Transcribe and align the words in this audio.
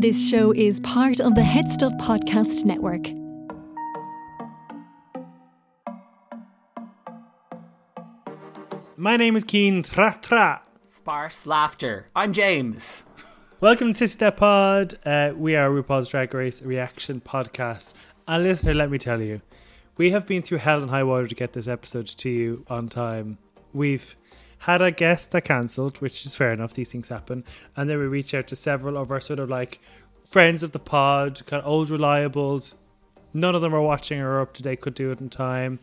This 0.00 0.30
show 0.30 0.52
is 0.52 0.80
part 0.80 1.20
of 1.20 1.34
the 1.34 1.42
Head 1.42 1.70
Stuff 1.70 1.92
Podcast 2.00 2.64
Network. 2.64 3.10
My 8.96 9.18
name 9.18 9.36
is 9.36 9.44
Keen 9.44 9.82
Tra 9.82 10.18
Tra. 10.22 10.62
Sparse 10.86 11.44
laughter. 11.44 12.06
I'm 12.16 12.32
James. 12.32 13.04
Welcome 13.60 13.92
to 13.92 14.04
Sissy 14.06 14.16
That 14.16 14.38
Pod. 14.38 14.94
Uh, 15.04 15.32
we 15.36 15.54
are 15.54 15.68
RuPaul's 15.68 16.08
Drag 16.08 16.32
Race 16.32 16.62
reaction 16.62 17.20
podcast. 17.20 17.92
And 18.26 18.44
listener, 18.44 18.72
let 18.72 18.90
me 18.90 18.96
tell 18.96 19.20
you, 19.20 19.42
we 19.98 20.12
have 20.12 20.26
been 20.26 20.40
through 20.40 20.58
hell 20.58 20.80
and 20.80 20.88
high 20.88 21.04
water 21.04 21.28
to 21.28 21.34
get 21.34 21.52
this 21.52 21.68
episode 21.68 22.06
to 22.06 22.30
you 22.30 22.64
on 22.70 22.88
time. 22.88 23.36
We've 23.74 24.16
had 24.60 24.82
a 24.82 24.90
guest 24.90 25.32
that 25.32 25.44
cancelled, 25.44 25.96
which 26.02 26.26
is 26.26 26.34
fair 26.34 26.52
enough, 26.52 26.74
these 26.74 26.92
things 26.92 27.08
happen. 27.08 27.44
And 27.76 27.88
then 27.88 27.98
we 27.98 28.04
reached 28.04 28.34
out 28.34 28.46
to 28.48 28.56
several 28.56 28.98
of 28.98 29.10
our 29.10 29.20
sort 29.20 29.38
of 29.38 29.48
like 29.48 29.80
friends 30.30 30.62
of 30.62 30.72
the 30.72 30.78
pod, 30.78 31.40
kind 31.46 31.62
of 31.62 31.66
old 31.66 31.88
reliables. 31.88 32.74
None 33.32 33.54
of 33.54 33.62
them 33.62 33.74
are 33.74 33.80
watching 33.80 34.20
or 34.20 34.40
up 34.40 34.52
to 34.54 34.62
date, 34.62 34.82
could 34.82 34.94
do 34.94 35.10
it 35.12 35.20
in 35.20 35.30
time. 35.30 35.78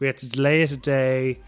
We 0.00 0.08
had 0.08 0.16
to 0.18 0.28
delay 0.28 0.62
it 0.62 0.72
a 0.72 0.76
day. 0.76 1.40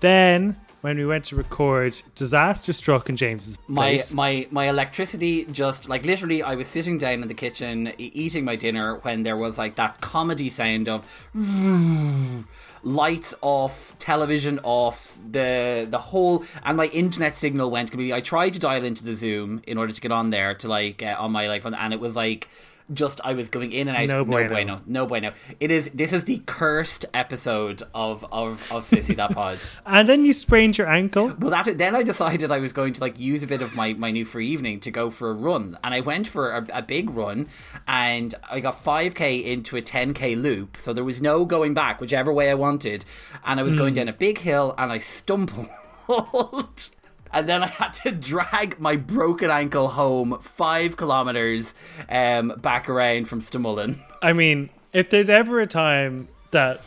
Then, 0.00 0.60
when 0.82 0.96
we 0.96 1.06
went 1.06 1.24
to 1.26 1.36
record, 1.36 2.02
disaster 2.14 2.72
struck 2.72 3.08
in 3.08 3.16
James's 3.16 3.56
My 3.68 3.92
place. 3.92 4.12
my 4.12 4.22
my 4.22 4.48
my 4.50 4.68
electricity 4.68 5.44
just 5.46 5.88
like 5.88 6.04
literally 6.04 6.42
I 6.42 6.54
was 6.54 6.66
sitting 6.66 6.98
down 6.98 7.22
in 7.22 7.28
the 7.28 7.34
kitchen 7.34 7.92
eating 7.98 8.44
my 8.44 8.56
dinner 8.56 8.96
when 8.96 9.22
there 9.22 9.36
was 9.36 9.58
like 9.58 9.76
that 9.76 10.00
comedy 10.00 10.48
sound 10.48 10.88
of 10.88 11.06
lights 12.82 13.34
off, 13.40 13.96
television 13.98 14.58
off, 14.64 15.18
the 15.30 15.86
the 15.88 15.98
whole 15.98 16.44
and 16.64 16.76
my 16.76 16.86
internet 16.86 17.36
signal 17.36 17.70
went 17.70 17.90
completely. 17.90 18.14
I 18.14 18.20
tried 18.20 18.54
to 18.54 18.58
dial 18.58 18.84
into 18.84 19.04
the 19.04 19.14
Zoom 19.14 19.62
in 19.66 19.78
order 19.78 19.92
to 19.92 20.00
get 20.00 20.12
on 20.12 20.30
there 20.30 20.54
to 20.54 20.68
like 20.68 21.02
uh, 21.02 21.16
on 21.18 21.32
my 21.32 21.46
like 21.48 21.64
and 21.64 21.94
it 21.94 22.00
was 22.00 22.16
like 22.16 22.48
just 22.92 23.20
I 23.24 23.34
was 23.34 23.48
going 23.48 23.72
in 23.72 23.88
and 23.88 23.96
out. 23.96 24.08
No 24.08 24.22
No, 24.22 24.24
bueno. 24.24 24.48
bueno. 24.48 24.80
No 24.86 25.06
bueno. 25.06 25.32
It 25.60 25.70
is. 25.70 25.90
This 25.92 26.12
is 26.12 26.24
the 26.24 26.42
cursed 26.46 27.06
episode 27.12 27.82
of 27.94 28.24
of 28.30 28.70
of 28.72 28.84
Sissy 28.84 29.16
That 29.16 29.32
Pod. 29.32 29.58
and 29.86 30.08
then 30.08 30.24
you 30.24 30.32
sprained 30.32 30.78
your 30.78 30.88
ankle. 30.88 31.34
Well, 31.38 31.50
that's 31.50 31.68
it. 31.68 31.78
Then 31.78 31.96
I 31.96 32.02
decided 32.02 32.52
I 32.52 32.58
was 32.58 32.72
going 32.72 32.92
to 32.94 33.00
like 33.00 33.18
use 33.18 33.42
a 33.42 33.46
bit 33.46 33.62
of 33.62 33.74
my, 33.74 33.94
my 33.94 34.10
new 34.10 34.24
free 34.24 34.48
evening 34.48 34.80
to 34.80 34.90
go 34.90 35.10
for 35.10 35.30
a 35.30 35.34
run, 35.34 35.78
and 35.82 35.94
I 35.94 36.00
went 36.00 36.26
for 36.26 36.52
a, 36.52 36.66
a 36.72 36.82
big 36.82 37.10
run, 37.10 37.48
and 37.86 38.34
I 38.50 38.60
got 38.60 38.82
five 38.82 39.14
k 39.14 39.38
into 39.38 39.76
a 39.76 39.82
ten 39.82 40.14
k 40.14 40.34
loop, 40.34 40.76
so 40.76 40.92
there 40.92 41.04
was 41.04 41.20
no 41.20 41.44
going 41.44 41.74
back, 41.74 42.00
whichever 42.00 42.32
way 42.32 42.50
I 42.50 42.54
wanted, 42.54 43.04
and 43.44 43.58
I 43.58 43.62
was 43.62 43.74
going 43.74 43.94
hmm. 43.94 43.96
down 43.96 44.08
a 44.08 44.12
big 44.12 44.38
hill, 44.38 44.74
and 44.78 44.92
I 44.92 44.98
stumbled. 44.98 45.68
And 47.32 47.48
then 47.48 47.62
I 47.62 47.66
had 47.66 47.94
to 47.94 48.10
drag 48.12 48.78
my 48.78 48.96
broken 48.96 49.50
ankle 49.50 49.88
home 49.88 50.38
five 50.40 50.96
kilometers 50.96 51.74
um, 52.08 52.54
back 52.58 52.88
around 52.88 53.28
from 53.28 53.40
Stamullen. 53.40 53.98
I 54.20 54.32
mean, 54.32 54.70
if 54.92 55.10
there's 55.10 55.30
ever 55.30 55.60
a 55.60 55.66
time 55.66 56.28
that 56.50 56.80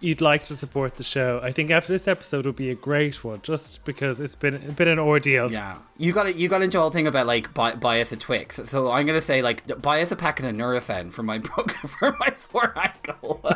you'd 0.00 0.20
like 0.20 0.44
to 0.44 0.56
support 0.56 0.96
the 0.96 1.04
show, 1.04 1.40
I 1.42 1.52
think 1.52 1.70
after 1.70 1.92
this 1.92 2.06
episode 2.08 2.46
would 2.46 2.56
be 2.56 2.70
a 2.70 2.74
great 2.74 3.24
one, 3.24 3.40
just 3.42 3.84
because 3.84 4.20
it's 4.20 4.34
been 4.34 4.54
it's 4.54 4.74
been 4.74 4.88
an 4.88 4.98
ordeal. 4.98 5.50
Yeah, 5.50 5.78
you 5.96 6.12
got 6.12 6.26
it. 6.28 6.36
You 6.36 6.48
got 6.48 6.62
into 6.62 6.78
a 6.78 6.80
whole 6.80 6.90
thing 6.90 7.06
about 7.06 7.26
like 7.26 7.52
buy, 7.54 7.74
buy 7.74 8.00
us 8.00 8.12
a 8.12 8.16
Twix. 8.16 8.60
So 8.64 8.90
I'm 8.90 9.06
gonna 9.06 9.20
say 9.20 9.42
like 9.42 9.80
buy 9.80 10.02
us 10.02 10.12
a 10.12 10.16
packet 10.16 10.46
of 10.46 10.54
Nurofen 10.54 11.12
for 11.12 11.22
my 11.22 11.38
broken 11.38 11.88
for 11.88 12.16
my 12.18 12.34
sore 12.50 12.72
ankle. 12.76 13.44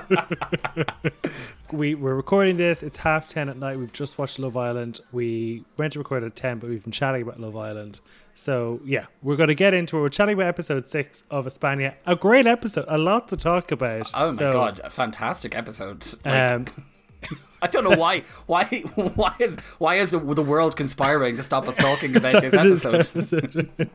We 1.72 1.94
we're 1.94 2.14
recording 2.14 2.58
this. 2.58 2.82
It's 2.82 2.98
half 2.98 3.28
ten 3.28 3.48
at 3.48 3.56
night. 3.56 3.78
We've 3.78 3.92
just 3.92 4.18
watched 4.18 4.38
Love 4.38 4.58
Island. 4.58 5.00
We 5.10 5.64
went 5.78 5.94
to 5.94 6.00
record 6.00 6.22
at 6.22 6.36
ten, 6.36 6.58
but 6.58 6.68
we've 6.68 6.82
been 6.82 6.92
chatting 6.92 7.22
about 7.22 7.40
Love 7.40 7.56
Island. 7.56 8.00
So 8.34 8.80
yeah, 8.84 9.06
we're 9.22 9.36
going 9.36 9.48
to 9.48 9.55
get 9.55 9.75
into 9.75 9.98
it. 9.98 10.00
We're 10.00 10.08
chatting 10.08 10.34
about 10.34 10.47
episode 10.47 10.88
six 10.88 11.25
of 11.30 11.47
Espana. 11.47 11.94
A 12.06 12.16
great 12.16 12.47
episode. 12.47 12.86
A 12.89 12.98
lot 12.98 13.28
to 13.28 13.36
talk 13.36 13.70
about. 13.70 14.11
oh 14.14 14.30
my 14.30 14.34
So, 14.36 14.52
god, 14.52 14.80
a 14.83 14.91
fantastic 14.91 15.55
episode. 15.56 16.06
Like, 16.24 16.52
Um, 16.52 16.67
I 17.62 17.68
don't 17.68 17.84
know 17.84 17.96
why 17.96 18.20
why 18.46 18.64
why 19.14 19.36
is 19.39 19.56
why 19.79 19.95
is 19.96 20.11
the, 20.11 20.18
the 20.18 20.42
world 20.42 20.74
conspiring 20.77 21.36
to 21.36 21.42
stop 21.45 21.68
us 21.68 21.77
talking 21.77 22.17
about 22.17 22.42
this 22.42 22.84
episode? 22.84 23.70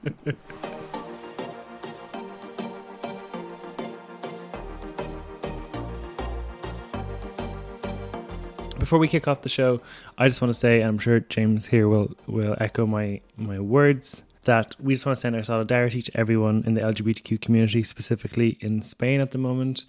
Before 8.79 9.00
we 9.00 9.07
kick 9.07 9.28
off 9.28 9.41
the 9.41 9.50
show, 9.50 9.81
I 10.17 10.28
just 10.28 10.41
want 10.41 10.50
to 10.50 10.53
say, 10.57 10.81
and 10.81 10.88
I'm 10.90 11.00
sure 11.00 11.19
James 11.19 11.66
here 11.66 11.88
will 11.88 12.16
will 12.28 12.56
echo 12.59 12.85
my 12.85 13.19
my 13.35 13.59
words 13.59 14.23
that 14.47 14.75
we 14.80 14.94
just 14.94 15.06
want 15.06 15.18
to 15.18 15.19
send 15.19 15.35
our 15.35 15.44
solidarity 15.44 16.02
to 16.02 16.18
everyone 16.18 16.63
in 16.66 16.74
the 16.74 16.81
LGBTQ 16.81 17.40
community, 17.40 17.84
specifically 17.84 18.58
in 18.62 18.81
Spain 18.81 19.19
at 19.19 19.31
the 19.31 19.38
moment. 19.38 19.84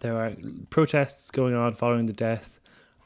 There 0.00 0.16
are 0.16 0.32
protests 0.68 1.30
going 1.30 1.54
on 1.54 1.74
following 1.74 2.06
the 2.06 2.12
death 2.12 2.58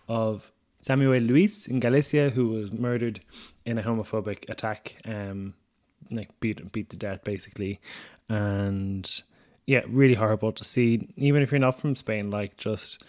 of 0.08 0.50
Samuel 0.80 1.20
Luiz 1.20 1.66
in 1.66 1.78
Galicia, 1.78 2.30
who 2.30 2.48
was 2.48 2.72
murdered 2.72 3.20
in 3.66 3.78
a 3.78 3.82
homophobic 3.82 4.48
attack, 4.48 4.96
um, 5.04 5.54
like 6.10 6.28
beat 6.40 6.72
beat 6.72 6.88
to 6.90 6.96
death 6.96 7.22
basically, 7.22 7.80
and 8.28 9.22
yeah, 9.66 9.82
really 9.88 10.14
horrible 10.14 10.52
to 10.52 10.64
see. 10.64 11.08
Even 11.16 11.42
if 11.42 11.52
you're 11.52 11.58
not 11.58 11.78
from 11.78 11.96
Spain, 11.96 12.30
like 12.30 12.56
just 12.56 13.04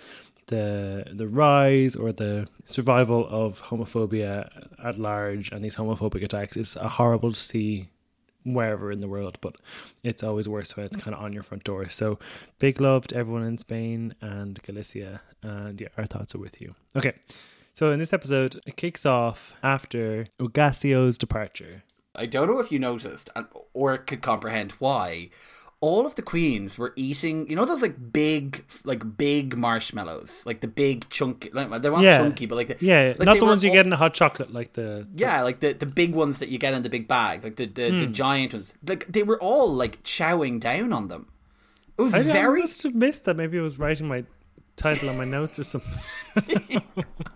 the 0.47 1.05
the 1.11 1.27
rise 1.27 1.95
or 1.95 2.11
the 2.11 2.47
survival 2.65 3.27
of 3.29 3.61
homophobia 3.63 4.49
at 4.83 4.97
large 4.97 5.51
and 5.51 5.63
these 5.63 5.75
homophobic 5.75 6.23
attacks 6.23 6.55
is 6.55 6.75
horrible 6.75 7.31
to 7.31 7.39
see 7.39 7.89
wherever 8.45 8.91
in 8.91 9.01
the 9.01 9.07
world, 9.07 9.37
but 9.41 9.55
it's 10.03 10.23
always 10.23 10.47
worse 10.47 10.77
when 10.77 10.85
it's 10.85 10.95
kind 10.95 11.15
of 11.15 11.21
on 11.23 11.33
your 11.33 11.43
front 11.43 11.63
door. 11.63 11.89
So 11.89 12.19
big 12.59 12.79
love 12.79 13.07
to 13.07 13.15
everyone 13.15 13.43
in 13.43 13.57
Spain 13.57 14.15
and 14.21 14.61
Galicia, 14.61 15.21
and 15.41 15.81
yeah, 15.81 15.87
our 15.97 16.05
thoughts 16.05 16.35
are 16.35 16.39
with 16.39 16.61
you. 16.61 16.75
Okay. 16.95 17.13
So 17.73 17.91
in 17.91 17.99
this 17.99 18.13
episode, 18.13 18.61
it 18.65 18.77
kicks 18.77 19.05
off 19.05 19.53
after 19.61 20.27
Hugáceo's 20.39 21.17
departure. 21.17 21.83
I 22.15 22.25
don't 22.25 22.47
know 22.47 22.59
if 22.59 22.71
you 22.71 22.79
noticed 22.79 23.29
or 23.73 23.97
could 23.97 24.21
comprehend 24.21 24.71
why. 24.73 25.29
All 25.87 26.03
of 26.09 26.13
the 26.15 26.21
queens 26.23 26.77
were 26.79 26.93
eating, 26.95 27.47
you 27.49 27.55
know, 27.55 27.65
those 27.65 27.81
like 27.83 27.97
big, 28.11 28.65
like 28.85 29.03
big 29.17 29.55
marshmallows, 29.55 30.43
like 30.49 30.59
the 30.61 30.67
big 30.67 31.07
chunky. 31.09 31.49
Like, 31.53 31.69
they're 31.81 31.91
not 31.91 32.01
Yeah. 32.01 32.17
chunky, 32.17 32.45
but 32.47 32.55
like 32.55 32.69
the, 32.71 32.77
Yeah, 32.91 33.13
like 33.19 33.25
not 33.25 33.37
the 33.39 33.45
ones 33.45 33.63
you 33.63 33.69
all- 33.69 33.75
get 33.75 33.85
in 33.85 33.91
the 33.91 33.97
hot 34.03 34.13
chocolate, 34.15 34.51
like 34.51 34.73
the 34.73 35.05
Yeah, 35.15 35.41
like 35.43 35.59
the, 35.59 35.73
the 35.73 35.85
big 35.85 36.11
ones 36.15 36.39
that 36.39 36.49
you 36.49 36.57
get 36.57 36.73
in 36.73 36.81
the 36.81 36.89
big 36.89 37.07
bags, 37.07 37.43
like 37.43 37.57
the 37.57 37.67
the, 37.67 37.89
Hmm. 37.91 37.99
the 37.99 38.07
giant 38.07 38.53
ones. 38.53 38.73
Like 38.87 39.05
they 39.07 39.21
were 39.23 39.39
all 39.39 39.67
like 39.83 40.01
chowing 40.03 40.59
down 40.59 40.91
on 40.91 41.07
them. 41.07 41.27
It 41.97 42.01
was 42.01 42.13
I, 42.15 42.19
I 42.19 42.23
very. 42.23 42.61
must 42.61 42.81
have 42.83 42.95
missed 42.95 43.25
that. 43.25 43.35
Maybe 43.37 43.59
I 43.59 43.61
was 43.61 43.77
writing 43.77 44.07
my 44.07 44.23
title 44.75 45.09
on 45.09 45.17
my 45.17 45.25
notes 45.37 45.59
or 45.59 45.63
something. 45.63 45.99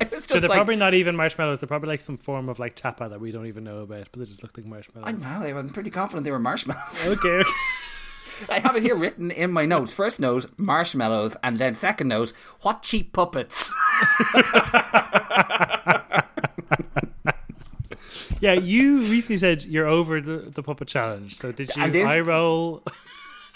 So 0.28 0.38
they're 0.40 0.48
like, 0.48 0.56
probably 0.56 0.76
not 0.76 0.94
even 0.94 1.16
marshmallows. 1.16 1.60
They're 1.60 1.66
probably 1.66 1.88
like 1.88 2.00
some 2.02 2.16
form 2.18 2.48
of 2.48 2.58
like 2.58 2.74
tapa 2.74 3.08
that 3.08 3.20
we 3.20 3.32
don't 3.32 3.46
even 3.46 3.64
know 3.64 3.80
about, 3.80 4.08
but 4.12 4.20
they 4.20 4.26
just 4.26 4.42
look 4.42 4.56
like 4.56 4.66
marshmallows. 4.66 5.24
I 5.26 5.40
know. 5.40 5.58
I'm 5.58 5.70
pretty 5.70 5.90
confident 5.90 6.24
they 6.24 6.30
were 6.30 6.38
marshmallows. 6.38 7.06
Okay, 7.06 7.28
okay. 7.28 7.50
I 8.50 8.58
have 8.60 8.76
it 8.76 8.82
here 8.82 8.94
written 8.94 9.30
in 9.30 9.50
my 9.50 9.64
notes. 9.64 9.92
First 9.92 10.20
note, 10.20 10.46
marshmallows, 10.58 11.36
and 11.42 11.56
then 11.56 11.74
second 11.74 12.08
note, 12.08 12.32
what 12.60 12.82
cheap 12.82 13.12
puppets. 13.12 13.74
Yeah, 18.40 18.52
you 18.52 19.00
recently 19.00 19.36
said 19.36 19.64
you're 19.64 19.86
over 19.86 20.20
the, 20.20 20.50
the 20.54 20.62
puppet 20.62 20.88
challenge. 20.88 21.34
So 21.36 21.52
did 21.52 21.74
you 21.74 21.90
this- 21.90 22.08
eye 22.08 22.20
roll? 22.20 22.82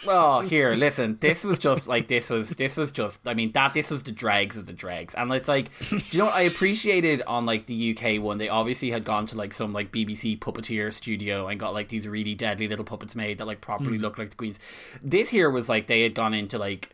Oh, 0.07 0.41
here, 0.41 0.75
listen. 0.75 1.19
This 1.21 1.45
was 1.45 1.59
just 1.59 1.87
like 1.87 2.09
this 2.09 2.29
was 2.29 2.51
this 2.51 2.77
was 2.77 2.91
just. 2.91 3.27
I 3.27 3.35
mean 3.35 3.53
that 3.53 3.75
this 3.75 3.91
was 3.91 4.03
the 4.03 4.13
dregs 4.13 4.57
of 4.57 4.67
the 4.67 4.73
dregs, 4.73 5.15
and 5.15 5.33
it's 5.33 5.49
like, 5.49 5.77
do 5.89 5.97
you 5.97 6.19
know 6.19 6.27
what 6.27 6.35
I 6.35 6.43
appreciated 6.43 7.23
on 7.27 7.47
like 7.47 7.67
the 7.67 7.97
UK 7.97 8.21
one? 8.21 8.39
They 8.39 8.49
obviously 8.49 8.91
had 8.91 9.05
gone 9.05 9.27
to 9.27 9.37
like 9.37 9.53
some 9.53 9.73
like 9.73 9.93
BBC 9.93 10.39
puppeteer 10.39 10.93
studio 10.93 11.47
and 11.47 11.61
got 11.61 11.75
like 11.75 11.89
these 11.89 12.09
really 12.09 12.35
deadly 12.35 12.69
little 12.69 12.85
puppets 12.85 13.15
made 13.15 13.39
that 13.39 13.47
like 13.47 13.61
properly 13.61 13.99
mm. 13.99 14.03
looked 14.03 14.19
like 14.19 14.31
the 14.31 14.37
queens. 14.37 14.59
This 15.03 15.31
here 15.31 15.51
was 15.51 15.69
like 15.69 15.87
they 15.87 16.03
had 16.03 16.15
gone 16.15 16.35
into 16.35 16.59
like 16.59 16.91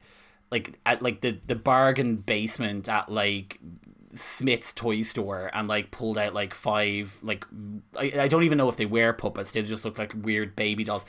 like 0.50 0.79
at 0.85 1.03
like 1.03 1.21
the 1.21 1.38
the 1.47 1.56
bargain 1.56 2.17
basement 2.17 2.88
at 2.88 3.11
like 3.11 3.59
Smith's 4.15 4.73
toy 4.73 5.03
store 5.03 5.50
and 5.53 5.69
like 5.69 5.91
pulled 5.91 6.19
out 6.19 6.35
like 6.35 6.55
five 6.55 7.19
like 7.23 7.44
I, 7.97 8.12
I 8.21 8.29
don't 8.29 8.43
even 8.43 8.59
know 8.59 8.69
if 8.69 8.77
they 8.77 8.87
were 8.87 9.12
puppets. 9.12 9.53
They 9.53 9.62
just 9.62 9.85
looked 9.85 9.99
like 9.99 10.12
weird 10.15 10.56
baby 10.56 10.85
dolls. 10.85 11.06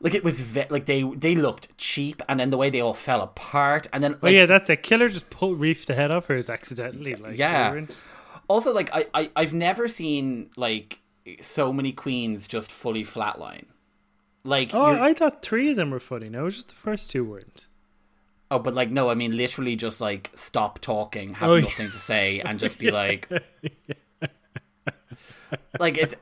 Like 0.00 0.14
it 0.14 0.22
was 0.22 0.38
ve- 0.38 0.66
like 0.70 0.86
they 0.86 1.02
they 1.02 1.34
looked 1.34 1.76
cheap, 1.76 2.22
and 2.28 2.38
then 2.38 2.50
the 2.50 2.56
way 2.56 2.70
they 2.70 2.80
all 2.80 2.94
fell 2.94 3.20
apart, 3.20 3.88
and 3.92 4.02
then 4.04 4.14
Oh 4.14 4.18
like, 4.22 4.34
yeah, 4.34 4.46
that's 4.46 4.70
it. 4.70 4.82
Killer 4.84 5.08
just 5.08 5.28
pulled 5.30 5.58
reefed 5.60 5.86
the 5.86 5.94
head 5.94 6.10
off 6.12 6.26
hers 6.26 6.48
accidentally. 6.48 7.14
Like 7.16 7.36
Yeah. 7.36 7.84
also 8.48 8.72
like 8.72 8.90
I, 8.94 9.06
I 9.12 9.30
I've 9.34 9.52
never 9.52 9.88
seen 9.88 10.50
like 10.56 11.00
so 11.40 11.72
many 11.72 11.92
queens 11.92 12.46
just 12.46 12.70
fully 12.70 13.04
flatline. 13.04 13.64
Like 14.44 14.72
Oh, 14.72 14.80
I 15.02 15.14
thought 15.14 15.42
three 15.42 15.70
of 15.70 15.76
them 15.76 15.90
were 15.90 15.98
funny. 16.00 16.28
No, 16.28 16.42
it 16.42 16.44
was 16.44 16.54
just 16.56 16.68
the 16.68 16.74
first 16.76 17.10
two 17.10 17.24
weren't. 17.24 17.66
oh, 18.52 18.58
but 18.60 18.74
like 18.74 18.90
no, 18.90 19.10
I 19.10 19.14
mean 19.14 19.36
literally 19.36 19.74
just 19.74 20.00
like 20.00 20.30
stop 20.34 20.78
talking, 20.78 21.34
have 21.34 21.50
Oh, 21.50 21.56
yeah. 21.56 21.64
nothing 21.64 21.90
to 21.90 21.98
say, 21.98 22.38
and 22.40 22.58
just 22.60 22.78
be 22.78 22.90
like, 23.02 23.28
like 25.80 25.98
it's. 25.98 26.14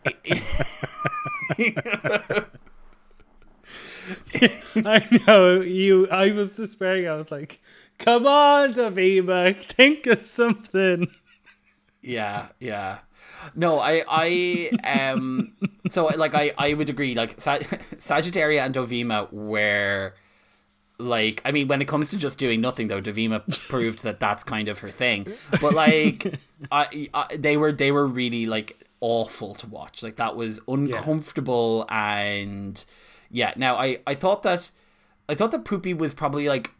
I 4.77 5.21
know 5.27 5.61
you. 5.61 6.09
I 6.09 6.33
was 6.33 6.53
despairing. 6.53 7.09
I 7.09 7.15
was 7.17 7.31
like, 7.31 7.61
"Come 7.99 8.27
on, 8.27 8.73
Dovima, 8.75 9.57
think 9.57 10.07
of 10.07 10.21
something." 10.21 11.09
Yeah, 12.03 12.49
yeah. 12.61 12.99
No, 13.55 13.79
I, 13.79 14.03
I, 14.09 14.71
um, 14.85 15.53
so 15.89 16.07
like 16.07 16.35
I, 16.35 16.53
I 16.57 16.75
would 16.75 16.89
agree. 16.89 17.15
Like 17.15 17.41
Sag- 17.41 17.83
Sagittaria 17.99 18.65
and 18.65 18.75
Dovima 18.75 19.33
were, 19.33 20.15
like, 20.99 21.43
I 21.45 21.53
mean, 21.53 21.69
when 21.69 21.83
it 21.83 21.89
comes 21.89 22.09
to 22.11 22.17
just 22.17 22.39
doing 22.39 22.61
nothing, 22.61 22.89
though, 22.89 23.01
Dovima 23.01 23.43
proved 23.69 24.03
that 24.03 24.21
that's 24.21 24.45
kind 24.45 24.69
of 24.69 24.79
her 24.81 24.91
thing. 24.91 25.27
But 25.61 25.75
like, 25.75 26.39
I, 26.73 27.09
I, 27.13 27.37
they 27.37 27.57
were, 27.57 27.73
they 27.73 27.93
were 27.93 28.07
really 28.07 28.47
like 28.47 28.87
awful 29.01 29.55
to 29.57 29.67
watch. 29.67 30.03
Like 30.03 30.17
that 30.17 30.37
was 30.37 30.61
uncomfortable 30.67 31.87
yeah. 31.89 32.21
and 32.21 32.85
yeah. 33.31 33.53
Now 33.57 33.77
I, 33.77 33.99
I 34.07 34.15
thought 34.15 34.43
that, 34.43 34.71
I 35.29 35.35
thought 35.35 35.53
that 35.53 35.65
Pupi 35.65 35.97
was 35.97 36.15
probably 36.15 36.49
like 36.49 36.71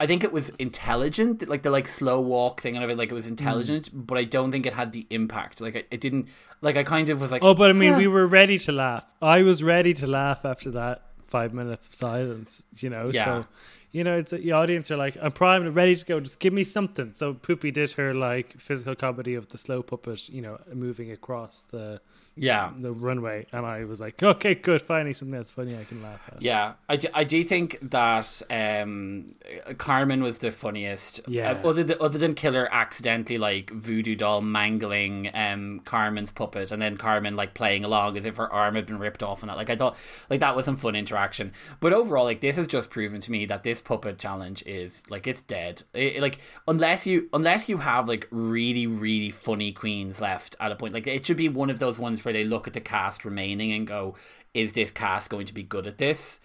I 0.00 0.06
think 0.06 0.24
it 0.24 0.32
was 0.32 0.48
intelligent, 0.50 1.48
like 1.48 1.62
the 1.62 1.70
like 1.70 1.86
slow 1.86 2.20
walk 2.20 2.60
thing 2.60 2.74
and 2.74 2.84
of 2.84 2.90
it, 2.90 2.98
like 2.98 3.10
it 3.10 3.14
was 3.14 3.26
intelligent, 3.26 3.94
mm. 3.94 4.06
but 4.06 4.18
I 4.18 4.24
don't 4.24 4.50
think 4.50 4.66
it 4.66 4.74
had 4.74 4.92
the 4.92 5.06
impact. 5.10 5.60
Like 5.60 5.76
it, 5.76 5.86
it 5.90 6.00
didn't. 6.00 6.28
Like 6.60 6.76
I 6.76 6.82
kind 6.82 7.08
of 7.10 7.20
was 7.20 7.30
like, 7.30 7.44
oh, 7.44 7.54
but 7.54 7.70
I 7.70 7.72
mean, 7.72 7.92
yeah. 7.92 7.98
we 7.98 8.08
were 8.08 8.26
ready 8.26 8.58
to 8.60 8.72
laugh. 8.72 9.04
I 9.22 9.42
was 9.42 9.62
ready 9.62 9.94
to 9.94 10.06
laugh 10.06 10.44
after 10.44 10.70
that 10.72 11.02
five 11.22 11.54
minutes 11.54 11.88
of 11.88 11.94
silence. 11.94 12.64
You 12.76 12.90
know, 12.90 13.10
yeah. 13.12 13.24
so 13.24 13.46
you 13.92 14.02
know, 14.02 14.18
it's 14.18 14.32
the 14.32 14.50
audience 14.50 14.90
are 14.90 14.96
like, 14.96 15.16
I'm 15.22 15.30
primed 15.30 15.66
and 15.66 15.76
ready 15.76 15.94
to 15.94 16.04
go. 16.04 16.18
Just 16.18 16.40
give 16.40 16.52
me 16.52 16.64
something. 16.64 17.14
So 17.14 17.34
Pupi 17.34 17.72
did 17.72 17.92
her 17.92 18.12
like 18.12 18.58
physical 18.58 18.96
comedy 18.96 19.36
of 19.36 19.50
the 19.50 19.58
slow 19.58 19.82
puppet, 19.82 20.28
you 20.28 20.42
know, 20.42 20.58
moving 20.72 21.12
across 21.12 21.66
the 21.66 22.00
yeah. 22.36 22.72
the 22.78 22.92
runway 22.92 23.46
and 23.52 23.64
i 23.64 23.84
was 23.84 24.00
like 24.00 24.22
okay 24.22 24.54
good 24.54 24.82
finally 24.82 25.14
something 25.14 25.36
that's 25.36 25.50
funny 25.50 25.76
i 25.76 25.84
can 25.84 26.02
laugh 26.02 26.20
at. 26.32 26.42
Yeah 26.42 26.74
i 26.88 26.96
do, 26.96 27.08
I 27.14 27.24
do 27.24 27.42
think 27.44 27.78
that 27.90 28.42
um 28.50 29.34
carmen 29.78 30.22
was 30.22 30.38
the 30.38 30.50
funniest 30.50 31.20
yeah. 31.28 31.52
uh, 31.52 31.68
other 31.68 31.84
than 31.84 31.96
other 32.00 32.18
than 32.18 32.34
killer 32.34 32.68
accidentally 32.72 33.38
like 33.38 33.70
voodoo 33.70 34.16
doll 34.16 34.40
mangling 34.40 35.30
um 35.34 35.80
carmen's 35.84 36.30
puppet 36.30 36.72
and 36.72 36.82
then 36.82 36.96
carmen 36.96 37.36
like 37.36 37.54
playing 37.54 37.84
along 37.84 38.16
as 38.16 38.26
if 38.26 38.36
her 38.36 38.52
arm 38.52 38.74
had 38.74 38.86
been 38.86 38.98
ripped 38.98 39.22
off 39.22 39.42
and 39.42 39.50
that 39.50 39.56
like 39.56 39.70
i 39.70 39.76
thought 39.76 39.96
like 40.30 40.40
that 40.40 40.56
was 40.56 40.64
some 40.64 40.76
fun 40.76 40.96
interaction. 40.96 41.52
But 41.80 41.92
overall 41.92 42.24
like 42.24 42.40
this 42.40 42.56
has 42.56 42.66
just 42.66 42.90
proven 42.90 43.20
to 43.20 43.30
me 43.30 43.46
that 43.46 43.62
this 43.62 43.80
puppet 43.80 44.18
challenge 44.18 44.62
is 44.66 45.02
like 45.08 45.26
it's 45.26 45.42
dead. 45.42 45.82
It, 45.92 46.20
like 46.20 46.38
unless 46.66 47.06
you 47.06 47.28
unless 47.32 47.68
you 47.68 47.78
have 47.78 48.08
like 48.08 48.28
really 48.30 48.86
really 48.86 49.30
funny 49.30 49.72
queens 49.72 50.20
left 50.20 50.56
at 50.60 50.72
a 50.72 50.76
point 50.76 50.94
like 50.94 51.06
it 51.06 51.26
should 51.26 51.36
be 51.36 51.48
one 51.48 51.70
of 51.70 51.78
those 51.78 51.98
ones 51.98 52.23
where 52.24 52.34
they 52.34 52.44
look 52.44 52.66
at 52.66 52.72
the 52.72 52.80
cast 52.80 53.24
remaining 53.24 53.72
and 53.72 53.86
go, 53.86 54.14
is 54.52 54.72
this 54.72 54.90
cast 54.90 55.30
going 55.30 55.46
to 55.46 55.54
be 55.54 55.62
good 55.62 55.86
at 55.86 55.98
this? 55.98 56.40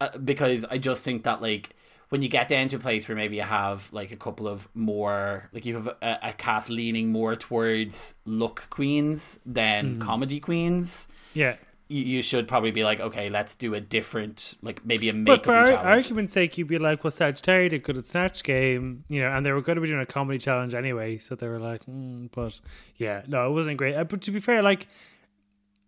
Uh, 0.00 0.16
because 0.18 0.64
I 0.66 0.78
just 0.78 1.04
think 1.04 1.24
that 1.24 1.40
like 1.40 1.74
when 2.08 2.22
you 2.22 2.28
get 2.28 2.48
down 2.48 2.68
to 2.68 2.76
a 2.76 2.78
place 2.78 3.08
where 3.08 3.16
maybe 3.16 3.36
you 3.36 3.42
have 3.42 3.92
like 3.92 4.12
a 4.12 4.16
couple 4.16 4.46
of 4.46 4.68
more 4.74 5.48
like 5.52 5.66
you 5.66 5.74
have 5.74 5.86
a, 5.86 6.18
a 6.22 6.32
cast 6.32 6.68
leaning 6.68 7.10
more 7.10 7.34
towards 7.34 8.14
look 8.24 8.66
queens 8.70 9.38
than 9.44 9.96
mm. 9.96 10.00
comedy 10.00 10.40
queens. 10.40 11.08
Yeah. 11.34 11.56
You, 11.88 12.02
you, 12.02 12.22
should 12.22 12.48
probably 12.48 12.72
be 12.72 12.82
like, 12.82 12.98
okay, 12.98 13.30
let's 13.30 13.54
do 13.54 13.72
a 13.74 13.80
different, 13.80 14.56
like 14.60 14.84
maybe 14.84 15.08
a 15.08 15.12
makeup. 15.12 15.44
But 15.44 15.68
for 15.68 15.72
ar- 15.76 15.86
argument's 15.86 16.32
sake, 16.32 16.58
you'd 16.58 16.66
be 16.66 16.78
like, 16.78 17.04
well, 17.04 17.12
Sagittarius 17.12 17.70
did 17.70 17.84
good 17.84 17.96
at 17.96 18.06
Snatch 18.06 18.42
Game, 18.42 19.04
you 19.08 19.20
know, 19.20 19.30
and 19.30 19.46
they 19.46 19.52
were 19.52 19.60
going 19.60 19.76
to 19.76 19.80
be 19.80 19.86
doing 19.86 20.00
a 20.00 20.06
comedy 20.06 20.40
challenge 20.40 20.74
anyway, 20.74 21.18
so 21.18 21.36
they 21.36 21.46
were 21.46 21.60
like, 21.60 21.86
mm, 21.86 22.28
but 22.32 22.60
yeah, 22.96 23.22
no, 23.28 23.46
it 23.48 23.52
wasn't 23.52 23.76
great. 23.76 23.94
Uh, 23.94 24.02
but 24.02 24.20
to 24.22 24.32
be 24.32 24.40
fair, 24.40 24.62
like 24.62 24.88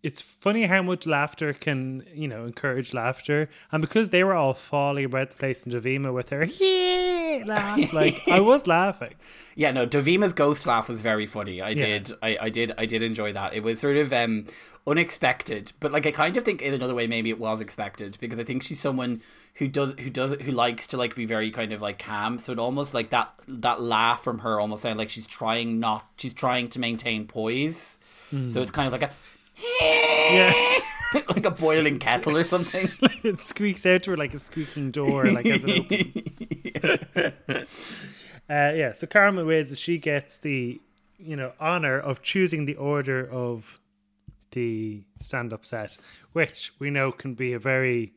it's 0.01 0.21
funny 0.21 0.63
how 0.63 0.81
much 0.81 1.05
laughter 1.05 1.51
can 1.53 2.05
you 2.13 2.27
know 2.27 2.45
encourage 2.45 2.93
laughter. 2.93 3.49
And 3.71 3.81
because 3.81 4.09
they 4.09 4.23
were 4.23 4.33
all 4.33 4.53
falling 4.53 5.05
about 5.05 5.31
the 5.31 5.35
place 5.35 5.65
in 5.65 5.71
Dovima 5.71 6.13
with 6.13 6.29
her 6.29 6.45
yeah 6.45 7.43
laugh 7.45 7.93
like 7.93 8.21
I 8.27 8.39
was 8.39 8.67
laughing. 8.67 9.15
Yeah 9.55 9.71
no 9.71 9.85
Dovima's 9.85 10.33
ghost 10.33 10.65
laugh 10.65 10.87
was 10.87 11.01
very 11.01 11.25
funny. 11.25 11.61
I 11.61 11.69
yeah. 11.69 11.85
did 11.85 12.13
I, 12.21 12.37
I 12.41 12.49
did 12.49 12.71
I 12.77 12.85
did 12.85 13.03
enjoy 13.03 13.33
that. 13.33 13.53
It 13.53 13.63
was 13.63 13.79
sort 13.79 13.97
of 13.97 14.13
um 14.13 14.45
unexpected 14.87 15.73
but 15.81 15.91
like 15.91 16.05
I 16.05 16.11
kind 16.11 16.37
of 16.37 16.43
think 16.43 16.61
in 16.61 16.73
another 16.73 16.95
way 16.95 17.05
maybe 17.05 17.29
it 17.29 17.39
was 17.39 17.59
expected 17.59 18.17
because 18.21 18.39
I 18.39 18.43
think 18.43 18.63
she's 18.63 18.79
someone 18.79 19.21
who 19.55 19.67
does 19.67 19.93
who 19.99 20.09
does 20.09 20.31
who 20.41 20.51
likes 20.51 20.87
to 20.87 20.97
like 20.97 21.13
be 21.13 21.25
very 21.25 21.51
kind 21.51 21.73
of 21.73 21.81
like 21.81 21.99
calm. 21.99 22.39
So 22.39 22.53
it 22.53 22.59
almost 22.59 22.93
like 22.93 23.09
that 23.09 23.33
that 23.49 23.81
laugh 23.81 24.23
from 24.23 24.39
her 24.39 24.61
almost 24.61 24.83
sounded 24.83 24.97
like 24.97 25.09
she's 25.09 25.27
trying 25.27 25.79
not 25.79 26.05
she's 26.15 26.33
trying 26.33 26.69
to 26.69 26.79
maintain 26.79 27.27
poise. 27.27 27.97
Mm. 28.31 28.53
so 28.53 28.61
it's 28.61 28.69
kind 28.69 28.85
of 28.85 28.93
like 28.93 29.01
a 29.01 29.09
yeah. 29.59 30.79
like 31.29 31.45
a 31.45 31.51
boiling 31.51 31.99
kettle 31.99 32.37
or 32.37 32.43
something. 32.43 32.89
it 33.23 33.39
squeaks 33.39 33.85
out 33.85 34.03
to 34.03 34.11
her 34.11 34.17
like 34.17 34.33
a 34.33 34.39
squeaking 34.39 34.91
door, 34.91 35.25
like 35.25 35.45
as 35.45 35.63
it 35.65 37.45
opens. 37.45 37.67
uh, 38.49 38.73
yeah, 38.75 38.93
so 38.93 39.07
Carmen 39.07 39.45
wins. 39.45 39.77
She 39.79 39.97
gets 39.97 40.37
the 40.37 40.79
you 41.17 41.35
know 41.35 41.53
honor 41.59 41.99
of 41.99 42.21
choosing 42.21 42.65
the 42.65 42.75
order 42.75 43.27
of 43.29 43.79
the 44.51 45.03
stand-up 45.19 45.65
set, 45.65 45.97
which 46.33 46.73
we 46.79 46.89
know 46.89 47.11
can 47.11 47.33
be 47.35 47.53
a 47.53 47.59
very 47.59 48.13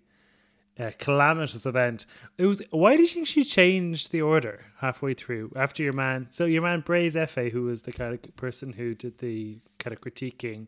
uh, 0.78 0.90
calamitous 0.98 1.66
event. 1.66 2.06
It 2.36 2.46
was. 2.46 2.62
Why 2.70 2.96
do 2.96 3.02
you 3.02 3.08
think 3.08 3.26
she 3.26 3.44
changed 3.44 4.12
the 4.12 4.22
order 4.22 4.64
halfway 4.80 5.14
through 5.14 5.52
after 5.56 5.82
your 5.82 5.92
man? 5.94 6.28
So 6.30 6.44
your 6.44 6.62
man 6.62 6.80
Brays 6.80 7.14
Efe, 7.14 7.50
who 7.52 7.62
was 7.62 7.82
the 7.82 7.92
kind 7.92 8.12
of 8.12 8.36
person 8.36 8.74
who 8.74 8.94
did 8.94 9.18
the 9.18 9.58
kind 9.78 9.94
of 9.94 10.00
critiquing, 10.02 10.66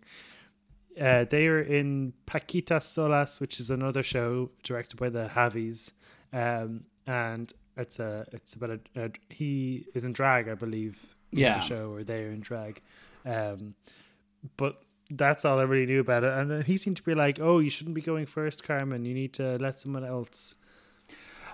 uh, 1.00 1.25
they 1.25 1.46
are 1.46 1.61
in 1.61 2.12
Paquita 2.26 2.81
Salas, 2.81 3.41
which 3.41 3.58
is 3.61 3.70
another 3.70 4.02
show 4.02 4.50
directed 4.62 4.99
by 4.99 5.08
the 5.08 5.31
Javis, 5.35 5.93
um, 6.32 6.85
and 7.06 7.52
it's 7.76 7.99
a 7.99 8.26
it's 8.32 8.55
about 8.55 8.70
a, 8.70 8.81
a, 8.96 9.11
he 9.29 9.87
is 9.94 10.05
in 10.05 10.12
drag, 10.12 10.49
I 10.49 10.55
believe. 10.55 11.17
Yeah, 11.31 11.58
the 11.58 11.64
show 11.64 11.91
or 11.91 12.05
they 12.05 12.25
are 12.25 12.31
in 12.31 12.41
drag, 12.41 12.81
um, 13.26 13.75
but 14.56 14.82
that's 15.11 15.44
all 15.44 15.58
I 15.58 15.64
really 15.64 15.87
knew 15.87 16.00
about 16.00 16.23
it. 16.23 16.32
And 16.32 16.64
he 16.64 16.79
seemed 16.79 16.97
to 16.99 17.02
be 17.02 17.14
like, 17.14 17.40
"Oh, 17.40 17.58
you 17.58 17.70
shouldn't 17.70 17.97
be 17.97 18.00
going 18.00 18.26
first, 18.26 18.62
Carmen. 18.62 19.05
You 19.05 19.14
need 19.14 19.32
to 19.35 19.56
let 19.58 19.79
someone 19.79 20.05
else." 20.05 20.55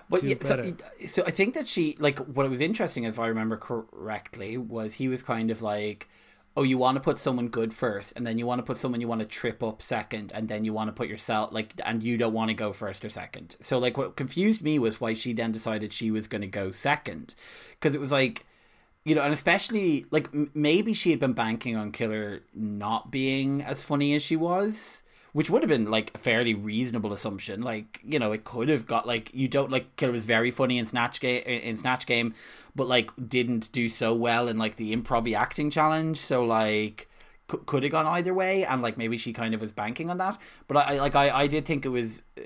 But 0.09 0.23
yeah, 0.23 0.35
so, 0.41 0.73
so 1.07 1.23
I 1.25 1.31
think 1.31 1.53
that 1.53 1.67
she 1.67 1.95
like 1.99 2.19
what 2.19 2.47
was 2.49 2.61
interesting, 2.61 3.05
if 3.05 3.17
I 3.17 3.27
remember 3.27 3.57
correctly, 3.57 4.57
was 4.57 4.95
he 4.95 5.07
was 5.07 5.23
kind 5.23 5.49
of 5.49 5.61
like 5.61 6.09
oh, 6.57 6.63
you 6.63 6.77
want 6.77 6.95
to 6.95 7.01
put 7.01 7.17
someone 7.17 7.47
good 7.47 7.73
first, 7.73 8.13
and 8.15 8.27
then 8.27 8.37
you 8.37 8.45
want 8.45 8.59
to 8.59 8.63
put 8.63 8.77
someone 8.77 8.99
you 8.99 9.07
want 9.07 9.21
to 9.21 9.27
trip 9.27 9.63
up 9.63 9.81
second, 9.81 10.31
and 10.33 10.49
then 10.49 10.65
you 10.65 10.73
want 10.73 10.89
to 10.89 10.93
put 10.93 11.07
yourself 11.07 11.51
like, 11.51 11.73
and 11.85 12.03
you 12.03 12.17
don't 12.17 12.33
want 12.33 12.49
to 12.49 12.53
go 12.53 12.73
first 12.73 13.05
or 13.05 13.09
second. 13.09 13.55
So 13.61 13.79
like, 13.79 13.97
what 13.97 14.15
confused 14.15 14.61
me 14.61 14.77
was 14.77 14.99
why 14.99 15.13
she 15.13 15.33
then 15.33 15.51
decided 15.51 15.93
she 15.93 16.11
was 16.11 16.27
going 16.27 16.41
to 16.41 16.47
go 16.47 16.71
second, 16.71 17.35
because 17.71 17.95
it 17.95 18.01
was 18.01 18.11
like, 18.11 18.45
you 19.05 19.15
know, 19.15 19.23
and 19.23 19.33
especially 19.33 20.05
like 20.11 20.27
m- 20.33 20.51
maybe 20.53 20.93
she 20.93 21.11
had 21.11 21.19
been 21.19 21.33
banking 21.33 21.75
on 21.75 21.91
Killer 21.91 22.41
not 22.53 23.11
being 23.11 23.61
as 23.61 23.81
funny 23.81 24.13
as 24.13 24.21
she 24.21 24.35
was 24.35 25.03
which 25.33 25.49
would 25.49 25.61
have 25.61 25.69
been 25.69 25.89
like 25.89 26.11
a 26.13 26.17
fairly 26.17 26.53
reasonable 26.53 27.13
assumption. 27.13 27.61
Like 27.61 27.99
you 28.03 28.19
know, 28.19 28.31
it 28.31 28.43
could 28.43 28.69
have 28.69 28.85
got 28.85 29.07
like 29.07 29.33
you 29.33 29.47
don't 29.47 29.71
like 29.71 29.95
Killer 29.95 30.11
was 30.11 30.25
very 30.25 30.51
funny 30.51 30.77
in 30.77 30.85
Snatch 30.85 31.19
Game 31.19 31.43
in 31.43 31.77
Snatch 31.77 32.05
Game, 32.05 32.33
but 32.75 32.87
like 32.87 33.11
didn't 33.27 33.71
do 33.71 33.89
so 33.89 34.13
well 34.13 34.47
in 34.47 34.57
like 34.57 34.75
the 34.75 34.95
improv 34.95 35.33
acting 35.33 35.69
challenge. 35.69 36.17
So 36.17 36.43
like 36.43 37.09
could 37.47 37.83
have 37.83 37.91
gone 37.91 38.07
either 38.07 38.33
way, 38.33 38.65
and 38.65 38.81
like 38.81 38.97
maybe 38.97 39.17
she 39.17 39.33
kind 39.33 39.53
of 39.53 39.61
was 39.61 39.71
banking 39.71 40.09
on 40.09 40.17
that. 40.17 40.37
But 40.67 40.77
I 40.77 40.99
like 40.99 41.15
I 41.15 41.29
I 41.29 41.47
did 41.47 41.65
think 41.65 41.85
it 41.85 41.89
was. 41.89 42.23
Uh, 42.37 42.43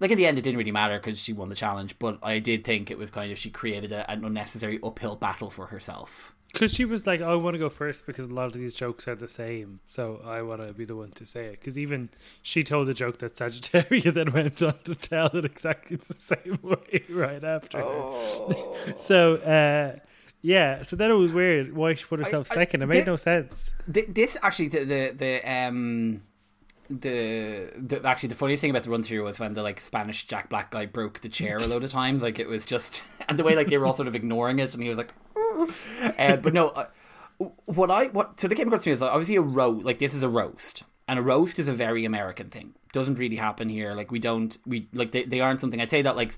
like 0.00 0.10
in 0.10 0.18
the 0.18 0.26
end, 0.26 0.36
it 0.36 0.42
didn't 0.42 0.58
really 0.58 0.72
matter 0.72 0.98
because 0.98 1.20
she 1.20 1.32
won 1.32 1.48
the 1.48 1.54
challenge. 1.54 1.98
But 2.00 2.18
I 2.20 2.40
did 2.40 2.64
think 2.64 2.90
it 2.90 2.98
was 2.98 3.12
kind 3.12 3.30
of 3.30 3.38
she 3.38 3.48
created 3.48 3.92
a, 3.92 4.10
an 4.10 4.24
unnecessary 4.24 4.80
uphill 4.82 5.14
battle 5.14 5.50
for 5.50 5.66
herself 5.66 6.34
because 6.54 6.72
she 6.72 6.84
was 6.84 7.06
like, 7.06 7.20
"I 7.20 7.34
want 7.34 7.54
to 7.54 7.58
go 7.58 7.68
first 7.68 8.06
because 8.06 8.26
a 8.26 8.34
lot 8.34 8.46
of 8.46 8.52
these 8.54 8.72
jokes 8.72 9.06
are 9.06 9.14
the 9.14 9.28
same, 9.28 9.80
so 9.84 10.22
I 10.24 10.40
want 10.42 10.62
to 10.66 10.72
be 10.72 10.84
the 10.84 10.96
one 10.96 11.10
to 11.12 11.26
say 11.26 11.46
it." 11.46 11.60
Because 11.60 11.76
even 11.76 12.08
she 12.42 12.62
told 12.62 12.88
a 12.88 12.94
joke 12.94 13.18
that 13.18 13.34
Sagittaria 13.34 14.10
then 14.14 14.32
went 14.32 14.62
on 14.62 14.78
to 14.84 14.94
tell 14.94 15.26
it 15.26 15.44
exactly 15.44 15.96
the 15.96 16.14
same 16.14 16.58
way 16.62 17.02
right 17.10 17.44
after. 17.44 17.82
Oh. 17.82 18.76
so, 18.96 19.34
uh, 19.36 19.98
yeah, 20.40 20.82
so 20.82 20.96
then 20.96 21.10
it 21.10 21.14
was 21.14 21.32
weird. 21.32 21.74
Why 21.74 21.94
she 21.94 22.06
put 22.06 22.20
herself 22.20 22.48
I, 22.52 22.54
second? 22.54 22.82
It 22.82 22.86
made 22.86 23.06
no 23.06 23.16
sense. 23.16 23.70
This 23.86 24.38
actually, 24.40 24.68
the 24.68 24.84
the, 24.84 25.14
the 25.16 25.52
um 25.52 26.22
the, 26.90 27.70
the 27.76 28.06
actually 28.06 28.28
the 28.28 28.34
funniest 28.34 28.60
thing 28.60 28.70
about 28.70 28.82
the 28.82 28.90
run 28.90 29.02
through 29.02 29.24
was 29.24 29.38
when 29.38 29.54
the 29.54 29.62
like 29.62 29.80
Spanish 29.80 30.26
Jack 30.26 30.50
Black 30.50 30.70
guy 30.70 30.86
broke 30.86 31.20
the 31.20 31.28
chair 31.28 31.56
a 31.58 31.66
load 31.66 31.82
of 31.82 31.90
times. 31.90 32.22
Like 32.22 32.38
it 32.38 32.46
was 32.46 32.66
just 32.66 33.02
and 33.28 33.38
the 33.38 33.44
way 33.44 33.56
like 33.56 33.68
they 33.68 33.78
were 33.78 33.86
all 33.86 33.92
sort 33.92 34.08
of 34.08 34.14
ignoring 34.14 34.58
it, 34.58 34.74
and 34.74 34.82
he 34.82 34.88
was 34.88 34.98
like, 34.98 35.12
uh, 36.18 36.36
but 36.36 36.52
no, 36.52 36.68
uh, 36.68 36.86
what 37.66 37.90
I 37.90 38.06
what 38.06 38.40
so 38.40 38.48
the 38.48 38.54
came 38.54 38.68
across 38.68 38.84
to 38.84 38.90
me 38.90 38.94
is 38.94 39.02
obviously 39.02 39.36
a 39.36 39.40
roast. 39.40 39.84
Like 39.84 39.98
this 39.98 40.14
is 40.14 40.22
a 40.22 40.28
roast, 40.28 40.82
and 41.08 41.18
a 41.18 41.22
roast 41.22 41.58
is 41.58 41.68
a 41.68 41.72
very 41.72 42.04
American 42.04 42.50
thing. 42.50 42.74
Doesn't 42.92 43.18
really 43.18 43.36
happen 43.36 43.68
here. 43.68 43.94
Like 43.94 44.10
we 44.10 44.18
don't 44.18 44.56
we 44.66 44.88
like 44.92 45.12
they, 45.12 45.24
they 45.24 45.40
aren't 45.40 45.60
something 45.60 45.80
I'd 45.80 45.90
say 45.90 46.02
that 46.02 46.16
like 46.16 46.32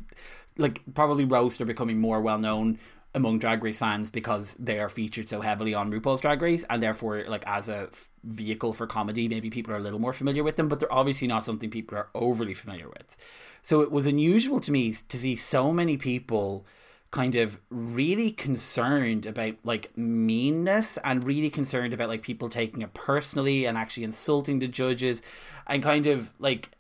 like 0.57 0.83
probably 0.95 1.25
roast 1.25 1.61
are 1.61 1.67
becoming 1.67 2.01
more 2.01 2.21
well 2.21 2.39
known 2.39 2.79
among 3.17 3.39
Drag 3.39 3.65
Race 3.65 3.79
fans 3.79 4.11
because 4.11 4.55
they 4.59 4.79
are 4.79 4.91
featured 4.91 5.31
so 5.31 5.41
heavily 5.41 5.73
on 5.73 5.91
RuPaul's 5.91 6.21
Drag 6.21 6.41
Race, 6.43 6.65
and 6.69 6.83
therefore, 6.83 7.25
like 7.27 7.47
as 7.47 7.67
a 7.69 7.89
f- 7.91 8.11
vehicle 8.23 8.75
for 8.75 8.87
comedy, 8.87 9.27
maybe 9.27 9.49
people 9.49 9.73
are 9.73 9.79
a 9.79 9.81
little 9.81 9.99
more 9.99 10.13
familiar 10.13 10.45
with 10.45 10.57
them, 10.57 10.69
but 10.69 10.81
they're 10.81 10.93
obviously 10.93 11.27
not 11.27 11.43
something 11.43 11.71
people 11.71 11.97
are 11.97 12.09
overly 12.15 12.53
familiar 12.53 12.89
with. 12.89 13.17
So 13.63 13.81
it 13.81 13.91
was 13.91 14.07
unusual 14.07 14.61
to 14.61 14.71
me 14.71 14.93
to 14.93 15.17
see 15.17 15.35
so 15.35 15.73
many 15.73 15.97
people 15.97 16.67
kind 17.11 17.37
of 17.37 17.61
really 17.71 18.31
concerned 18.31 19.27
about 19.27 19.55
like 19.65 19.97
meanness 19.97 20.99
and 21.05 21.25
really 21.25 21.51
concerned 21.51 21.95
about 21.95 22.09
like 22.09 22.23
people 22.23 22.49
taking 22.49 22.83
it 22.83 22.93
personally 22.95 23.65
and 23.65 23.79
actually 23.79 24.05
insulting 24.05 24.59
the 24.59 24.69
judges 24.69 25.23
and 25.67 25.83
kind 25.83 26.07
of 26.07 26.33
like 26.39 26.71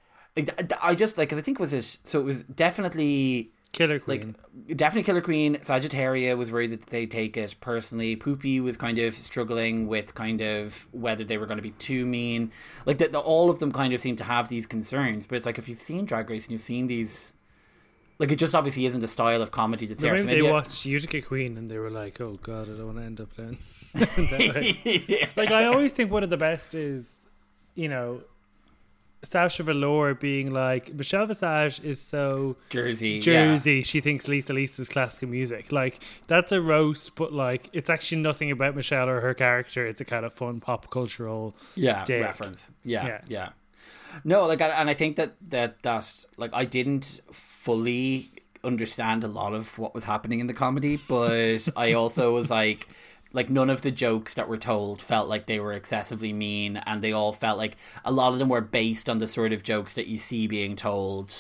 I 0.83 0.95
just 0.95 1.16
like 1.16 1.28
because 1.28 1.38
I 1.38 1.42
think 1.42 1.59
it 1.59 1.61
was 1.61 1.73
it 1.73 1.99
so 2.04 2.21
it 2.21 2.25
was 2.25 2.42
definitely 2.42 3.52
Killer 3.73 3.99
Queen. 3.99 4.37
like 4.56 4.76
definitely 4.76 5.02
Killer 5.02 5.21
Queen. 5.21 5.56
Sagittaria 5.56 6.37
was 6.37 6.50
worried 6.50 6.71
that 6.71 6.87
they 6.87 7.06
take 7.06 7.37
it 7.37 7.56
personally. 7.61 8.16
Pupi 8.16 8.62
was 8.62 8.76
kind 8.76 8.99
of 8.99 9.14
struggling 9.14 9.87
with 9.87 10.14
kind 10.14 10.40
of 10.40 10.88
whether 10.92 11.25
they 11.25 11.37
were 11.37 11.47
going 11.47 11.59
to 11.59 11.62
be 11.62 11.73
too 11.73 12.06
mean. 12.06 12.52
Like 12.87 12.99
that, 12.99 13.14
all 13.14 13.50
of 13.50 13.59
them 13.59 13.73
kind 13.73 13.92
of 13.92 14.00
seem 14.00 14.16
to 14.16 14.25
have 14.25 14.49
these 14.49 14.66
concerns. 14.66 15.26
But 15.26 15.37
it's 15.37 15.47
like 15.47 15.59
if 15.59 15.68
you've 15.68 15.83
seen 15.83 16.06
Drag 16.06 16.30
Race 16.30 16.47
and 16.47 16.52
you've 16.52 16.62
seen 16.62 16.87
these, 16.87 17.35
like 18.18 18.30
it 18.32 18.37
just 18.37 18.54
obviously 18.54 18.87
isn't 18.87 19.02
a 19.02 19.06
style 19.06 19.42
of 19.42 19.50
comedy 19.50 19.87
that's 19.87 20.00
So 20.00 20.06
there. 20.08 20.16
maybe 20.25 20.40
they 20.42 20.49
I- 20.49 20.52
watched 20.52 20.85
Utica 20.87 21.20
Queen 21.23 21.56
and 21.58 21.70
they 21.70 21.78
were 21.78 21.90
like, 21.90 22.20
"Oh 22.20 22.35
God, 22.42 22.68
I 22.68 22.76
don't 22.76 22.87
want 22.87 22.99
to 22.99 23.04
end 23.04 23.20
up 23.20 23.37
down." 23.37 23.58
that 23.94 24.52
way. 24.54 25.28
Like 25.37 25.50
I 25.50 25.64
always 25.64 25.92
think 25.92 26.11
one 26.11 26.23
of 26.23 26.30
the 26.30 26.37
best 26.37 26.75
is, 26.75 27.26
you 27.75 27.88
know, 27.88 28.20
Sasha 29.23 29.62
Velour 29.62 30.14
being 30.14 30.52
like 30.52 30.92
Michelle 30.94 31.26
Visage 31.26 31.80
is 31.82 32.00
so 32.00 32.56
Jersey, 32.70 33.12
yeah. 33.12 33.20
Jersey. 33.20 33.82
She 33.82 34.00
thinks 34.00 34.28
Lisa 34.28 34.52
Lisa's 34.52 34.88
classical 34.88 35.28
music. 35.28 35.73
Like 35.73 35.99
that's 36.26 36.52
a 36.52 36.61
roast, 36.61 37.16
but 37.16 37.32
like 37.32 37.68
it's 37.73 37.90
actually 37.90 38.20
nothing 38.23 38.50
about 38.50 38.76
Michelle 38.76 39.08
or 39.08 39.20
her 39.20 39.35
character. 39.35 39.87
It's 39.87 40.00
a 40.00 40.04
kind 40.04 40.25
of 40.25 40.32
fun 40.32 40.61
pop 40.61 40.90
cultural. 40.90 41.56
yeah 41.75 42.04
reference 42.11 42.70
yeah, 42.85 43.06
Yeah. 43.06 43.20
yeah 43.28 43.49
no 44.25 44.47
like 44.47 44.61
I- 44.61 44.69
and 44.71 44.88
i 44.90 44.95
think 44.95 45.16
that 45.16 45.35
that 45.50 45.83
that's 45.83 46.26
like 46.37 46.50
i 46.52 46.64
didn't 46.64 47.21
fully 47.33 48.31
understand 48.64 49.23
a 49.25 49.28
lot 49.28 49.52
of 49.52 49.78
what 49.78 49.95
was 49.95 50.05
happening 50.05 50.40
in 50.40 50.47
the 50.47 50.55
comedy 50.55 50.99
but 51.09 51.69
i 51.76 51.93
also 51.93 52.35
was 52.35 52.50
like 52.50 52.88
like 53.33 53.50
none 53.50 53.69
of 53.71 53.83
the 53.83 53.90
jokes 53.90 54.35
that 54.35 54.49
were 54.49 54.57
told 54.57 55.00
felt 55.02 55.28
like 55.28 55.47
they 55.47 55.61
were 55.61 55.73
excessively 55.73 56.33
mean 56.33 56.78
and 56.78 57.02
they 57.02 57.12
all 57.12 57.33
felt 57.33 57.59
like 57.59 57.76
a 58.05 58.11
lot 58.11 58.33
of 58.33 58.38
them 58.38 58.49
were 58.49 58.61
based 58.62 59.09
on 59.09 59.19
the 59.19 59.26
sort 59.26 59.52
of 59.52 59.62
jokes 59.62 59.95
that 59.95 60.07
you 60.07 60.16
see 60.16 60.47
being 60.47 60.75
told 60.75 61.35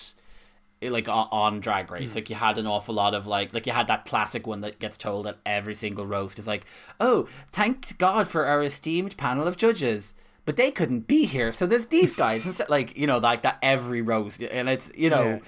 eh, 0.82 0.90
like 0.90 1.08
on, 1.08 1.26
on 1.32 1.58
drag 1.60 1.90
race. 1.90 2.14
Like 2.14 2.28
you 2.28 2.36
had 2.36 2.58
an 2.58 2.66
awful 2.66 2.94
lot 2.94 3.14
of 3.14 3.26
like 3.26 3.54
like 3.54 3.66
you 3.66 3.72
had 3.72 3.86
that 3.86 4.04
classic 4.04 4.46
one 4.46 4.60
that 4.60 4.78
gets 4.78 4.98
told 4.98 5.26
at 5.26 5.38
every 5.46 5.74
single 5.74 6.06
roast. 6.06 6.38
Is 6.38 6.46
like 6.46 6.66
oh 7.00 7.26
thank 7.50 7.96
god 7.96 8.28
for 8.28 8.44
our 8.44 8.62
esteemed 8.62 9.16
panel 9.16 9.46
of 9.46 9.56
judges 9.56 10.12
but 10.46 10.56
they 10.56 10.70
couldn't 10.70 11.06
be 11.06 11.26
here 11.26 11.52
so 11.52 11.66
there's 11.66 11.86
these 11.86 12.12
guys 12.12 12.46
instead 12.46 12.70
like 12.70 12.96
you 12.96 13.06
know 13.06 13.18
like 13.18 13.42
that 13.42 13.58
every 13.62 14.00
roast 14.00 14.40
and 14.42 14.68
it's 14.70 14.90
you 14.96 15.10
know 15.10 15.24
Yeah. 15.26 15.38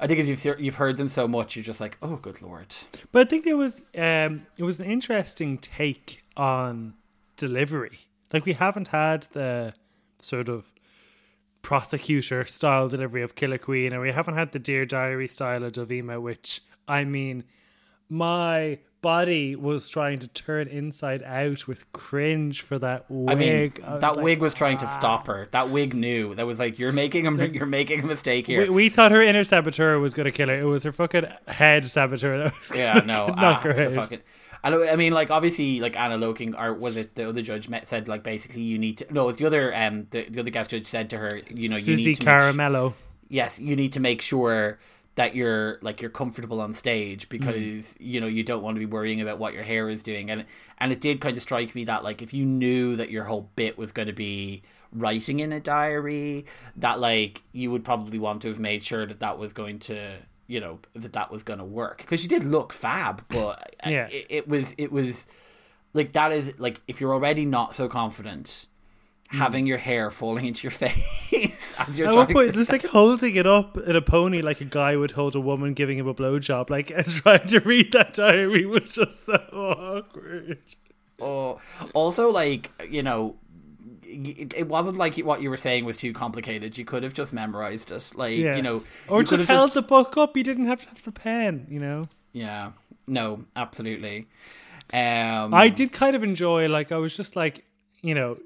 i 0.00 0.06
think 0.08 0.18
as 0.20 0.28
you've 0.28 0.60
you've 0.60 0.74
heard 0.76 0.96
them 0.96 1.08
so 1.08 1.28
much 1.28 1.54
you're 1.54 1.64
just 1.72 1.80
like 1.80 1.96
oh 2.02 2.16
good 2.16 2.42
lord 2.42 2.74
But 3.12 3.26
I 3.26 3.28
think 3.30 3.44
there 3.44 3.56
was 3.56 3.82
um 3.96 4.46
it 4.56 4.64
was 4.64 4.80
an 4.80 4.86
interesting 4.90 5.58
take 5.58 6.24
on 6.36 6.94
delivery. 7.36 7.98
Like 8.32 8.44
we 8.44 8.54
haven't 8.54 8.88
had 8.88 9.26
the 9.32 9.74
sort 10.20 10.48
of 10.48 10.72
prosecutor 11.62 12.44
style 12.44 12.88
delivery 12.88 13.22
of 13.22 13.34
Killer 13.34 13.58
Queen, 13.58 13.92
and 13.92 14.00
we 14.02 14.12
haven't 14.12 14.34
had 14.36 14.52
the 14.52 14.58
Dear 14.58 14.84
Diary 14.86 15.28
style 15.28 15.64
of 15.64 15.72
Dovima, 15.72 16.20
which 16.20 16.60
I 16.86 17.04
mean, 17.04 17.44
my 18.08 18.78
body 19.00 19.56
was 19.56 19.88
trying 19.88 20.18
to 20.20 20.28
turn 20.28 20.68
inside 20.68 21.22
out 21.22 21.66
with 21.66 21.90
cringe 21.92 22.62
for 22.62 22.78
that 22.78 23.06
wig. 23.08 23.30
I 23.30 23.34
mean, 23.34 23.72
was 23.86 24.00
that 24.00 24.20
wig 24.20 24.40
was 24.40 24.54
trying 24.54 24.78
to 24.78 24.86
stop 24.86 25.26
her. 25.26 25.48
That 25.52 25.70
wig 25.70 25.94
knew. 25.94 26.34
That 26.34 26.46
was 26.46 26.58
like, 26.58 26.78
you're 26.78 26.92
making 26.92 27.26
a 27.26 27.46
you're 27.46 27.66
making 27.66 28.00
a 28.00 28.06
mistake 28.06 28.46
here. 28.46 28.62
We, 28.62 28.68
we 28.68 28.88
thought 28.88 29.12
her 29.12 29.22
inner 29.22 29.44
saboteur 29.44 29.98
was 29.98 30.14
going 30.14 30.24
to 30.24 30.32
kill 30.32 30.48
her. 30.48 30.54
It 30.54 30.64
was 30.64 30.82
her 30.84 30.92
fucking 30.92 31.26
head 31.46 31.84
saboteur 31.88 32.38
that 32.38 32.58
was 32.58 32.76
yeah, 32.76 32.94
no, 33.04 33.26
knock 33.28 33.38
ah, 33.38 33.60
her 33.62 33.70
it's 33.70 33.94
fucking. 33.94 34.20
I 34.62 34.70
know. 34.70 34.86
I 34.86 34.96
mean, 34.96 35.12
like 35.12 35.30
obviously, 35.30 35.80
like 35.80 35.96
Ana 35.96 36.16
Locking, 36.16 36.54
or 36.54 36.74
was 36.74 36.96
it 36.96 37.14
the 37.14 37.28
other 37.28 37.42
judge 37.42 37.68
met, 37.68 37.86
said 37.86 38.08
like 38.08 38.22
basically 38.22 38.62
you 38.62 38.78
need 38.78 38.98
to. 38.98 39.12
No, 39.12 39.24
it 39.24 39.26
was 39.26 39.36
the 39.36 39.46
other 39.46 39.74
um 39.74 40.06
the, 40.10 40.28
the 40.28 40.40
other 40.40 40.50
guest 40.50 40.70
judge 40.70 40.86
said 40.86 41.10
to 41.10 41.18
her, 41.18 41.30
you 41.48 41.68
know, 41.68 41.76
you 41.76 41.82
Susie 41.82 42.10
need 42.10 42.20
to 42.20 42.26
make, 42.26 42.34
Caramello. 42.34 42.94
yes, 43.28 43.60
you 43.60 43.76
need 43.76 43.92
to 43.92 44.00
make 44.00 44.20
sure 44.20 44.78
that 45.18 45.34
you're 45.34 45.78
like 45.82 46.00
you're 46.00 46.10
comfortable 46.22 46.60
on 46.60 46.72
stage 46.72 47.28
because 47.28 47.54
Mm. 47.54 47.96
you 47.98 48.20
know 48.20 48.26
you 48.28 48.44
don't 48.44 48.62
want 48.62 48.76
to 48.76 48.78
be 48.78 48.86
worrying 48.86 49.20
about 49.20 49.38
what 49.38 49.52
your 49.52 49.64
hair 49.64 49.88
is 49.90 50.02
doing 50.02 50.30
and 50.30 50.44
and 50.78 50.92
it 50.92 51.00
did 51.00 51.20
kind 51.20 51.36
of 51.36 51.42
strike 51.42 51.74
me 51.74 51.82
that 51.84 52.04
like 52.04 52.22
if 52.22 52.32
you 52.32 52.44
knew 52.46 52.94
that 52.96 53.10
your 53.10 53.24
whole 53.24 53.50
bit 53.56 53.76
was 53.76 53.90
going 53.92 54.06
to 54.08 54.14
be 54.14 54.62
writing 54.92 55.40
in 55.40 55.50
a 55.52 55.58
diary 55.60 56.44
that 56.76 57.00
like 57.00 57.42
you 57.52 57.70
would 57.72 57.84
probably 57.84 58.18
want 58.18 58.42
to 58.42 58.48
have 58.48 58.60
made 58.60 58.82
sure 58.84 59.06
that 59.06 59.18
that 59.20 59.38
was 59.38 59.52
going 59.52 59.78
to 59.80 59.98
you 60.46 60.60
know 60.60 60.78
that 60.94 61.12
that 61.14 61.30
was 61.32 61.42
going 61.42 61.58
to 61.58 61.64
work 61.64 61.98
because 61.98 62.20
she 62.20 62.28
did 62.28 62.44
look 62.44 62.72
fab 62.72 63.24
but 63.28 63.74
Yeah. 63.84 64.06
it, 64.06 64.26
it 64.30 64.48
was 64.48 64.72
it 64.78 64.92
was 64.92 65.26
like 65.94 66.12
that 66.12 66.30
is 66.30 66.52
like 66.58 66.80
if 66.86 67.00
you're 67.00 67.12
already 67.12 67.44
not 67.44 67.74
so 67.74 67.88
confident 67.88 68.67
having 69.28 69.66
your 69.66 69.78
hair 69.78 70.10
falling 70.10 70.46
into 70.46 70.64
your 70.64 70.70
face 70.84 71.76
as 71.78 71.98
you're 71.98 72.08
At 72.08 72.14
one 72.16 72.26
trying 72.26 72.34
point, 72.34 72.54
just 72.54 72.72
like 72.72 72.84
holding 72.86 73.36
it 73.36 73.46
up 73.46 73.76
in 73.78 73.94
a 73.94 74.02
pony 74.02 74.40
like 74.42 74.60
a 74.60 74.64
guy 74.64 74.96
would 74.96 75.12
hold 75.12 75.34
a 75.34 75.40
woman 75.40 75.74
giving 75.74 75.98
him 75.98 76.08
a 76.08 76.14
blowjob, 76.14 76.70
like 76.70 76.90
as 76.90 77.12
trying 77.14 77.46
to 77.48 77.60
read 77.60 77.92
that 77.92 78.12
diary 78.14 78.64
was 78.66 78.94
just 78.94 79.26
so 79.26 79.34
awkward. 79.52 80.58
Oh, 81.20 81.58
also 81.94 82.30
like 82.30 82.70
you 82.88 83.02
know, 83.02 83.36
it, 84.02 84.68
wasn't 84.68 84.96
like 84.96 85.16
what 85.18 85.42
you 85.42 85.50
were 85.50 85.56
saying 85.56 85.84
was 85.84 85.96
too 85.96 86.12
complicated. 86.12 86.78
You 86.78 86.84
could 86.84 87.02
have 87.02 87.14
just 87.14 87.32
memorized 87.32 87.90
it, 87.90 88.12
like 88.14 88.38
Yeah. 88.38 88.56
you 88.56 88.62
know, 88.62 88.82
Or 89.08 89.20
you 89.20 89.26
just 89.26 89.44
held 89.44 89.72
the 89.72 89.82
book 89.82 90.16
up. 90.16 90.36
You 90.36 90.42
didn't 90.42 90.66
have 90.66 90.82
to 90.82 90.88
have 90.88 91.02
the 91.04 91.12
pen, 91.12 91.66
you 91.68 91.80
know. 91.80 92.04
Yeah, 92.32 92.72
no, 93.06 93.44
absolutely. 93.56 94.26
Um, 94.92 95.52
I 95.52 95.68
did 95.68 95.92
kind 95.92 96.16
of 96.16 96.22
enjoy, 96.22 96.68
like, 96.68 96.92
I 96.92 96.96
was 96.96 97.14
just 97.14 97.36
like, 97.36 97.64
you 98.00 98.14
know, 98.14 98.38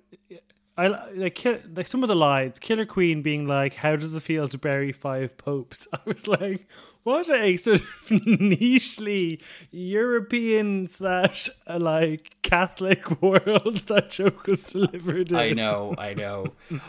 I 0.77 0.87
like 1.15 1.35
kill, 1.35 1.59
like 1.77 1.87
some 1.87 2.03
of 2.03 2.09
the 2.09 2.17
lines. 2.17 2.59
Killer 2.59 2.87
Queen 2.87 3.21
being 3.21 3.47
like, 3.47 3.75
"How 3.75 3.95
does 3.95 4.15
it 4.15 4.21
feel 4.21 4.49
to 4.49 4.57
bury 4.59 4.91
five 4.91 5.37
popes?" 5.37 5.87
I 5.93 5.99
was 6.07 6.27
like, 6.27 6.67
"What 7.03 7.29
a 7.31 7.59
sort 7.59 7.83
of 7.83 7.87
nichely 8.11 9.43
European 9.71 10.87
slash 10.87 11.51
like 11.69 12.37
Catholic 12.43 13.21
world 13.23 13.77
that 13.89 14.09
joke 14.09 14.47
was 14.47 14.65
delivered 14.65 15.31
in." 15.33 15.37
I 15.37 15.51
know, 15.51 15.95
I 15.99 16.15
know, 16.15 16.47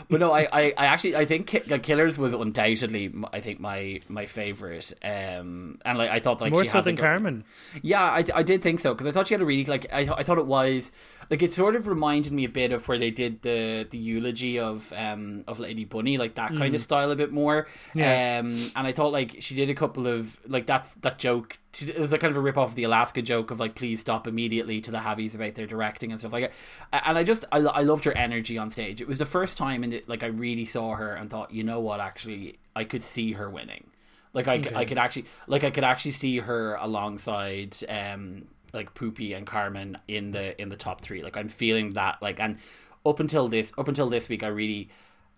but 0.08 0.18
no, 0.18 0.32
I, 0.32 0.48
I, 0.50 0.62
I 0.78 0.86
actually, 0.86 1.16
I 1.16 1.26
think 1.26 1.46
Ki- 1.48 1.78
Killers 1.80 2.16
was 2.16 2.32
undoubtedly, 2.32 3.12
I 3.34 3.40
think 3.40 3.60
my 3.60 4.00
my 4.08 4.24
favorite. 4.24 4.94
Um, 5.02 5.78
and 5.84 5.98
like 5.98 6.10
I 6.10 6.20
thought, 6.20 6.40
like 6.40 6.52
more 6.52 6.62
she 6.62 6.70
so 6.70 6.78
had, 6.78 6.84
than 6.84 6.94
like, 6.94 7.00
a- 7.00 7.06
Carmen. 7.06 7.44
Yeah, 7.82 8.02
I, 8.02 8.24
I 8.34 8.42
did 8.42 8.62
think 8.62 8.80
so 8.80 8.94
because 8.94 9.06
I 9.06 9.12
thought 9.12 9.28
she 9.28 9.34
had 9.34 9.42
a 9.42 9.44
really 9.44 9.66
like 9.66 9.92
I, 9.92 10.08
I 10.16 10.22
thought 10.22 10.38
it 10.38 10.46
was 10.46 10.90
like 11.30 11.42
it 11.42 11.52
sort 11.52 11.76
of 11.76 11.86
reminded 11.86 12.32
me 12.32 12.44
a 12.44 12.48
bit 12.48 12.72
of 12.72 12.86
where 12.88 12.98
they 12.98 13.10
did 13.10 13.42
the 13.42 13.86
the 13.90 13.98
eulogy 13.98 14.58
of 14.58 14.92
um 14.96 15.44
of 15.46 15.58
Lady 15.58 15.84
Bunny 15.84 16.18
like 16.18 16.34
that 16.36 16.50
kind 16.56 16.74
of 16.74 16.80
style 16.80 17.10
a 17.10 17.16
bit 17.16 17.32
more. 17.32 17.64
Mm. 17.94 18.00
Yeah. 18.00 18.38
Um, 18.40 18.70
and 18.76 18.86
I 18.86 18.92
thought 18.92 19.12
like 19.12 19.36
she 19.40 19.54
did 19.54 19.70
a 19.70 19.74
couple 19.74 20.06
of 20.06 20.38
like 20.46 20.66
that 20.66 20.88
that 21.02 21.18
joke. 21.18 21.58
she- 21.72 21.90
It 21.90 21.98
was 21.98 22.12
a 22.12 22.18
kind 22.18 22.30
of 22.30 22.36
a 22.36 22.40
rip 22.40 22.56
off 22.58 22.70
of 22.70 22.74
the 22.76 22.84
Alaska 22.84 23.22
joke 23.22 23.50
of 23.50 23.58
like 23.60 23.74
please 23.74 24.00
stop 24.00 24.26
immediately 24.26 24.80
to 24.80 24.90
the 24.90 24.98
Javis 25.00 25.34
about 25.34 25.54
their 25.54 25.66
directing 25.66 26.10
and 26.10 26.20
stuff 26.20 26.32
like 26.32 26.52
that. 26.92 27.04
And 27.06 27.16
I 27.18 27.24
just 27.24 27.44
I, 27.52 27.58
I 27.58 27.82
loved 27.82 28.04
her 28.04 28.16
energy 28.16 28.58
on 28.58 28.70
stage. 28.70 29.00
It 29.00 29.08
was 29.08 29.18
the 29.18 29.26
first 29.26 29.56
time 29.58 29.84
in 29.84 29.92
it 29.92 30.08
like 30.08 30.22
I 30.22 30.28
really 30.28 30.64
saw 30.64 30.94
her 30.94 31.14
and 31.14 31.30
thought 31.30 31.52
you 31.52 31.64
know 31.64 31.80
what 31.80 32.00
actually 32.00 32.58
I 32.76 32.84
could 32.84 33.02
see 33.02 33.32
her 33.32 33.48
winning. 33.50 33.88
Like 34.32 34.48
I, 34.48 34.54
I 34.74 34.84
could 34.84 34.98
actually 34.98 35.26
like 35.46 35.62
I 35.64 35.70
could 35.70 35.84
actually 35.84 36.10
see 36.10 36.38
her 36.40 36.74
alongside 36.80 37.76
um 37.88 38.46
like 38.74 38.94
Pupi 38.94 39.36
and 39.36 39.46
Carmen 39.46 39.98
in 40.08 40.32
the 40.32 40.60
in 40.60 40.68
the 40.68 40.76
top 40.76 41.00
three. 41.00 41.22
Like 41.22 41.36
I'm 41.36 41.48
feeling 41.48 41.90
that 41.90 42.20
like 42.20 42.40
and 42.40 42.58
up 43.06 43.20
until 43.20 43.48
this 43.48 43.72
up 43.78 43.88
until 43.88 44.08
this 44.10 44.28
week 44.28 44.42
I 44.42 44.48
really 44.48 44.90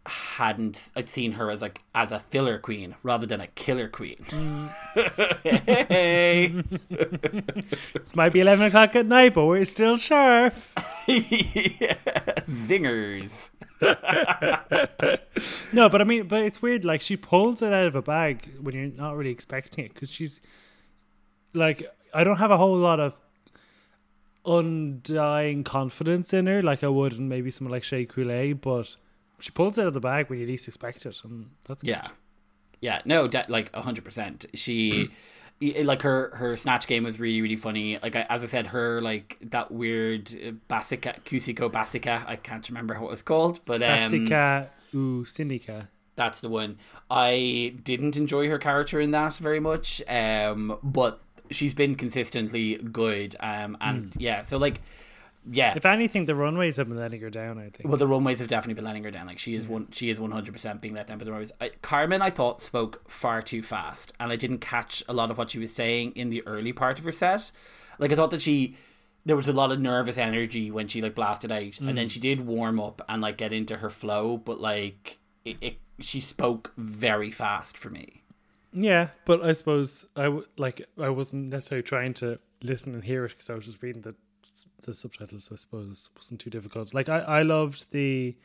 hadn't 0.07 0.93
I'd 0.95 1.09
seen 1.09 1.33
her 1.33 1.50
as 1.50 1.62
like 1.62 1.83
as 1.95 2.12
a 2.12 2.21
filler 2.21 2.59
queen 2.59 2.95
rather 3.02 3.26
than 3.26 3.40
a 3.40 3.49
killer 3.49 3.88
queen. 3.88 4.25
hey. 5.43 6.62
It 6.90 8.16
might 8.16 8.33
be 8.33 8.40
eleven 8.40 8.66
o'clock 8.66 8.97
at 8.97 9.07
night, 9.07 9.35
but 9.35 9.47
we're 9.47 9.64
still 9.64 9.97
sharp. 9.97 10.55
Zingers. 12.47 13.50
No, 15.73 15.88
but 15.88 16.00
I 16.00 16.05
mean, 16.05 16.26
but 16.28 16.40
it's 16.43 16.62
weird. 16.62 16.85
Like 16.85 17.00
she 17.00 17.16
pulls 17.16 17.61
it 17.61 17.73
out 17.73 17.87
of 17.87 17.95
a 17.95 18.02
bag 18.02 18.50
when 18.61 18.75
you're 18.75 18.87
not 18.87 19.16
really 19.16 19.31
expecting 19.31 19.85
it 19.85 19.95
because 19.95 20.11
she's 20.11 20.40
like, 21.55 21.87
I 22.14 22.25
don't 22.25 22.38
have 22.38 22.50
a 22.50 22.57
whole 22.57 22.76
lot 22.76 23.00
of 23.00 23.21
undying 24.47 25.65
confidence 25.65 26.33
in 26.33 26.47
her, 26.47 26.62
like 26.62 26.85
I 26.85 26.88
would 26.88 27.15
in 27.15 27.29
maybe 27.29 27.50
someone 27.50 27.73
like 27.73 27.85
Shea 27.85 28.07
Coulee, 28.07 28.53
but 28.53 28.97
she 29.41 29.50
pulls 29.50 29.79
it 29.79 29.83
out 29.83 29.88
of 29.88 29.95
the 29.95 30.00
bag 30.00 30.31
when 30.31 30.38
you 30.38 30.47
least 30.47 30.69
expect 30.69 31.05
it, 31.05 31.21
and 31.25 31.50
that's 31.67 31.83
good. 31.83 31.91
Yeah, 31.91 32.09
yeah, 32.81 33.03
no, 33.05 33.29
de- 33.29 33.47
like 33.49 33.75
hundred 33.75 34.05
percent. 34.05 34.47
She, 34.55 35.11
like 35.61 36.03
her 36.03 36.35
her 36.37 36.57
snatch 36.57 36.87
game 36.87 37.05
was 37.05 37.19
really 37.19 37.43
really 37.43 37.57
funny. 37.57 37.99
Like 38.03 38.17
I, 38.17 38.26
as 38.29 38.43
I 38.43 38.47
said, 38.47 38.69
her 38.69 39.00
like 39.03 39.38
that 39.43 39.71
weird 39.71 40.29
uh, 40.35 40.53
Basica 40.69 41.23
Kusiko 41.25 41.71
Basica. 41.71 42.25
I 42.26 42.37
can't 42.37 42.67
remember 42.69 42.95
what 42.95 43.09
it 43.09 43.11
was 43.11 43.23
called, 43.23 43.61
but 43.65 43.83
um, 43.83 43.88
Basica 43.88 44.69
u 44.93 45.25
Syndicate. 45.25 45.87
That's 46.15 46.41
the 46.41 46.49
one. 46.49 46.79
I 47.11 47.75
didn't 47.83 48.17
enjoy 48.17 48.49
her 48.49 48.59
character 48.59 48.99
in 48.99 49.11
that 49.11 49.35
very 49.35 49.61
much, 49.61 50.03
um, 50.09 50.79
but 50.83 51.21
she's 51.50 51.75
been 51.75 51.95
consistently 51.95 52.76
good. 52.76 53.37
Um, 53.41 53.76
and 53.81 54.11
mm. 54.11 54.17
yeah, 54.19 54.43
so 54.43 54.59
like 54.59 54.81
yeah. 55.49 55.75
If 55.76 55.87
anything, 55.87 56.26
the 56.26 56.35
runways 56.35 56.76
have 56.76 56.88
been 56.88 56.99
letting 56.99 57.21
her 57.21 57.31
down. 57.31 57.59
I 57.59 57.71
think. 57.71 57.88
Well, 57.88 57.97
the 57.97 58.07
runways 58.07 58.41
have 58.41 58.49
definitely 58.49 58.75
been 58.75 58.85
letting 58.85 59.05
her 59.05 59.11
down. 59.11 59.26
Like 59.26 59.38
she 59.38 59.55
is 59.55 59.65
yeah. 59.65 59.71
one, 59.71 59.88
she 59.93 60.11
is 60.11 60.19
one 60.19 60.31
hundred 60.31 60.53
percent 60.53 60.81
being 60.81 60.95
let 60.95 61.07
down 61.07 61.19
by 61.19 61.25
the 61.25 61.31
runways. 61.31 61.53
I, 61.61 61.71
Carmen, 61.83 62.21
I 62.21 62.31
thought 62.31 62.61
spoke 62.61 63.09
far 63.09 63.43
too 63.43 63.62
fast, 63.62 64.12
and 64.19 64.33
I 64.33 64.37
didn't 64.37 64.59
catch 64.59 65.05
a 65.09 65.12
lot 65.12 65.31
of 65.31 65.38
what 65.38 65.50
she 65.50 65.59
was 65.59 65.73
saying 65.73 66.12
in 66.12 66.31
the 66.31 66.45
early 66.47 66.73
part 66.73 66.99
of 66.99 67.05
her 67.05 67.12
set. 67.12 67.53
Like 67.99 68.12
I 68.12 68.17
thought 68.17 68.31
that 68.31 68.43
she, 68.43 68.76
there 69.25 69.37
was 69.37 69.49
a 69.49 69.53
lot 69.53 69.73
of 69.73 69.81
nervous 69.81 70.19
energy 70.19 70.71
when 70.71 70.88
she 70.88 71.00
like 71.00 71.15
blasted 71.15 71.53
out, 71.53 71.62
mm. 71.62 71.88
and 71.88 71.97
then 71.97 72.09
mm. 72.09 72.11
she 72.11 72.21
did 72.21 72.47
warm 72.47 72.81
up 72.81 73.00
and 73.09 73.23
like 73.23 73.37
get 73.37 73.53
into 73.53 73.76
her 73.76 73.91
flow, 73.91 74.37
but 74.37 74.61
like 74.61 75.19
it, 75.45 75.57
it 75.61 75.76
she 76.00 76.21
spoke 76.21 76.73
very 76.76 77.31
fast 77.31 77.79
for 77.79 77.91
me. 77.91 78.23
Yeah, 78.78 79.09
but 79.25 79.42
I 79.42 79.52
suppose 79.52 80.04
I 80.14 80.25
w- 80.25 80.47
like 80.59 80.87
I 81.00 81.09
wasn't 81.09 81.49
necessarily 81.49 81.83
trying 81.83 82.12
to 82.14 82.38
listen 82.62 82.95
and 82.95 83.02
hear 83.02 83.25
it 83.25 83.30
because 83.30 83.49
I 83.49 83.54
was 83.54 83.64
just 83.64 83.83
reading 83.83 84.02
the 84.02 84.14
the 84.83 84.95
subtitles. 84.95 85.49
I 85.50 85.56
suppose 85.56 86.11
wasn't 86.14 86.40
too 86.40 86.50
difficult. 86.50 86.92
Like 86.92 87.09
I, 87.09 87.21
I 87.21 87.42
loved 87.42 87.90
the 87.90 88.37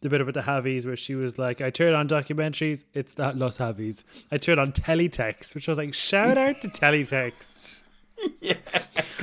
the 0.00 0.08
bit 0.08 0.20
about 0.20 0.34
the 0.34 0.42
Javis 0.42 0.86
where 0.86 0.96
she 0.96 1.14
was 1.14 1.38
like, 1.38 1.60
I 1.60 1.70
turn 1.70 1.94
on 1.94 2.08
documentaries, 2.08 2.84
it's 2.92 3.14
that 3.14 3.36
Los 3.36 3.58
Javis. 3.58 4.04
I 4.32 4.38
turn 4.38 4.58
on 4.58 4.72
teletext, 4.72 5.54
which 5.54 5.68
I 5.68 5.72
was 5.72 5.78
like, 5.78 5.94
shout 5.94 6.36
out 6.36 6.60
to 6.62 6.68
teletext. 6.68 7.80
yeah. 8.40 8.56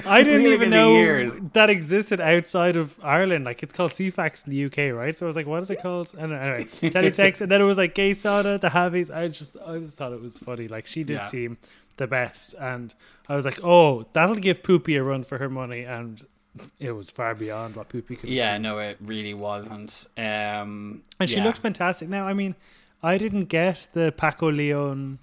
I 0.05 0.24
didn't 0.24 0.43
really 0.43 0.55
even 0.55 0.69
know 0.69 1.29
that 1.53 1.69
existed 1.69 2.19
outside 2.19 2.75
of 2.75 3.00
Ireland. 3.03 3.45
Like 3.45 3.63
it's 3.63 3.74
called 3.74 3.91
Ceefax 3.91 4.45
in 4.45 4.51
the 4.51 4.65
UK, 4.65 4.95
right? 4.95 5.17
So 5.17 5.25
I 5.25 5.27
was 5.27 5.36
like, 5.36 5.48
what 5.48 5.62
is 5.62 5.69
it 5.69 5.81
called? 5.81 6.13
And 6.17 6.33
anyway, 6.33 6.65
teletext, 6.65 7.41
and 7.41 7.51
then 7.51 7.62
it 7.62 7.65
was 7.65 7.77
like 7.77 7.95
Gay 7.95 8.13
Soda, 8.13 8.57
the 8.57 8.69
Javis. 8.69 9.10
I 9.10 9.27
just, 9.27 9.57
I 9.65 9.79
just 9.79 9.98
thought 9.98 10.13
it 10.13 10.21
was 10.21 10.38
funny. 10.38 10.67
Like 10.67 10.88
she 10.88 11.03
did 11.03 11.15
yeah. 11.15 11.25
seem 11.27 11.57
the 11.98 12.07
best, 12.07 12.55
and 12.60 12.93
I 13.27 13.36
was 13.36 13.45
like, 13.45 13.60
oh, 13.63 14.05
that'll 14.13 14.36
give 14.36 14.63
Pupi 14.63 15.00
a 15.00 15.03
run 15.03 15.24
for 15.24 15.38
her 15.38 15.50
money, 15.50 15.83
and 15.83 16.24
it 16.79 16.91
was 16.91 17.10
far 17.10 17.36
beyond 17.36 17.75
what 17.75 17.89
Pupi 17.89 18.19
could. 18.19 18.29
Yeah, 18.29 18.57
no, 18.57 18.79
it 18.79 18.98
really 19.01 19.33
wasn't. 19.33 20.07
Um, 20.17 21.03
and 21.19 21.29
she 21.29 21.38
yeah. 21.38 21.43
looked 21.43 21.60
fantastic. 21.60 22.10
Now, 22.10 22.27
I 22.27 22.33
mean, 22.33 22.55
I 23.01 23.17
didn't 23.17 23.45
get 23.45 23.88
the 23.93 24.13
Paco 24.15 24.51
Leon 24.51 25.19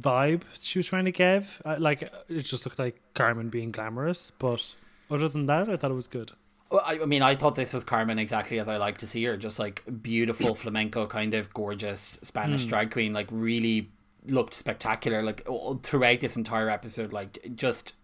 vibe 0.00 0.42
she 0.60 0.78
was 0.78 0.86
trying 0.86 1.04
to 1.06 1.12
give. 1.12 1.60
like, 1.78 2.02
it 2.28 2.42
just 2.42 2.66
looked 2.66 2.78
like 2.78 3.00
Carmen 3.14 3.48
being 3.48 3.72
glamorous, 3.72 4.32
but 4.38 4.74
other 5.10 5.28
than 5.28 5.46
that, 5.46 5.68
I 5.68 5.76
thought 5.76 5.90
it 5.90 5.94
was 5.94 6.06
good. 6.06 6.32
Well, 6.70 6.82
I, 6.84 7.00
I 7.00 7.06
mean, 7.06 7.22
I 7.22 7.34
thought 7.34 7.56
this 7.56 7.72
was 7.72 7.82
Carmen 7.82 8.18
exactly 8.18 8.60
as 8.60 8.68
I 8.68 8.76
like 8.76 8.98
to 8.98 9.06
see 9.06 9.24
her, 9.24 9.36
just 9.36 9.58
like 9.58 9.82
beautiful 10.02 10.54
flamenco, 10.56 11.06
kind 11.06 11.34
of 11.34 11.52
gorgeous 11.52 12.18
Spanish 12.22 12.64
mm. 12.64 12.68
drag 12.68 12.90
queen, 12.92 13.12
like 13.12 13.26
really 13.30 13.90
looked 14.26 14.54
spectacular. 14.54 15.22
Like 15.22 15.46
throughout 15.82 16.20
this 16.20 16.36
entire 16.36 16.70
episode, 16.70 17.12
like 17.12 17.40
just 17.56 17.94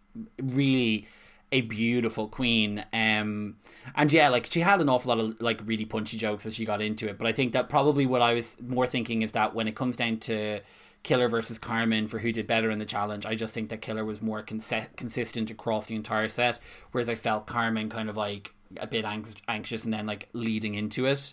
really 0.42 1.06
a 1.52 1.60
beautiful 1.60 2.26
queen. 2.26 2.84
Um, 2.92 3.56
and 3.94 4.12
yeah, 4.12 4.30
like 4.30 4.46
she 4.46 4.60
had 4.60 4.80
an 4.80 4.88
awful 4.88 5.14
lot 5.14 5.24
of 5.24 5.40
like 5.40 5.60
really 5.64 5.84
punchy 5.84 6.16
jokes 6.18 6.44
as 6.44 6.56
she 6.56 6.64
got 6.64 6.82
into 6.82 7.08
it. 7.08 7.18
But 7.18 7.28
I 7.28 7.32
think 7.32 7.52
that 7.52 7.68
probably 7.68 8.04
what 8.04 8.20
I 8.20 8.34
was 8.34 8.56
more 8.60 8.86
thinking 8.86 9.22
is 9.22 9.32
that 9.32 9.54
when 9.54 9.68
it 9.68 9.76
comes 9.76 9.96
down 9.96 10.18
to 10.20 10.60
Killer 11.06 11.28
versus 11.28 11.56
Carmen 11.56 12.08
for 12.08 12.18
who 12.18 12.32
did 12.32 12.48
better 12.48 12.68
in 12.68 12.80
the 12.80 12.84
challenge. 12.84 13.26
I 13.26 13.36
just 13.36 13.54
think 13.54 13.68
that 13.68 13.80
Killer 13.80 14.04
was 14.04 14.20
more 14.20 14.42
cons- 14.42 14.72
consistent 14.96 15.52
across 15.52 15.86
the 15.86 15.94
entire 15.94 16.28
set, 16.28 16.58
whereas 16.90 17.08
I 17.08 17.14
felt 17.14 17.46
Carmen 17.46 17.88
kind 17.88 18.10
of 18.10 18.16
like 18.16 18.52
a 18.78 18.88
bit 18.88 19.04
ang- 19.04 19.24
anxious 19.46 19.84
and 19.84 19.94
then 19.94 20.04
like 20.04 20.28
leading 20.32 20.74
into 20.74 21.06
it. 21.06 21.32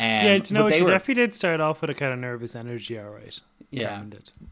Um, 0.00 0.06
yeah, 0.06 0.34
you 0.34 0.54
know, 0.54 0.68
she 0.68 0.82
were, 0.82 0.90
definitely 0.90 1.22
did 1.22 1.34
start 1.34 1.60
off 1.60 1.82
with 1.82 1.90
a 1.90 1.94
kind 1.94 2.12
of 2.12 2.18
nervous 2.18 2.56
energy, 2.56 2.98
all 2.98 3.10
right. 3.10 3.38
Yeah, 3.70 4.02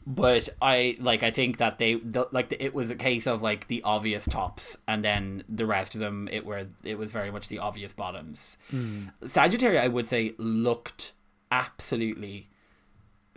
but 0.06 0.48
I 0.62 0.96
like 1.00 1.24
I 1.24 1.32
think 1.32 1.56
that 1.56 1.78
they 1.78 1.94
the, 1.94 2.28
like 2.30 2.50
the, 2.50 2.64
it 2.64 2.72
was 2.72 2.92
a 2.92 2.96
case 2.96 3.26
of 3.26 3.42
like 3.42 3.66
the 3.66 3.82
obvious 3.82 4.24
tops, 4.24 4.76
and 4.86 5.04
then 5.04 5.42
the 5.48 5.66
rest 5.66 5.96
of 5.96 6.00
them 6.00 6.28
it 6.30 6.46
were 6.46 6.68
it 6.84 6.96
was 6.96 7.10
very 7.10 7.32
much 7.32 7.48
the 7.48 7.58
obvious 7.58 7.92
bottoms. 7.92 8.56
Mm. 8.72 9.10
Sagittaria, 9.24 9.82
I 9.82 9.88
would 9.88 10.06
say, 10.06 10.36
looked 10.38 11.12
absolutely 11.50 12.49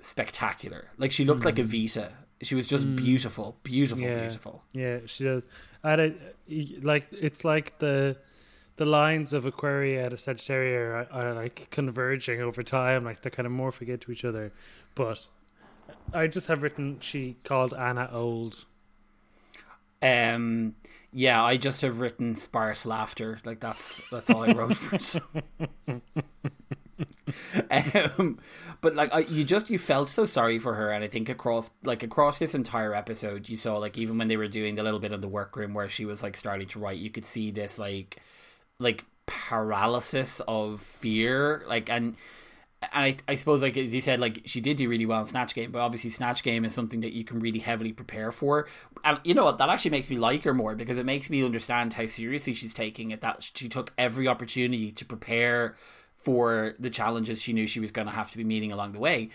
spectacular. 0.03 0.89
Like 0.97 1.11
she 1.11 1.25
looked 1.25 1.41
mm. 1.41 1.45
like 1.45 1.59
a 1.59 1.63
Vita. 1.63 2.11
She 2.41 2.55
was 2.55 2.67
just 2.67 2.85
mm. 2.85 2.97
beautiful, 2.97 3.57
beautiful, 3.63 4.03
yeah. 4.03 4.19
beautiful. 4.19 4.63
Yeah, 4.73 4.99
she 5.05 5.23
does. 5.23 5.47
And 5.83 6.15
it, 6.47 6.83
like 6.83 7.07
it's 7.11 7.45
like 7.45 7.79
the 7.79 8.17
the 8.75 8.85
lines 8.85 9.33
of 9.33 9.45
Aquaria 9.45 10.07
and 10.07 10.15
Sagittaria 10.15 10.79
are, 10.79 11.07
are, 11.11 11.33
like 11.33 11.67
converging 11.69 12.41
over 12.41 12.63
time, 12.63 13.05
like 13.05 13.21
they're 13.21 13.31
kind 13.31 13.45
of 13.45 13.53
morphing 13.53 13.87
into 13.89 14.11
each 14.11 14.25
other. 14.25 14.51
But 14.95 15.29
I 16.13 16.27
just 16.27 16.47
have 16.47 16.63
written 16.63 16.99
she 16.99 17.37
called 17.43 17.73
Anna 17.73 18.09
old. 18.11 18.65
Um. 20.01 20.75
Yeah, 21.15 21.43
I 21.43 21.57
just 21.57 21.81
have 21.81 21.99
written 21.99 22.35
sparse 22.35 22.87
laughter. 22.87 23.37
Like 23.45 23.59
that's 23.59 24.01
that's 24.11 24.29
all 24.31 24.43
I 24.43 24.51
wrote 24.51 24.75
for. 24.75 25.21
um, 28.17 28.39
but 28.81 28.95
like 28.95 29.13
I, 29.13 29.19
you 29.19 29.43
just 29.43 29.69
you 29.69 29.79
felt 29.79 30.09
so 30.09 30.25
sorry 30.25 30.59
for 30.59 30.75
her, 30.75 30.91
and 30.91 31.03
I 31.03 31.07
think 31.07 31.29
across 31.29 31.71
like 31.83 32.03
across 32.03 32.39
this 32.39 32.55
entire 32.55 32.93
episode, 32.93 33.49
you 33.49 33.57
saw 33.57 33.77
like 33.77 33.97
even 33.97 34.17
when 34.17 34.27
they 34.27 34.37
were 34.37 34.47
doing 34.47 34.75
the 34.75 34.83
little 34.83 34.99
bit 34.99 35.11
of 35.11 35.21
the 35.21 35.27
workroom 35.27 35.73
where 35.73 35.89
she 35.89 36.05
was 36.05 36.23
like 36.23 36.37
starting 36.37 36.67
to 36.69 36.79
write, 36.79 36.97
you 36.97 37.09
could 37.09 37.25
see 37.25 37.51
this 37.51 37.79
like 37.79 38.21
like 38.79 39.05
paralysis 39.25 40.41
of 40.47 40.81
fear, 40.81 41.63
like 41.67 41.89
and 41.89 42.15
and 42.91 43.05
I, 43.05 43.17
I 43.27 43.35
suppose 43.35 43.61
like 43.61 43.77
as 43.77 43.93
you 43.93 44.01
said 44.01 44.19
like 44.19 44.41
she 44.45 44.59
did 44.59 44.77
do 44.77 44.89
really 44.89 45.05
well 45.05 45.21
in 45.21 45.25
snatch 45.25 45.53
game 45.55 45.71
but 45.71 45.79
obviously 45.79 46.09
snatch 46.09 46.43
game 46.43 46.65
is 46.65 46.73
something 46.73 47.01
that 47.01 47.13
you 47.13 47.23
can 47.23 47.39
really 47.39 47.59
heavily 47.59 47.93
prepare 47.93 48.31
for. 48.31 48.67
And 49.03 49.19
you 49.23 49.33
know 49.33 49.45
what 49.45 49.57
that 49.59 49.69
actually 49.69 49.91
makes 49.91 50.09
me 50.09 50.17
like 50.17 50.43
her 50.43 50.53
more 50.53 50.75
because 50.75 50.97
it 50.97 51.05
makes 51.05 51.29
me 51.29 51.43
understand 51.43 51.93
how 51.93 52.05
seriously 52.07 52.53
she's 52.53 52.73
taking 52.73 53.11
it 53.11 53.21
that 53.21 53.43
she 53.55 53.69
took 53.69 53.93
every 53.97 54.27
opportunity 54.27 54.91
to 54.91 55.05
prepare 55.05 55.75
for 56.23 56.75
the 56.79 56.89
challenges 56.89 57.41
she 57.41 57.53
knew 57.53 57.67
she 57.67 57.79
was 57.79 57.91
going 57.91 58.07
to 58.07 58.13
have 58.13 58.31
to 58.31 58.37
be 58.37 58.43
meeting 58.43 58.71
along 58.71 58.93
the 58.93 58.99
way. 58.99 59.29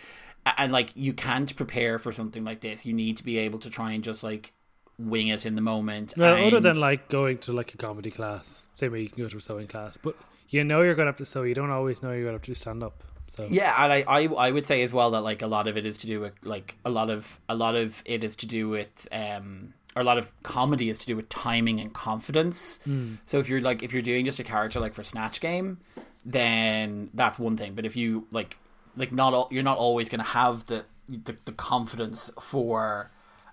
And 0.57 0.73
like 0.73 0.91
you 0.95 1.13
can't 1.13 1.55
prepare 1.55 1.99
for 1.99 2.13
something 2.13 2.45
like 2.45 2.61
this. 2.61 2.87
You 2.87 2.95
need 2.95 3.19
to 3.19 3.25
be 3.25 3.39
able 3.39 3.59
to 3.61 3.71
try 3.71 3.93
and 3.93 4.03
just 4.03 4.25
like 4.25 4.53
wing 4.99 5.29
it 5.29 5.45
in 5.45 5.55
the 5.55 5.61
moment. 5.61 6.15
Well, 6.17 6.37
and... 6.37 6.47
other 6.47 6.61
than 6.61 6.81
like 6.81 7.09
going 7.09 7.39
to 7.39 7.53
like 7.53 7.75
a 7.75 7.77
comedy 7.77 8.11
class, 8.11 8.69
same 8.75 8.93
way 8.93 9.03
you 9.03 9.09
can 9.09 9.23
go 9.23 9.29
to 9.29 9.37
a 9.37 9.41
sewing 9.41 9.67
class, 9.67 9.97
but 9.97 10.17
you 10.49 10.65
know 10.65 10.83
you're 10.83 10.95
going 10.95 11.07
to 11.07 11.11
have 11.11 11.17
to 11.17 11.27
sew. 11.27 11.43
You 11.43 11.55
don't 11.55 11.71
always 11.71 12.03
know 12.03 12.13
you're 12.13 12.23
going 12.23 12.39
to 12.39 12.39
have 12.39 12.43
to 12.43 12.55
stand 12.55 12.83
up. 12.83 13.05
So. 13.29 13.47
Yeah, 13.51 13.75
and 13.85 13.93
I, 13.93 14.05
I 14.09 14.27
I 14.27 14.51
would 14.51 14.65
say 14.65 14.83
as 14.83 14.93
well 14.93 15.11
that 15.11 15.21
like 15.21 15.43
a 15.43 15.47
lot 15.47 15.69
of 15.69 15.77
it 15.77 15.85
is 15.85 15.99
to 15.99 16.07
do 16.07 16.21
with 16.21 16.33
like 16.43 16.77
a 16.85 16.91
lot 16.91 17.11
of 17.11 17.39
a 17.49 17.55
lot 17.55 17.77
of 17.77 18.03
it 18.07 18.25
is 18.25 18.35
to 18.37 18.47
do 18.47 18.71
with 18.71 19.07
um 19.13 19.75
or 19.95 20.01
a 20.01 20.05
lot 20.05 20.17
of 20.17 20.33
comedy 20.43 20.89
is 20.89 20.99
to 21.01 21.07
do 21.07 21.15
with 21.15 21.29
timing 21.29 21.79
and 21.79 21.93
confidence. 21.93 22.81
Mm. 22.89 23.19
So 23.27 23.39
if 23.39 23.49
you're 23.49 23.61
like 23.61 23.83
if 23.83 23.93
you're 23.93 24.01
doing 24.01 24.25
just 24.25 24.39
a 24.39 24.45
character 24.45 24.81
like 24.81 24.95
for 24.95 25.05
Snatch 25.05 25.41
Game, 25.41 25.79
then 26.25 27.11
that's 27.15 27.39
one 27.39 27.57
thing. 27.57 27.75
But 27.75 27.87
if 27.87 27.97
you 27.97 28.27
like, 28.31 28.59
like 28.97 29.13
not 29.13 29.35
all, 29.35 29.49
you're 29.51 29.63
not 29.63 29.79
always 29.79 30.09
going 30.09 30.21
to 30.21 30.31
have 30.31 30.67
the, 30.67 30.85
the 31.09 31.37
the 31.45 31.53
confidence 31.53 32.31
for 32.41 33.11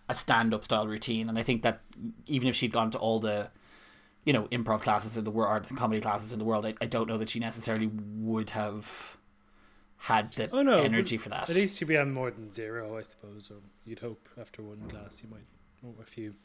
a 0.10 0.16
stand 0.16 0.54
up 0.54 0.64
style 0.64 0.88
routine. 0.88 1.30
And 1.30 1.38
I 1.38 1.44
think 1.44 1.62
that 1.64 1.82
even 2.26 2.48
if 2.48 2.56
she'd 2.56 2.72
gone 2.72 2.92
to 2.92 2.98
all 2.98 3.20
the 3.20 3.50
you 4.24 4.34
know 4.34 4.44
improv 4.46 4.82
classes 4.82 5.18
in 5.18 5.24
the 5.24 5.32
world, 5.32 5.72
or 5.72 5.76
comedy 5.76 6.02
classes 6.02 6.34
in 6.34 6.40
the 6.40 6.46
world, 6.46 6.66
I, 6.66 6.74
I 6.82 6.86
don't 6.86 7.08
know 7.08 7.18
that 7.18 7.30
she 7.30 7.40
necessarily 7.40 7.88
would 7.88 8.52
have 8.52 9.18
had 9.98 10.32
the 10.34 10.50
oh, 10.52 10.62
no, 10.62 10.80
energy 10.80 11.18
for 11.18 11.30
that. 11.30 11.50
At 11.50 11.56
least 11.56 11.80
she'd 11.80 11.88
be 11.88 11.98
on 11.98 12.14
more 12.14 12.30
than 12.30 12.52
zero, 12.52 12.98
I 12.98 13.02
suppose, 13.02 13.50
or 13.50 13.58
you'd 13.86 14.00
hope 14.00 14.28
after 14.40 14.62
one 14.62 14.82
class 14.90 15.24
you 15.24 15.30
might 15.30 15.46
or 15.84 16.02
a 16.02 16.06
few. 16.06 16.36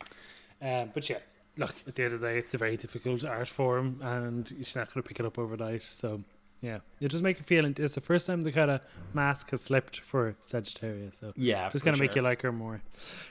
Um, 0.63 0.91
but 0.93 1.09
yeah, 1.09 1.19
look, 1.61 1.75
at 1.87 1.95
the 1.95 2.05
end 2.05 2.15
of 2.15 2.21
the 2.21 2.27
day, 2.27 2.39
it's 2.39 2.55
a 2.55 2.59
very 2.59 2.77
difficult 2.77 3.25
art 3.25 3.49
form, 3.49 3.99
and 4.03 4.51
you're 4.51 4.67
not 4.75 4.93
going 4.93 5.03
to 5.03 5.09
pick 5.09 5.21
it 5.21 5.27
up 5.27 5.39
overnight. 5.39 5.83
So, 5.83 6.23
yeah, 6.61 6.81
it 7.01 7.09
just 7.09 7.23
make 7.23 7.39
you 7.39 7.45
feel. 7.45 7.65
It's 7.65 7.95
the 7.95 8.01
first 8.01 8.27
time 8.27 8.43
the 8.43 8.51
kind 8.51 8.71
of 8.71 8.81
mask 9.15 9.51
has 9.51 9.61
slipped 9.61 10.01
for 10.01 10.35
Sagittarius. 10.41 11.19
So, 11.19 11.33
yeah, 11.37 11.71
just 11.71 11.85
going 11.85 11.93
to 11.93 11.99
sure. 11.99 12.07
make 12.07 12.17
you 12.17 12.23
like 12.23 12.43
her 12.43 12.51
more. 12.51 12.83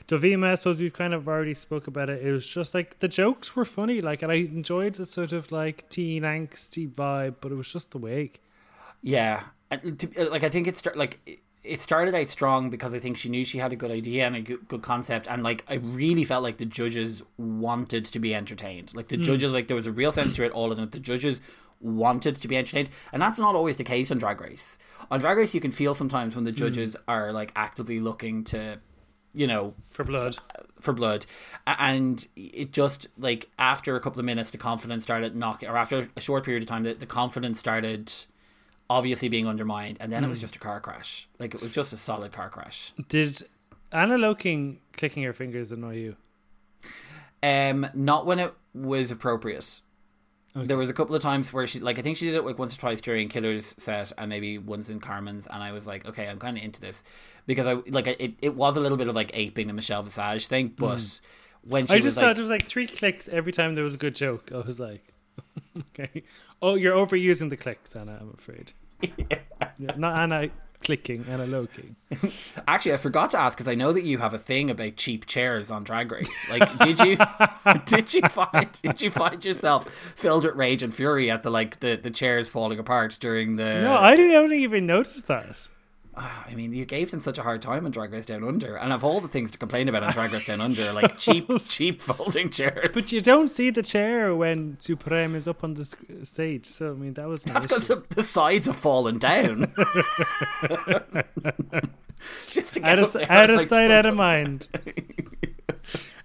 Dovima, 0.07 0.51
I 0.51 0.55
suppose 0.55 0.77
we've 0.77 0.93
kind 0.93 1.13
of 1.13 1.27
already 1.27 1.53
spoke 1.53 1.87
about 1.87 2.09
it. 2.09 2.25
It 2.25 2.31
was 2.31 2.47
just 2.47 2.73
like 2.73 2.99
the 2.99 3.07
jokes 3.07 3.55
were 3.55 3.65
funny, 3.65 3.99
like, 3.99 4.21
and 4.21 4.31
I 4.31 4.35
enjoyed 4.35 4.95
the 4.95 5.05
sort 5.05 5.33
of 5.33 5.51
like 5.51 5.89
teen 5.89 6.23
angsty 6.23 6.89
vibe, 6.89 7.35
but 7.41 7.51
it 7.51 7.55
was 7.55 7.71
just 7.71 7.91
the 7.91 7.97
wig. 7.97 8.39
Yeah, 9.01 9.43
and 9.71 9.99
to, 9.99 10.29
like 10.29 10.43
I 10.43 10.49
think 10.49 10.67
it's 10.67 10.85
like 10.95 11.41
it 11.63 11.81
started 11.81 12.15
out 12.15 12.29
strong 12.29 12.69
because 12.69 12.93
I 12.93 12.99
think 12.99 13.17
she 13.17 13.29
knew 13.29 13.43
she 13.43 13.57
had 13.57 13.73
a 13.73 13.75
good 13.75 13.91
idea 13.91 14.25
and 14.25 14.35
a 14.35 14.41
good, 14.41 14.67
good 14.67 14.81
concept, 14.81 15.27
and 15.27 15.43
like 15.43 15.65
I 15.67 15.75
really 15.75 16.23
felt 16.23 16.43
like 16.43 16.57
the 16.57 16.65
judges 16.65 17.23
wanted 17.37 18.05
to 18.05 18.19
be 18.19 18.33
entertained. 18.33 18.93
Like 18.95 19.09
the 19.09 19.17
mm. 19.17 19.23
judges, 19.23 19.53
like 19.53 19.67
there 19.67 19.75
was 19.75 19.87
a 19.87 19.91
real 19.91 20.11
sense 20.11 20.33
to 20.35 20.43
it. 20.43 20.51
All 20.51 20.69
them, 20.69 20.89
the 20.89 20.99
judges 20.99 21.41
wanted 21.81 22.35
to 22.37 22.47
be 22.47 22.57
entertained, 22.57 22.89
and 23.11 23.21
that's 23.21 23.39
not 23.39 23.55
always 23.55 23.77
the 23.77 23.83
case 23.83 24.11
on 24.11 24.17
Drag 24.17 24.39
Race. 24.39 24.77
On 25.11 25.19
Drag 25.19 25.37
Race, 25.37 25.53
you 25.53 25.61
can 25.61 25.71
feel 25.71 25.93
sometimes 25.93 26.35
when 26.35 26.45
the 26.45 26.51
hmm. 26.51 26.57
judges 26.57 26.95
mm. 26.95 27.01
are 27.07 27.33
like 27.33 27.51
actively 27.55 27.99
looking 27.99 28.43
to 28.45 28.79
you 29.33 29.47
know, 29.47 29.75
for 29.89 30.03
blood. 30.03 30.37
for 30.79 30.93
blood, 30.93 31.25
and 31.67 32.27
it 32.35 32.71
just 32.71 33.07
like 33.17 33.49
after 33.59 33.95
a 33.95 33.99
couple 33.99 34.19
of 34.19 34.25
minutes, 34.25 34.51
the 34.51 34.57
confidence 34.57 35.03
started 35.03 35.35
knocking, 35.35 35.69
or 35.69 35.77
after 35.77 36.07
a 36.15 36.21
short 36.21 36.43
period 36.43 36.63
of 36.63 36.69
time, 36.69 36.83
the, 36.83 36.93
the 36.93 37.05
confidence 37.05 37.59
started 37.59 38.11
obviously 38.89 39.29
being 39.29 39.47
undermined, 39.47 39.97
and 39.99 40.11
then 40.11 40.23
it 40.23 40.27
was 40.27 40.39
just 40.39 40.55
a 40.55 40.59
car 40.59 40.79
crash. 40.79 41.27
Like 41.37 41.53
it 41.53 41.61
was 41.61 41.71
just 41.71 41.93
a 41.93 41.97
solid 41.97 42.31
car 42.31 42.49
crash. 42.49 42.93
Did 43.07 43.41
Ana 43.91 44.17
Locking 44.17 44.79
clicking 44.93 45.23
her 45.23 45.33
fingers 45.33 45.71
annoy 45.71 45.95
you? 45.95 46.15
Um, 47.41 47.87
not 47.93 48.25
when 48.25 48.39
it 48.39 48.53
was 48.73 49.11
appropriate. 49.11 49.81
There 50.55 50.77
was 50.77 50.89
a 50.89 50.93
couple 50.93 51.15
of 51.15 51.21
times 51.21 51.53
where 51.53 51.67
she, 51.67 51.79
like, 51.79 51.99
I 51.99 52.01
think 52.01 52.17
she 52.17 52.25
did 52.25 52.33
it 52.33 52.43
like 52.43 52.57
once 52.57 52.75
or 52.75 52.79
twice 52.79 53.01
during 53.01 53.29
Killer's 53.29 53.75
set, 53.77 54.11
and 54.17 54.29
maybe 54.29 54.57
once 54.57 54.89
in 54.89 54.99
Carmen's, 54.99 55.45
and 55.45 55.61
I 55.61 55.71
was 55.71 55.87
like, 55.87 56.07
okay, 56.07 56.27
I'm 56.27 56.39
kind 56.39 56.57
of 56.57 56.63
into 56.63 56.81
this 56.81 57.03
because 57.45 57.67
I 57.67 57.73
like 57.87 58.07
it. 58.07 58.33
It 58.41 58.55
was 58.55 58.75
a 58.75 58.79
little 58.79 58.97
bit 58.97 59.07
of 59.07 59.15
like 59.15 59.29
aping 59.35 59.67
the 59.67 59.73
Michelle 59.73 60.01
Visage 60.01 60.47
thing, 60.47 60.73
but 60.75 61.21
when 61.61 61.85
she 61.85 61.93
I 61.93 61.99
just 61.99 62.17
like, 62.17 62.25
thought 62.25 62.37
it 62.37 62.41
was 62.41 62.49
like 62.49 62.67
three 62.67 62.87
clicks 62.87 63.27
every 63.29 63.51
time 63.51 63.75
there 63.75 63.83
was 63.83 63.93
a 63.93 63.97
good 63.97 64.15
joke. 64.15 64.51
I 64.51 64.57
was 64.57 64.79
like, 64.79 65.03
okay. 65.79 66.23
Oh, 66.61 66.75
you're 66.75 66.95
overusing 66.95 67.49
the 67.49 67.57
clicks, 67.57 67.95
Anna, 67.95 68.17
I'm 68.21 68.33
afraid. 68.37 68.73
Yeah, 69.81 69.93
not 69.95 70.17
Anna 70.17 70.49
clicking, 70.81 71.25
Ana 71.29 71.45
Locking. 71.45 71.95
Actually, 72.67 72.93
I 72.93 72.97
forgot 72.97 73.31
to 73.31 73.39
ask 73.39 73.57
because 73.57 73.67
I 73.67 73.75
know 73.75 73.93
that 73.93 74.03
you 74.03 74.17
have 74.17 74.33
a 74.33 74.39
thing 74.39 74.69
about 74.69 74.95
cheap 74.95 75.25
chairs 75.25 75.71
on 75.71 75.83
Drag 75.83 76.11
Race. 76.11 76.49
Like, 76.49 76.77
did 76.79 76.99
you 76.99 77.17
did 77.85 78.13
you 78.13 78.21
find 78.23 78.69
did 78.81 79.01
you 79.01 79.11
find 79.11 79.43
yourself 79.43 79.89
filled 79.89 80.45
with 80.45 80.55
rage 80.55 80.83
and 80.83 80.93
fury 80.93 81.29
at 81.29 81.43
the 81.43 81.49
like 81.49 81.79
the, 81.79 81.95
the 81.95 82.11
chairs 82.11 82.49
falling 82.49 82.79
apart 82.79 83.17
during 83.19 83.55
the? 83.55 83.81
No, 83.81 83.95
I 83.95 84.15
didn't, 84.15 84.51
I 84.51 84.55
even 84.55 84.85
notice 84.85 85.23
that. 85.23 85.55
I 86.47 86.53
mean, 86.53 86.73
you 86.73 86.85
gave 86.85 87.11
them 87.11 87.19
such 87.19 87.37
a 87.37 87.43
hard 87.43 87.61
time 87.61 87.85
on 87.85 87.91
Drag 87.91 88.11
Race 88.11 88.25
Down 88.25 88.43
Under, 88.43 88.75
and 88.75 88.91
of 88.91 89.03
all 89.03 89.21
the 89.21 89.27
things 89.27 89.51
to 89.51 89.57
complain 89.57 89.87
about 89.87 90.03
on 90.03 90.11
Drag 90.13 90.31
Race 90.31 90.45
Down 90.45 90.61
Under, 90.61 90.91
like 90.93 91.17
cheap 91.17 91.49
cheap 91.63 92.01
folding 92.01 92.49
chairs. 92.49 92.91
But 92.93 93.11
you 93.11 93.21
don't 93.21 93.49
see 93.49 93.69
the 93.69 93.83
chair 93.83 94.35
when 94.35 94.79
Supremme 94.79 95.35
is 95.35 95.47
up 95.47 95.63
on 95.63 95.75
the 95.75 95.85
stage. 96.23 96.65
So, 96.65 96.91
I 96.91 96.95
mean, 96.95 97.13
that 97.13 97.27
was 97.27 97.43
That's 97.43 97.65
because 97.65 97.87
the, 97.87 98.03
the 98.09 98.23
sides 98.23 98.65
have 98.67 98.75
fallen 98.75 99.17
down. 99.17 99.73
Just 102.49 102.73
to 102.73 102.81
get 102.81 102.89
out 102.89 102.99
of, 102.99 103.13
there, 103.13 103.31
out 103.31 103.49
of 103.49 103.57
like, 103.57 103.67
sight, 103.67 103.91
out 103.91 104.05
of 104.05 104.15
mind. 104.15 104.67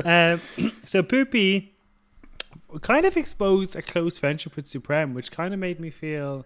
um, 0.05 0.41
so 0.85 1.03
Pupi 1.03 1.69
kind 2.81 3.07
of 3.07 3.17
exposed 3.17 3.77
a 3.77 3.83
close 3.83 4.19
friendship 4.19 4.57
with 4.57 4.67
Supremme, 4.67 5.15
which 5.15 5.31
kind 5.31 5.55
of 5.55 5.61
made 5.61 5.79
me 5.79 5.91
feel 5.91 6.41
a 6.41 6.45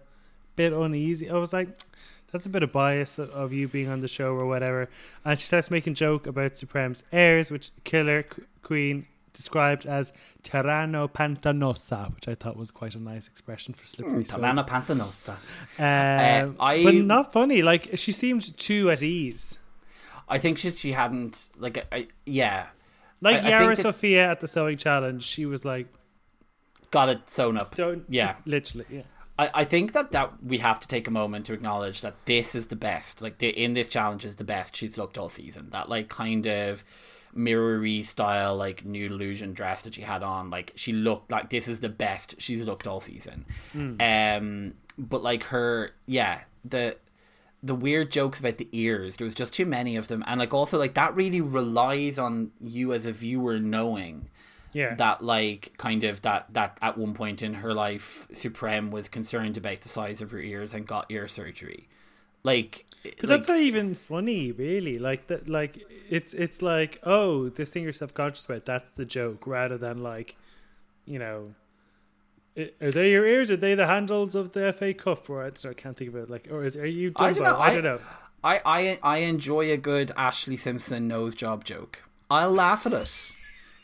bit 0.55 0.71
uneasy. 0.71 1.27
I 1.29 1.37
was 1.37 1.51
like, 1.51 1.69
that's 2.31 2.45
a 2.45 2.49
bit 2.49 2.63
of 2.63 2.71
bias 2.71 3.17
of- 3.19 3.29
of 3.31 3.51
you 3.53 3.67
being 3.67 3.89
on 3.89 4.01
the 4.01 4.07
show 4.07 4.33
or 4.33 4.45
whatever. 4.45 4.89
And 5.25 5.39
she 5.39 5.45
starts 5.47 5.69
making 5.71 5.95
joke 5.95 6.27
about 6.27 6.57
Supremme's 6.57 7.03
heirs, 7.11 7.51
which 7.51 7.71
Killer 7.83 8.23
Qu- 8.23 8.45
Queen 8.61 9.05
described 9.33 9.85
as 9.85 10.11
Terreno 10.43 11.09
Pantanoso, 11.11 12.13
which 12.15 12.27
I 12.27 12.35
thought 12.35 12.57
was 12.57 12.71
quite 12.71 12.95
a 12.95 12.99
nice 12.99 13.27
expression 13.27 13.73
for 13.73 13.85
slippery 13.85 14.25
slope. 14.25 14.41
Tamana 14.41 14.67
Pantanosa. 14.67 15.35
Um, 15.79 16.55
I- 16.59 16.83
but 16.83 16.93
not 16.95 17.31
funny. 17.31 17.61
Like 17.61 17.89
she 17.97 18.11
seemed 18.11 18.57
too 18.57 18.89
at 18.91 19.01
ease. 19.01 19.57
I 20.27 20.37
think 20.37 20.57
she 20.57 20.69
she 20.71 20.91
hadn't 20.91 21.49
like 21.57 21.87
I, 21.91 22.07
yeah 22.25 22.67
Like 23.21 23.37
I- 23.43 23.47
I 23.47 23.49
Yara 23.49 23.75
that- 23.75 23.81
Sophia 23.81 24.29
at 24.29 24.39
the 24.41 24.47
sewing 24.47 24.77
challenge, 24.77 25.23
she 25.23 25.45
was 25.45 25.63
like, 25.65 25.87
got 26.91 27.09
it 27.09 27.29
sewn 27.29 27.57
up. 27.57 27.75
"Don't." 27.75 28.05
Yeah. 28.09 28.35
literally. 28.45 28.85
Yeah, 28.89 29.01
I, 29.39 29.49
I 29.53 29.63
think 29.63 29.93
that, 29.93 30.11
that 30.11 30.43
we 30.43 30.57
have 30.57 30.81
to 30.81 30.87
take 30.87 31.07
a 31.07 31.11
moment 31.11 31.45
to 31.45 31.53
acknowledge 31.53 32.01
that 32.01 32.25
this 32.25 32.55
is 32.55 32.67
the 32.67 32.75
best. 32.75 33.21
Like 33.21 33.37
the, 33.37 33.47
in 33.47 33.73
this 33.73 33.87
challenge 33.87 34.25
is 34.25 34.35
the 34.35 34.43
best 34.43 34.75
she's 34.75 34.97
looked 34.97 35.17
all 35.17 35.29
season. 35.29 35.69
That 35.71 35.87
like 35.87 36.09
kind 36.09 36.45
of 36.45 36.83
mirrory 37.33 38.01
style 38.03 38.55
like 38.55 38.83
new 38.83 39.05
illusion 39.05 39.53
dress 39.53 39.83
that 39.83 39.95
she 39.95 40.01
had 40.01 40.23
on. 40.23 40.49
Like 40.49 40.73
she 40.75 40.91
looked 40.91 41.31
like 41.31 41.49
this 41.49 41.69
is 41.69 41.79
the 41.79 41.89
best 41.89 42.35
she's 42.39 42.61
looked 42.61 42.85
all 42.85 42.99
season. 42.99 43.45
Um, 44.01 44.73
but 44.97 45.23
like 45.23 45.43
her, 45.45 45.91
yeah, 46.05 46.41
the 46.65 46.97
the 47.63 47.75
weird 47.75 48.11
jokes 48.11 48.39
about 48.39 48.57
the 48.57 48.67
ears. 48.73 49.17
There 49.17 49.25
was 49.25 49.35
just 49.35 49.53
too 49.53 49.65
many 49.65 49.95
of 49.95 50.09
them, 50.09 50.23
and 50.27 50.39
like 50.39 50.53
also 50.53 50.77
like 50.77 50.95
that 50.95 51.15
really 51.15 51.41
relies 51.41 52.19
on 52.19 52.51
you 52.59 52.93
as 52.93 53.05
a 53.05 53.13
viewer 53.13 53.59
knowing 53.59 54.29
yeah. 54.73 54.95
that 54.95 55.23
like 55.23 55.73
kind 55.77 56.03
of 56.03 56.21
that 56.21 56.45
that 56.53 56.77
at 56.81 56.97
one 56.97 57.13
point 57.13 57.41
in 57.41 57.55
her 57.55 57.73
life 57.73 58.27
supreme 58.33 58.91
was 58.91 59.09
concerned 59.09 59.57
about 59.57 59.81
the 59.81 59.89
size 59.89 60.21
of 60.21 60.31
her 60.31 60.39
ears 60.39 60.73
and 60.73 60.85
got 60.87 61.05
ear 61.09 61.27
surgery 61.27 61.87
like 62.43 62.85
but 63.03 63.23
like, 63.23 63.27
that's 63.27 63.47
not 63.47 63.59
even 63.59 63.93
funny, 63.93 64.51
really. 64.51 64.97
Like 64.97 65.27
that. 65.27 65.47
Like 65.47 65.85
it's 66.09 66.33
it's 66.33 66.61
like, 66.61 66.99
oh, 67.03 67.49
this 67.49 67.69
thing 67.69 67.83
you're 67.83 67.93
self 67.93 68.13
conscious 68.13 68.45
about. 68.45 68.65
That's 68.65 68.89
the 68.91 69.05
joke, 69.05 69.47
rather 69.47 69.77
than 69.77 70.03
like, 70.03 70.35
you 71.05 71.19
know. 71.19 71.53
Are 72.81 72.91
they 72.91 73.11
your 73.11 73.25
ears? 73.25 73.49
Are 73.51 73.57
they 73.57 73.73
the 73.73 73.87
handles 73.87 74.35
of 74.35 74.51
the 74.51 74.73
FA 74.73 74.93
Cup? 74.93 75.29
Or 75.29 75.43
I, 75.43 75.47
I 75.47 75.73
can't 75.73 75.95
think 75.95 76.09
of 76.09 76.15
it. 76.17 76.29
Like, 76.29 76.49
or 76.51 76.65
is 76.65 76.75
are 76.75 76.85
you? 76.85 77.11
Dumbo? 77.11 77.23
I 77.25 77.33
don't 77.33 77.43
know. 77.43 77.59
I 77.59 77.73
don't 77.73 77.83
know. 77.83 77.99
I, 78.43 78.61
I 78.65 78.99
I 79.01 79.17
enjoy 79.19 79.71
a 79.71 79.77
good 79.77 80.09
Ashlee 80.17 80.59
Simpson 80.59 81.07
nose 81.07 81.35
job 81.35 81.63
joke. 81.63 82.03
I'll 82.29 82.51
laugh 82.51 82.85
at 82.85 82.93
it, 82.93 83.31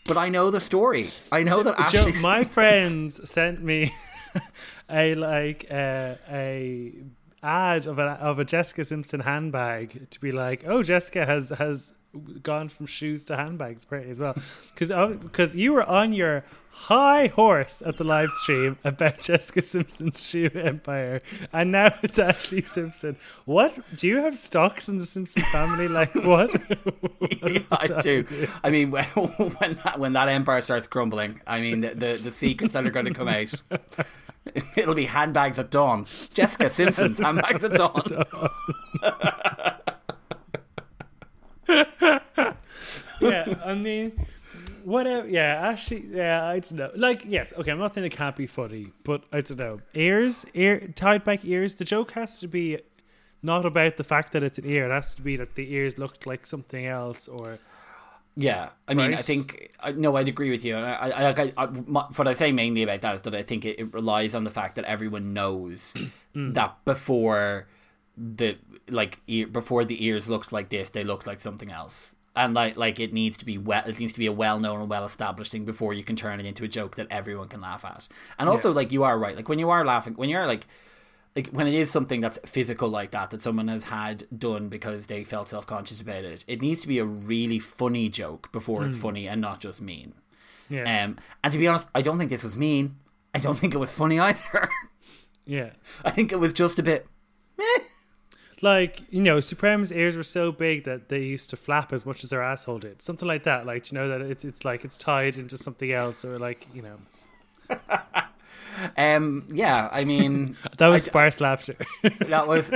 but 0.06 0.18
I 0.18 0.30
know 0.30 0.52
the 0.52 0.60
story. 0.60 1.12
I 1.32 1.44
know 1.44 1.64
that 1.64 1.90
Joe, 1.90 2.12
my 2.22 2.44
friends 2.58 3.30
sent 3.30 3.62
me 3.62 3.92
a 4.90 5.16
like 5.16 5.66
uh, 5.70 6.16
a 6.30 6.94
ad 7.44 7.88
of 7.88 8.00
a 8.00 8.04
of 8.04 8.40
a 8.40 8.46
Jessica 8.46 8.86
Simpson 8.86 9.22
handbag 9.22 10.10
to 10.12 10.20
be 10.20 10.32
like, 10.32 10.64
oh, 10.66 10.84
Jessica 10.84 11.26
has 11.26 11.50
has 11.50 11.94
gone 12.44 12.68
from 12.68 12.86
shoes 12.86 13.24
to 13.26 13.36
handbags 13.36 13.86
pretty 13.86 14.10
as 14.10 14.20
well, 14.20 14.34
because 14.34 14.90
because 15.22 15.56
oh, 15.56 15.58
you 15.58 15.74
were 15.74 15.84
on 15.84 16.14
your 16.14 16.44
high 16.76 17.28
horse 17.28 17.82
at 17.86 17.98
the 17.98 18.04
live 18.04 18.30
stream 18.32 18.78
about 18.84 19.20
Jessica 19.20 19.62
Simpson's 19.62 20.28
shoe 20.28 20.52
empire, 20.54 21.22
and 21.54 21.72
now 21.72 21.88
it's 22.04 22.18
Ashlee 22.18 22.68
Simpson. 22.68 23.18
What 23.46 23.78
do 23.96 24.08
you 24.08 24.18
have 24.18 24.38
stocks 24.38 24.90
in 24.90 24.98
the 24.98 25.06
Simpson 25.06 25.44
family? 25.44 25.88
Like 25.88 26.14
what? 26.16 26.52
Yeah, 27.46 27.60
I 27.72 28.02
do. 28.02 28.26
I 28.64 28.70
mean, 28.70 28.92
when 28.92 29.06
when 29.06 29.74
that, 29.84 30.00
when 30.00 30.14
that 30.14 30.30
empire 30.30 30.62
starts 30.62 30.88
crumbling, 30.88 31.42
I 31.48 31.62
mean, 31.62 31.82
the 31.82 31.90
the, 31.96 32.14
the 32.22 32.32
secrets 32.32 32.74
that 32.74 32.86
are 32.86 32.92
going 32.92 33.06
to 33.06 33.14
come 33.14 33.28
out. 33.28 33.62
It'll 34.76 34.94
be 34.94 35.06
handbags 35.06 35.58
at 35.58 35.72
dawn. 35.72 36.06
Jessica 36.34 36.70
Simpson's 36.70 37.18
handbags 37.18 37.64
at 37.64 37.74
dawn. 37.74 38.04
yeah, 43.22 43.56
I 43.64 43.74
mean, 43.74 44.26
whatever. 44.84 45.28
Yeah, 45.28 45.70
actually, 45.70 46.06
yeah, 46.08 46.46
I 46.46 46.60
don't 46.60 46.74
know. 46.74 46.92
Like, 46.96 47.24
yes, 47.26 47.54
okay, 47.58 47.72
I'm 47.72 47.80
not 47.80 47.94
saying 47.94 48.06
it 48.06 48.12
can't 48.12 48.36
be 48.36 48.48
funny, 48.48 48.92
but 49.04 49.24
I 49.32 49.42
don't 49.42 49.58
know. 49.58 49.82
Ears, 49.94 50.46
ear, 50.54 50.88
tied 50.96 51.24
back 51.24 51.44
ears. 51.44 51.76
The 51.76 51.86
joke 51.86 52.12
has 52.12 52.40
to 52.40 52.48
be 52.48 52.80
not 53.42 53.66
about 53.66 53.98
the 53.98 54.04
fact 54.04 54.32
that 54.34 54.44
it's 54.44 54.58
an 54.58 54.66
ear. 54.66 54.86
It 54.86 54.92
has 54.92 55.16
to 55.16 55.22
be 55.22 55.38
that 55.38 55.56
the 55.56 55.74
ears 55.74 55.98
looked 55.98 56.26
like 56.26 56.46
something 56.46 56.86
else, 56.86 57.28
or 57.28 57.60
Yeah, 58.36 58.70
I 58.88 58.94
mean, 58.94 59.14
I 59.14 59.18
think 59.18 59.72
I, 59.80 59.92
no, 59.92 60.16
I'd 60.16 60.28
agree 60.28 60.52
with 60.52 60.66
you. 60.66 60.76
I, 60.76 61.10
I, 61.10 61.30
I, 61.30 61.54
I, 61.58 61.66
my, 61.66 62.06
what 62.16 62.28
I 62.28 62.34
say 62.34 62.52
mainly 62.52 62.84
about 62.84 63.02
that 63.02 63.16
is 63.16 63.22
that 63.22 63.36
I 63.36 63.44
think 63.44 63.66
it, 63.66 63.80
it 63.80 63.94
relies 63.94 64.36
on 64.36 64.44
the 64.44 64.52
fact 64.52 64.76
that 64.76 64.86
everyone 64.86 65.34
knows 65.34 65.96
hmm. 66.34 66.54
that 66.54 66.84
before 66.86 67.68
the 68.18 68.58
like 68.90 69.20
ear, 69.28 69.48
before 69.48 69.86
the 69.86 70.04
ears 70.06 70.30
looked 70.30 70.52
like 70.52 70.70
this, 70.70 70.90
they 70.90 71.04
looked 71.04 71.28
like 71.28 71.40
something 71.40 71.72
else, 71.72 72.16
and 72.36 72.54
like 72.54 72.76
like 72.78 73.00
it 73.00 73.14
needs 73.14 73.38
to 73.38 73.46
be 73.46 73.58
well, 73.58 73.84
it 73.86 74.00
needs 74.00 74.14
to 74.14 74.20
be 74.20 74.26
a 74.28 74.32
well 74.32 74.60
known 74.60 74.82
and 74.82 74.90
well 74.90 75.06
established 75.06 75.52
thing 75.52 75.66
before 75.66 75.94
you 75.94 76.04
can 76.04 76.16
turn 76.16 76.40
it 76.40 76.46
into 76.46 76.64
a 76.64 76.68
joke 76.68 76.96
that 76.96 77.08
everyone 77.10 77.48
can 77.48 77.62
laugh 77.62 77.84
at. 77.86 78.08
And 78.40 78.48
also, 78.50 78.72
like 78.72 78.92
you 78.92 79.04
are 79.04 79.18
right, 79.18 79.36
like 79.36 79.50
when 79.50 79.60
you 79.60 79.70
are 79.70 79.86
laughing, 79.86 80.14
when 80.14 80.30
you're 80.30 80.48
like 80.48 80.68
like 81.36 81.50
when 81.50 81.68
it 81.68 81.74
is 81.74 81.92
something 81.92 82.22
that's 82.22 82.40
physical 82.46 82.88
like 82.88 83.12
that 83.12 83.30
that 83.32 83.42
someone 83.42 83.68
has 83.68 83.86
had 83.86 84.24
done 84.38 84.70
because 84.70 85.08
they 85.08 85.24
felt 85.24 85.50
self-conscious 85.50 86.00
about 86.00 86.24
it 86.24 86.46
it 86.48 86.62
needs 86.62 86.80
to 86.82 86.88
be 86.88 86.98
a 86.98 87.04
really 87.04 87.60
funny 87.60 88.08
joke 88.08 88.50
before 88.54 88.86
it's 88.86 88.96
funny 88.96 89.28
and 89.28 89.42
not 89.42 89.60
just 89.60 89.82
mean. 89.82 90.14
Yeah, 90.70 91.04
um 91.04 91.18
and 91.44 91.52
to 91.52 91.60
be 91.60 91.68
honest 91.68 91.90
i 91.94 92.02
don't 92.02 92.18
think 92.18 92.30
this 92.30 92.44
was 92.44 92.56
mean. 92.56 92.96
I 93.34 93.40
don't 93.40 93.58
think 93.58 93.74
it 93.74 93.80
was 93.80 93.92
funny 93.92 94.18
either. 94.20 94.70
Yeah. 95.48 95.72
i 96.06 96.10
think 96.10 96.32
it 96.32 96.40
was 96.40 96.54
just 96.54 96.80
a 96.80 96.84
bit 96.84 97.06
meh. 97.58 97.84
Like 98.62 99.02
you 99.12 99.22
know, 99.22 99.40
Supremme's 99.40 99.92
ears 99.92 100.16
were 100.16 100.24
so 100.24 100.52
big 100.52 100.84
that 100.86 101.10
they 101.10 101.22
used 101.22 101.50
to 101.52 101.56
flap 101.58 101.92
as 101.94 102.06
much 102.06 102.24
as 102.24 102.30
their 102.30 102.42
asshole 102.42 102.80
did. 102.80 103.02
Something 103.02 103.28
like 103.28 103.44
that. 103.44 103.66
Like 103.66 103.92
you 103.92 103.98
know 103.98 104.08
that 104.08 104.22
it's 104.22 104.46
it's 104.46 104.64
like 104.64 104.86
it's 104.86 104.98
tied 104.98 105.38
into 105.38 105.58
something 105.58 105.92
else, 105.92 106.24
or 106.24 106.40
like 106.40 106.66
you 106.74 106.82
know 106.82 106.98
um 108.98 109.48
yeah 109.54 109.90
i 109.94 110.04
mean 110.04 110.56
that 110.78 110.88
was 110.90 111.04
sparse 111.06 111.40
laughter. 111.42 111.76
that 112.28 112.46
was 112.48 112.68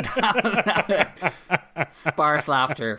sparse 1.91 2.47
laughter 2.47 2.97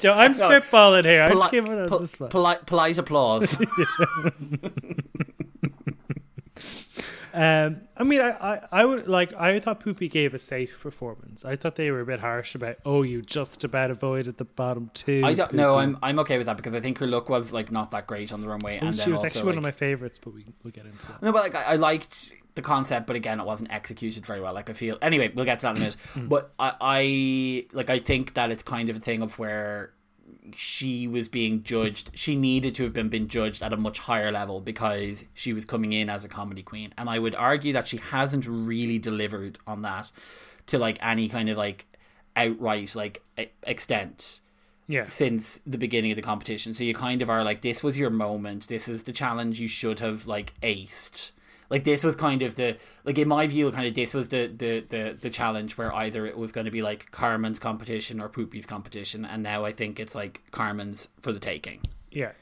Joe, 0.00 0.12
I'm 0.12 0.34
spitballing 0.34 1.04
here. 1.04 1.22
I 1.22 1.28
just 1.28 1.38
Poli- 1.38 1.50
came 1.50 1.64
out 1.72 1.78
on 1.82 1.88
po- 1.88 1.98
the 1.98 2.06
spot. 2.08 2.30
polite, 2.30 2.66
polite 2.66 2.98
applause 2.98 3.56
Um, 7.34 7.80
I 7.96 8.04
mean, 8.04 8.20
I, 8.20 8.30
I, 8.30 8.60
I 8.70 8.84
would 8.84 9.08
like. 9.08 9.34
I 9.34 9.58
thought 9.58 9.80
Pupi 9.80 10.08
gave 10.08 10.34
a 10.34 10.38
safe 10.38 10.80
performance. 10.80 11.44
I 11.44 11.56
thought 11.56 11.74
they 11.74 11.90
were 11.90 11.98
a 11.98 12.06
bit 12.06 12.20
harsh 12.20 12.54
about. 12.54 12.76
Oh, 12.84 13.02
you 13.02 13.22
just 13.22 13.64
about 13.64 13.90
avoided 13.90 14.36
the 14.36 14.44
bottom 14.44 14.88
two. 14.94 15.22
I 15.24 15.34
don't 15.34 15.52
know. 15.52 15.74
I'm 15.74 15.98
I'm 16.00 16.20
okay 16.20 16.38
with 16.38 16.46
that 16.46 16.56
because 16.56 16.74
I 16.74 16.80
think 16.80 16.98
her 16.98 17.08
look 17.08 17.28
was 17.28 17.52
like 17.52 17.72
not 17.72 17.90
that 17.90 18.06
great 18.06 18.32
on 18.32 18.40
the 18.40 18.46
runway, 18.46 18.78
and 18.78 18.94
she 18.94 19.02
then 19.02 19.10
was 19.10 19.20
also, 19.20 19.26
actually 19.26 19.40
like, 19.40 19.46
one 19.46 19.58
of 19.58 19.62
my 19.64 19.72
favorites, 19.72 20.20
but 20.22 20.32
we 20.32 20.46
we'll 20.62 20.70
get 20.70 20.86
into 20.86 21.08
that. 21.08 21.22
No, 21.22 21.32
but 21.32 21.42
like 21.42 21.56
I, 21.56 21.72
I 21.72 21.76
liked 21.76 22.32
the 22.54 22.62
concept, 22.62 23.08
but 23.08 23.16
again, 23.16 23.40
it 23.40 23.46
wasn't 23.46 23.72
executed 23.72 24.24
very 24.24 24.40
well. 24.40 24.54
Like 24.54 24.70
I 24.70 24.72
feel. 24.72 24.96
Anyway, 25.02 25.32
we'll 25.34 25.44
get 25.44 25.58
to 25.60 25.66
that 25.66 25.70
in 25.70 25.76
a 25.78 25.80
minute. 25.80 25.96
Hmm. 26.12 26.28
but 26.28 26.52
I, 26.56 26.72
I 26.80 27.66
like. 27.72 27.90
I 27.90 27.98
think 27.98 28.34
that 28.34 28.52
it's 28.52 28.62
kind 28.62 28.88
of 28.90 28.96
a 28.96 29.00
thing 29.00 29.22
of 29.22 29.40
where 29.40 29.92
she 30.54 31.08
was 31.08 31.28
being 31.28 31.62
judged. 31.62 32.10
She 32.14 32.36
needed 32.36 32.74
to 32.74 32.84
have 32.84 32.92
been 32.92 33.08
been 33.08 33.28
judged 33.28 33.62
at 33.62 33.72
a 33.72 33.76
much 33.76 33.98
higher 34.00 34.30
level 34.30 34.60
because 34.60 35.24
she 35.34 35.52
was 35.52 35.64
coming 35.64 35.92
in 35.92 36.10
as 36.10 36.24
a 36.24 36.28
comedy 36.28 36.62
queen, 36.62 36.92
and 36.98 37.08
I 37.08 37.18
would 37.18 37.34
argue 37.34 37.72
that 37.72 37.88
she 37.88 37.96
hasn't 37.96 38.46
really 38.46 38.98
delivered 38.98 39.58
on 39.66 39.82
that 39.82 40.12
to 40.66 40.78
like 40.78 40.98
any 41.02 41.28
kind 41.28 41.48
of 41.48 41.56
like 41.56 41.86
outright 42.36 42.94
like 42.94 43.22
extent 43.62 44.40
Yeah, 44.86 45.06
since 45.06 45.60
the 45.66 45.78
beginning 45.78 46.10
of 46.12 46.16
the 46.16 46.22
competition. 46.22 46.74
So 46.74 46.84
you 46.84 46.94
kind 46.94 47.22
of 47.22 47.30
are 47.30 47.44
like, 47.44 47.62
this 47.62 47.82
was 47.82 47.96
your 47.96 48.10
moment. 48.10 48.68
This 48.68 48.88
is 48.88 49.04
the 49.04 49.12
challenge 49.12 49.60
you 49.60 49.68
should 49.68 50.00
have 50.00 50.26
like 50.26 50.52
aced. 50.62 51.30
Like 51.70 51.84
this 51.84 52.04
was 52.04 52.16
kind 52.16 52.42
of 52.42 52.54
the 52.54 52.76
like 53.04 53.18
in 53.18 53.28
my 53.28 53.46
view, 53.46 53.70
kind 53.70 53.86
of 53.86 53.94
this 53.94 54.14
was 54.14 54.28
the 54.28 54.46
the 54.46 54.84
the, 54.88 55.16
the 55.20 55.30
challenge 55.30 55.76
where 55.76 55.94
either 55.94 56.26
it 56.26 56.36
was 56.36 56.52
going 56.52 56.66
to 56.66 56.70
be 56.70 56.82
like 56.82 57.10
Carmen's 57.10 57.58
competition 57.58 58.20
or 58.20 58.28
Pupi's 58.28 58.66
competition, 58.66 59.24
and 59.24 59.42
now 59.42 59.64
I 59.64 59.72
think 59.72 59.98
it's 59.98 60.14
like 60.14 60.42
Carmen's 60.50 61.08
for 61.20 61.32
the 61.32 61.40
taking. 61.40 61.80
yeah, 62.10 62.32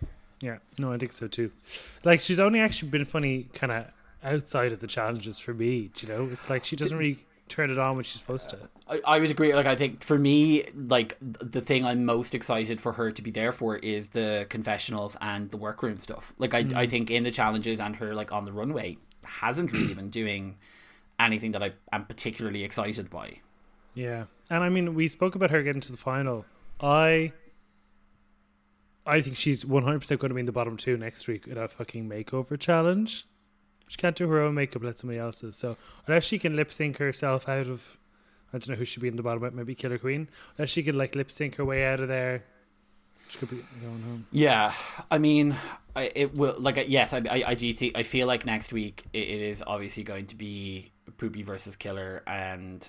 yeah. 0.40 0.58
No, 0.78 0.92
I 0.92 0.98
think 0.98 1.12
so 1.12 1.26
too. 1.26 1.50
Like 2.04 2.20
she's 2.20 2.40
only 2.40 2.60
actually 2.60 2.90
been 2.90 3.04
funny, 3.04 3.48
kind 3.54 3.72
of 3.72 3.86
outside 4.24 4.72
of 4.72 4.80
the 4.80 4.86
challenges 4.86 5.38
for 5.38 5.54
me. 5.54 5.90
You 6.00 6.08
know, 6.08 6.28
it's 6.32 6.50
like 6.50 6.64
she 6.64 6.76
doesn't 6.76 6.96
really 6.96 7.18
turn 7.48 7.70
it 7.70 7.78
on 7.78 7.96
when 7.96 8.04
she's 8.04 8.18
supposed 8.18 8.50
to. 8.50 8.58
I, 8.88 9.00
I 9.06 9.18
would 9.18 9.30
agree. 9.30 9.54
Like 9.54 9.66
I 9.66 9.76
think 9.76 10.02
for 10.02 10.18
me, 10.18 10.64
like 10.74 11.16
the 11.20 11.60
thing 11.60 11.84
I'm 11.84 12.04
most 12.04 12.34
excited 12.34 12.80
for 12.80 12.92
her 12.92 13.12
to 13.12 13.22
be 13.22 13.30
there 13.30 13.52
for 13.52 13.76
is 13.76 14.10
the 14.10 14.46
confessionals 14.48 15.16
and 15.20 15.50
the 15.50 15.56
workroom 15.56 15.98
stuff. 15.98 16.32
Like 16.38 16.54
I, 16.54 16.58
I 16.58 16.62
mm. 16.62 16.90
think 16.90 17.10
in 17.10 17.22
the 17.22 17.30
challenges 17.30 17.78
and 17.78 17.96
her 17.96 18.14
like 18.14 18.32
on 18.32 18.44
the 18.44 18.52
runway 18.52 18.96
hasn't 19.24 19.72
really 19.72 19.94
been 19.94 20.10
doing 20.10 20.56
anything 21.18 21.52
that 21.52 21.62
I 21.62 21.72
am 21.92 22.04
particularly 22.06 22.64
excited 22.64 23.10
by. 23.10 23.40
Yeah, 23.94 24.24
and 24.50 24.64
I 24.64 24.68
mean, 24.68 24.94
we 24.94 25.08
spoke 25.08 25.34
about 25.34 25.50
her 25.50 25.62
getting 25.62 25.82
to 25.82 25.92
the 25.92 25.98
final. 25.98 26.44
I, 26.80 27.32
I 29.06 29.20
think 29.20 29.36
she's 29.36 29.66
one 29.66 29.82
hundred 29.82 30.00
percent 30.00 30.20
going 30.20 30.30
to 30.30 30.34
be 30.34 30.40
in 30.40 30.46
the 30.46 30.52
bottom 30.52 30.76
two 30.76 30.96
next 30.96 31.28
week 31.28 31.46
in 31.46 31.58
a 31.58 31.68
fucking 31.68 32.08
makeover 32.08 32.58
challenge. 32.58 33.26
She 33.88 33.96
can't 33.98 34.16
do 34.16 34.26
her 34.28 34.40
own 34.40 34.54
makeup; 34.54 34.82
let 34.82 34.98
somebody 34.98 35.18
else's. 35.18 35.56
So 35.56 35.76
unless 36.06 36.24
she 36.24 36.38
can 36.38 36.56
lip 36.56 36.72
sync 36.72 36.96
herself 36.96 37.48
out 37.48 37.66
of, 37.66 37.98
I 38.52 38.58
don't 38.58 38.70
know 38.70 38.74
who 38.76 38.84
should 38.84 39.02
be 39.02 39.08
in 39.08 39.16
the 39.16 39.22
bottom, 39.22 39.54
maybe 39.54 39.74
Killer 39.74 39.98
Queen. 39.98 40.28
Unless 40.56 40.70
she 40.70 40.82
could 40.82 40.96
like 40.96 41.14
lip 41.14 41.30
sync 41.30 41.56
her 41.56 41.64
way 41.64 41.84
out 41.84 42.00
of 42.00 42.08
there, 42.08 42.44
she 43.28 43.38
could 43.38 43.50
be 43.50 43.56
going 43.80 44.02
home. 44.02 44.26
Yeah, 44.30 44.72
I 45.10 45.18
mean, 45.18 45.56
I, 45.96 46.10
it 46.14 46.34
will 46.34 46.54
like 46.58 46.82
yes, 46.88 47.12
I, 47.12 47.18
I, 47.30 47.42
I 47.48 47.54
do 47.54 47.72
think 47.72 47.96
I 47.96 48.02
feel 48.02 48.26
like 48.26 48.44
next 48.46 48.72
week 48.72 49.04
it, 49.12 49.18
it 49.20 49.40
is 49.40 49.62
obviously 49.66 50.02
going 50.02 50.26
to 50.26 50.36
be 50.36 50.92
Pupi 51.18 51.44
versus 51.44 51.76
Killer, 51.76 52.22
and 52.26 52.88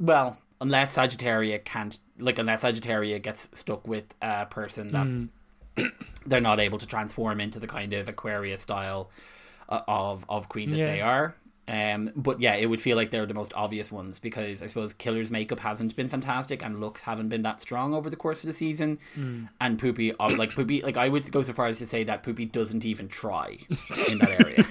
well, 0.00 0.38
unless 0.60 0.94
Sagittaria 0.96 1.58
can't 1.64 1.98
like 2.18 2.38
unless 2.38 2.62
Sagittaria 2.62 3.18
gets 3.20 3.48
stuck 3.52 3.86
with 3.86 4.14
a 4.22 4.46
person 4.46 5.30
that 5.76 5.90
they're 6.26 6.40
not 6.40 6.60
able 6.60 6.78
to 6.78 6.86
transform 6.86 7.40
into 7.40 7.58
the 7.58 7.66
kind 7.66 7.92
of 7.92 8.08
Aquarius 8.08 8.62
style 8.62 9.10
uh, 9.68 9.80
of 9.88 10.24
of 10.28 10.48
queen 10.48 10.70
that 10.70 10.76
Yeah. 10.78 10.86
they 10.92 11.00
are. 11.00 11.34
Um, 11.66 12.12
but 12.14 12.40
yeah, 12.40 12.54
it 12.54 12.66
would 12.66 12.82
feel 12.82 12.96
like 12.96 13.10
they're 13.10 13.26
the 13.26 13.34
most 13.34 13.52
obvious 13.54 13.90
ones 13.90 14.18
because 14.18 14.62
I 14.62 14.66
suppose 14.66 14.92
Killer's 14.92 15.30
makeup 15.30 15.60
hasn't 15.60 15.96
been 15.96 16.08
fantastic 16.08 16.62
and 16.62 16.80
looks 16.80 17.02
haven't 17.02 17.30
been 17.30 17.42
that 17.42 17.60
strong 17.60 17.94
over 17.94 18.10
the 18.10 18.16
course 18.16 18.44
of 18.44 18.48
the 18.48 18.54
season. 18.54 18.98
And 19.60 19.80
Pupi, 19.80 20.14
like 20.36 20.50
Pupi, 20.54 20.82
like 20.82 20.96
I 20.96 21.08
would 21.08 21.30
go 21.32 21.42
so 21.42 21.52
far 21.52 21.66
as 21.66 21.78
to 21.78 21.86
say 21.86 22.04
that 22.04 22.22
Pupi 22.22 22.50
doesn't 22.50 22.84
even 22.84 23.08
try 23.08 23.58
in 24.10 24.18
that 24.18 24.30
area. 24.40 24.64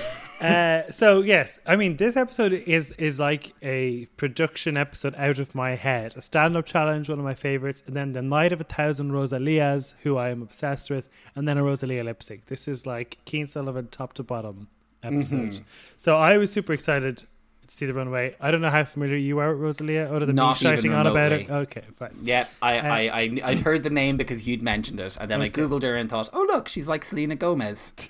Uh, 0.40 0.90
so 0.90 1.22
yes, 1.22 1.58
I 1.66 1.76
mean 1.76 1.96
this 1.96 2.16
episode 2.16 2.52
is 2.52 2.90
is 2.92 3.18
like 3.18 3.54
a 3.62 4.06
production 4.16 4.76
episode 4.76 5.14
out 5.16 5.38
of 5.38 5.54
my 5.54 5.76
head. 5.76 6.12
A 6.16 6.20
stand 6.20 6.56
up 6.56 6.66
challenge, 6.66 7.08
one 7.08 7.18
of 7.18 7.24
my 7.24 7.34
favorites, 7.34 7.82
and 7.86 7.96
then 7.96 8.12
the 8.12 8.22
night 8.22 8.52
of 8.52 8.60
a 8.60 8.64
thousand 8.64 9.12
Rosalias, 9.12 9.94
who 10.02 10.16
I 10.18 10.28
am 10.28 10.42
obsessed 10.42 10.90
with, 10.90 11.08
and 11.34 11.48
then 11.48 11.56
a 11.56 11.64
Rosalia 11.64 12.04
lip 12.04 12.22
sync. 12.22 12.46
This 12.46 12.68
is 12.68 12.84
like 12.86 13.18
Keen 13.24 13.46
Sullivan 13.46 13.88
top 13.88 14.12
to 14.14 14.22
bottom 14.22 14.68
episode. 15.02 15.60
So 15.96 16.16
I 16.16 16.36
was 16.36 16.52
super 16.52 16.72
excited 16.74 17.16
to 17.18 17.74
see 17.74 17.86
the 17.86 17.94
runway. 17.94 18.36
I 18.40 18.50
don't 18.52 18.60
know 18.60 18.70
how 18.70 18.84
familiar 18.84 19.16
you 19.16 19.38
are 19.38 19.52
with 19.52 19.60
Rosalia, 19.60 20.06
other 20.14 20.26
than 20.26 20.36
Not 20.36 20.50
me 20.62 20.70
shouting 20.70 20.92
on 20.92 21.06
about 21.06 21.32
it. 21.32 21.50
Okay, 21.50 21.82
fine. 21.96 22.14
yeah, 22.22 22.46
I, 22.62 22.78
Uh, 22.78 22.82
I, 22.82 23.00
I, 23.00 23.40
I'd 23.44 23.60
heard 23.60 23.82
the 23.82 23.90
name 23.90 24.16
because 24.16 24.46
you'd 24.46 24.62
mentioned 24.62 25.00
it, 25.00 25.16
and 25.20 25.28
then 25.30 25.40
I 25.42 25.48
googled 25.48 25.82
her 25.82 25.96
and 25.96 26.08
thought, 26.10 26.30
oh 26.32 26.42
look, 26.48 26.68
she's 26.68 26.88
like 26.88 27.04
Selena 27.04 27.34
Gomez. 27.36 27.92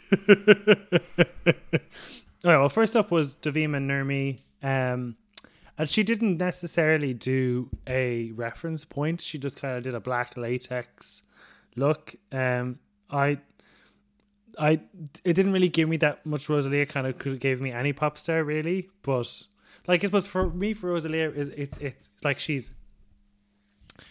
All 2.46 2.52
right, 2.52 2.58
well, 2.60 2.68
first 2.68 2.94
up 2.94 3.10
was 3.10 3.34
Dovima 3.34 3.78
Nurmi. 3.82 4.38
Um, 4.62 5.16
and 5.76 5.88
she 5.88 6.04
didn't 6.04 6.36
necessarily 6.36 7.12
do 7.12 7.68
a 7.88 8.30
reference 8.36 8.84
point. 8.84 9.20
She 9.20 9.36
just 9.36 9.60
kind 9.60 9.76
of 9.76 9.82
did 9.82 9.96
a 9.96 10.00
black 10.00 10.36
latex 10.36 11.24
look. 11.74 12.14
Um, 12.30 12.78
I, 13.10 13.40
I, 14.56 14.80
it 15.24 15.32
didn't 15.32 15.54
really 15.54 15.68
give 15.68 15.88
me 15.88 15.96
that 15.96 16.24
much 16.24 16.48
Rosalia. 16.48 16.86
Kind 16.86 17.08
of 17.08 17.40
gave 17.40 17.60
me 17.60 17.72
any 17.72 17.92
pop 17.92 18.16
star 18.16 18.44
really, 18.44 18.90
but 19.02 19.42
like 19.88 20.04
it 20.04 20.12
was 20.12 20.28
for 20.28 20.48
me 20.48 20.72
for 20.72 20.90
Rosalia 20.90 21.30
is 21.30 21.48
it's 21.48 21.78
it's 21.78 22.10
like 22.22 22.38
she's 22.38 22.70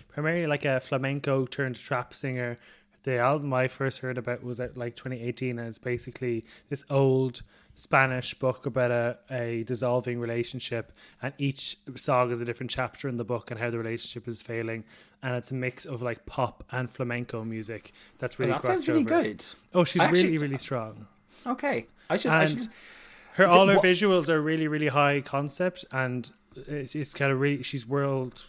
primarily 0.09 0.45
like 0.45 0.65
a 0.65 0.81
flamenco 0.81 1.45
turned 1.45 1.77
trap 1.77 2.13
singer. 2.13 2.57
The 3.05 3.19
album 3.19 3.53
I 3.53 3.67
first 3.67 3.99
heard 3.99 4.17
about 4.17 4.43
was 4.43 4.59
at 4.59 4.75
like 4.77 4.95
2018, 4.95 5.59
and 5.59 5.67
it's 5.67 5.77
basically 5.77 6.43
this 6.69 6.83
old 6.89 7.41
Spanish 7.75 8.33
book 8.33 8.65
about 8.65 8.89
a, 8.89 9.17
a 9.29 9.63
dissolving 9.63 10.19
relationship, 10.19 10.91
and 11.21 11.31
each 11.37 11.77
song 11.95 12.31
is 12.31 12.41
a 12.41 12.45
different 12.45 12.71
chapter 12.71 13.07
in 13.07 13.17
the 13.17 13.23
book 13.23 13.51
and 13.51 13.59
how 13.59 13.69
the 13.69 13.77
relationship 13.77 14.27
is 14.27 14.41
failing, 14.41 14.83
and 15.21 15.35
it's 15.35 15.51
a 15.51 15.53
mix 15.53 15.85
of 15.85 16.01
like 16.01 16.25
pop 16.25 16.63
and 16.71 16.89
flamenco 16.89 17.43
music. 17.43 17.91
That's 18.17 18.35
oh, 18.35 18.43
really 18.43 18.51
that 18.53 18.63
sounds 18.63 18.87
really 18.87 19.01
over. 19.01 19.21
good. 19.21 19.45
Oh, 19.75 19.83
she's 19.83 20.01
I 20.01 20.05
actually- 20.05 20.23
really 20.23 20.37
really 20.39 20.57
strong. 20.57 21.05
Okay, 21.45 21.85
I 22.09 22.17
should. 22.17 22.31
I 22.31 22.41
And 22.43 22.49
should 22.61 22.69
her 23.35 23.43
Is 23.45 23.51
it 23.51 23.55
all 23.55 23.67
her 23.67 23.75
wha- 23.75 23.81
visuals 23.83 24.29
are 24.29 24.41
really 24.41 24.67
really 24.67 24.87
high 24.87 25.21
concept, 25.21 25.85
and 25.91 26.31
it's, 26.55 26.95
it's 26.95 27.13
kind 27.13 27.31
of 27.31 27.39
really 27.39 27.61
she's 27.61 27.85
world 27.85 28.41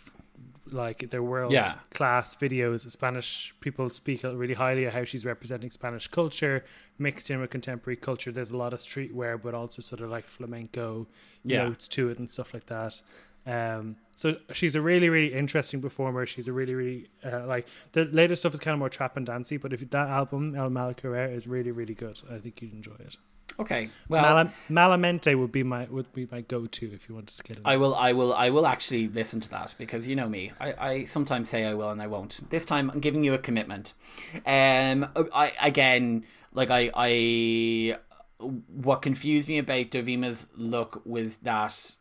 like 0.71 1.11
they're 1.11 1.23
world 1.23 1.53
Yeah. 1.53 1.75
class 1.91 2.35
videos. 2.37 2.91
Spanish 2.91 3.55
people 3.61 3.89
speak 3.91 4.23
really 4.23 4.55
highly 4.55 4.85
of 4.85 4.93
how 4.93 5.05
she's 5.05 5.25
representing 5.25 5.71
Spanish 5.71 6.09
culture 6.09 6.65
mixed 6.99 7.31
in 7.31 7.41
with 7.41 7.51
contemporary 7.51 7.97
culture. 7.97 8.33
There's 8.33 8.51
a 8.51 8.57
lot 8.57 8.73
of 8.73 8.81
streetwear, 8.81 9.41
but 9.41 9.55
also 9.55 9.81
sort 9.83 10.01
of 10.01 10.11
like 10.11 10.25
flamenco 10.27 11.07
Yeah. 11.45 11.65
notes 11.65 11.89
to 11.89 12.09
it 12.11 12.19
and 12.19 12.31
stuff 12.31 12.53
like 12.55 12.67
that. 12.67 13.01
Um, 13.47 13.97
so 14.17 14.39
she's 14.53 14.75
a 14.75 14.81
really, 14.81 15.09
really 15.09 15.33
interesting 15.33 15.81
performer. 15.81 16.27
She's 16.27 16.49
a 16.49 16.53
really, 16.53 16.75
really 16.75 17.09
uh, 17.25 17.47
like 17.47 17.69
the 17.93 18.05
later 18.07 18.35
stuff 18.35 18.55
is 18.55 18.61
kind 18.61 18.73
of 18.73 18.81
more 18.81 18.89
trap 18.89 19.17
and 19.17 19.25
dancey. 19.25 19.57
But 19.57 19.73
if 19.73 19.89
that 19.91 20.09
album 20.09 20.57
El 20.57 20.71
Mal 20.71 20.95
Querer 20.95 21.27
is 21.27 21.47
really, 21.47 21.71
really 21.71 21.95
good, 21.95 22.21
I 22.31 22.39
think 22.39 22.61
you'd 22.61 22.73
enjoy 22.73 22.97
it. 22.99 23.17
Okay. 23.59 23.89
Well, 24.09 24.23
Mala- 24.23 24.53
Malamente 24.99 25.39
would 25.39 25.51
be 25.53 25.63
my 25.63 25.87
would 25.87 26.13
be 26.13 26.29
my 26.31 26.43
go 26.43 26.67
to 26.67 26.93
if 26.93 27.09
you 27.09 27.15
want 27.15 27.29
to 27.29 27.35
skid 27.35 27.57
it. 27.57 27.63
I 27.65 27.77
will, 27.77 27.95
I 27.95 28.13
will, 28.13 28.35
I 28.35 28.51
will 28.51 28.67
actually 28.67 29.09
listen 29.09 29.41
to 29.41 29.51
that 29.51 29.75
because 29.79 30.07
you 30.07 30.15
know 30.15 30.29
me. 30.29 30.53
I, 30.61 30.75
I 30.79 31.05
sometimes 31.07 31.49
say 31.49 31.65
I 31.65 31.75
will 31.75 31.91
and 31.91 32.01
I 32.03 32.07
won't. 32.07 32.49
This 32.51 32.65
time, 32.67 32.91
I'm 32.91 33.01
giving 33.01 33.25
you 33.25 33.33
a 33.35 33.39
commitment. 33.39 33.95
Um, 34.47 35.09
I 35.33 35.53
again, 35.63 36.25
like 36.53 36.71
I, 36.71 36.91
I, 36.95 37.97
what 38.39 39.01
confused 39.03 39.49
me 39.49 39.59
about 39.59 39.91
Dovima's 39.91 40.49
look 40.55 41.01
was 41.07 41.39
that, 41.39 41.97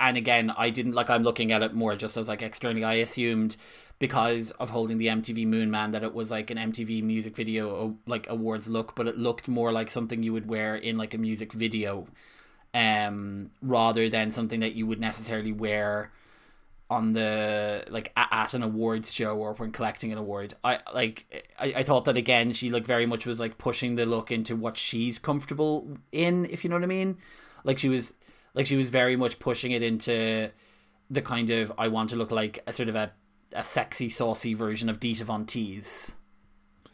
and 0.00 0.16
again, 0.16 0.50
I 0.56 0.70
didn't 0.70 0.92
like. 0.92 1.08
I'm 1.08 1.22
looking 1.22 1.52
at 1.52 1.62
it 1.62 1.72
more 1.72 1.94
just 1.96 2.16
as 2.16 2.28
like 2.28 2.42
externally. 2.42 2.84
I 2.84 2.94
assumed 2.94 3.56
because 3.98 4.50
of 4.52 4.70
holding 4.70 4.98
the 4.98 5.06
MTV 5.06 5.46
Moon 5.46 5.70
Man 5.70 5.92
that 5.92 6.02
it 6.02 6.12
was 6.12 6.30
like 6.30 6.50
an 6.50 6.58
MTV 6.58 7.02
music 7.02 7.36
video 7.36 7.96
like 8.06 8.28
awards 8.28 8.66
look, 8.68 8.94
but 8.96 9.06
it 9.06 9.16
looked 9.16 9.46
more 9.46 9.72
like 9.72 9.90
something 9.90 10.22
you 10.22 10.32
would 10.32 10.48
wear 10.48 10.74
in 10.74 10.98
like 10.98 11.14
a 11.14 11.18
music 11.18 11.52
video 11.52 12.06
um, 12.74 13.50
rather 13.62 14.08
than 14.08 14.32
something 14.32 14.60
that 14.60 14.74
you 14.74 14.86
would 14.86 15.00
necessarily 15.00 15.52
wear 15.52 16.10
on 16.90 17.12
the 17.14 17.84
like 17.88 18.12
at 18.16 18.52
an 18.52 18.62
awards 18.62 19.12
show 19.12 19.36
or 19.36 19.54
when 19.54 19.70
collecting 19.70 20.12
an 20.12 20.18
award. 20.18 20.54
I 20.64 20.80
like 20.92 21.48
I, 21.58 21.74
I 21.76 21.82
thought 21.84 22.04
that 22.06 22.16
again 22.16 22.52
she 22.52 22.70
like 22.70 22.84
very 22.84 23.06
much 23.06 23.26
was 23.26 23.38
like 23.38 23.58
pushing 23.58 23.94
the 23.94 24.06
look 24.06 24.32
into 24.32 24.56
what 24.56 24.76
she's 24.76 25.20
comfortable 25.20 25.96
in, 26.10 26.46
if 26.46 26.64
you 26.64 26.70
know 26.70 26.76
what 26.76 26.82
I 26.82 26.86
mean. 26.86 27.18
Like 27.62 27.78
she 27.78 27.88
was 27.88 28.12
like 28.54 28.66
she 28.66 28.76
was 28.76 28.88
very 28.88 29.16
much 29.16 29.38
pushing 29.38 29.72
it 29.72 29.82
into 29.82 30.50
the 31.10 31.22
kind 31.22 31.50
of 31.50 31.72
I 31.76 31.88
want 31.88 32.10
to 32.10 32.16
look 32.16 32.30
like 32.30 32.62
a 32.66 32.72
sort 32.72 32.88
of 32.88 32.94
a, 32.94 33.12
a 33.52 33.64
sexy, 33.64 34.08
saucy 34.08 34.54
version 34.54 34.88
of 34.88 35.00
Dita 35.00 35.24
Von 35.24 35.44
Teese. 35.44 36.14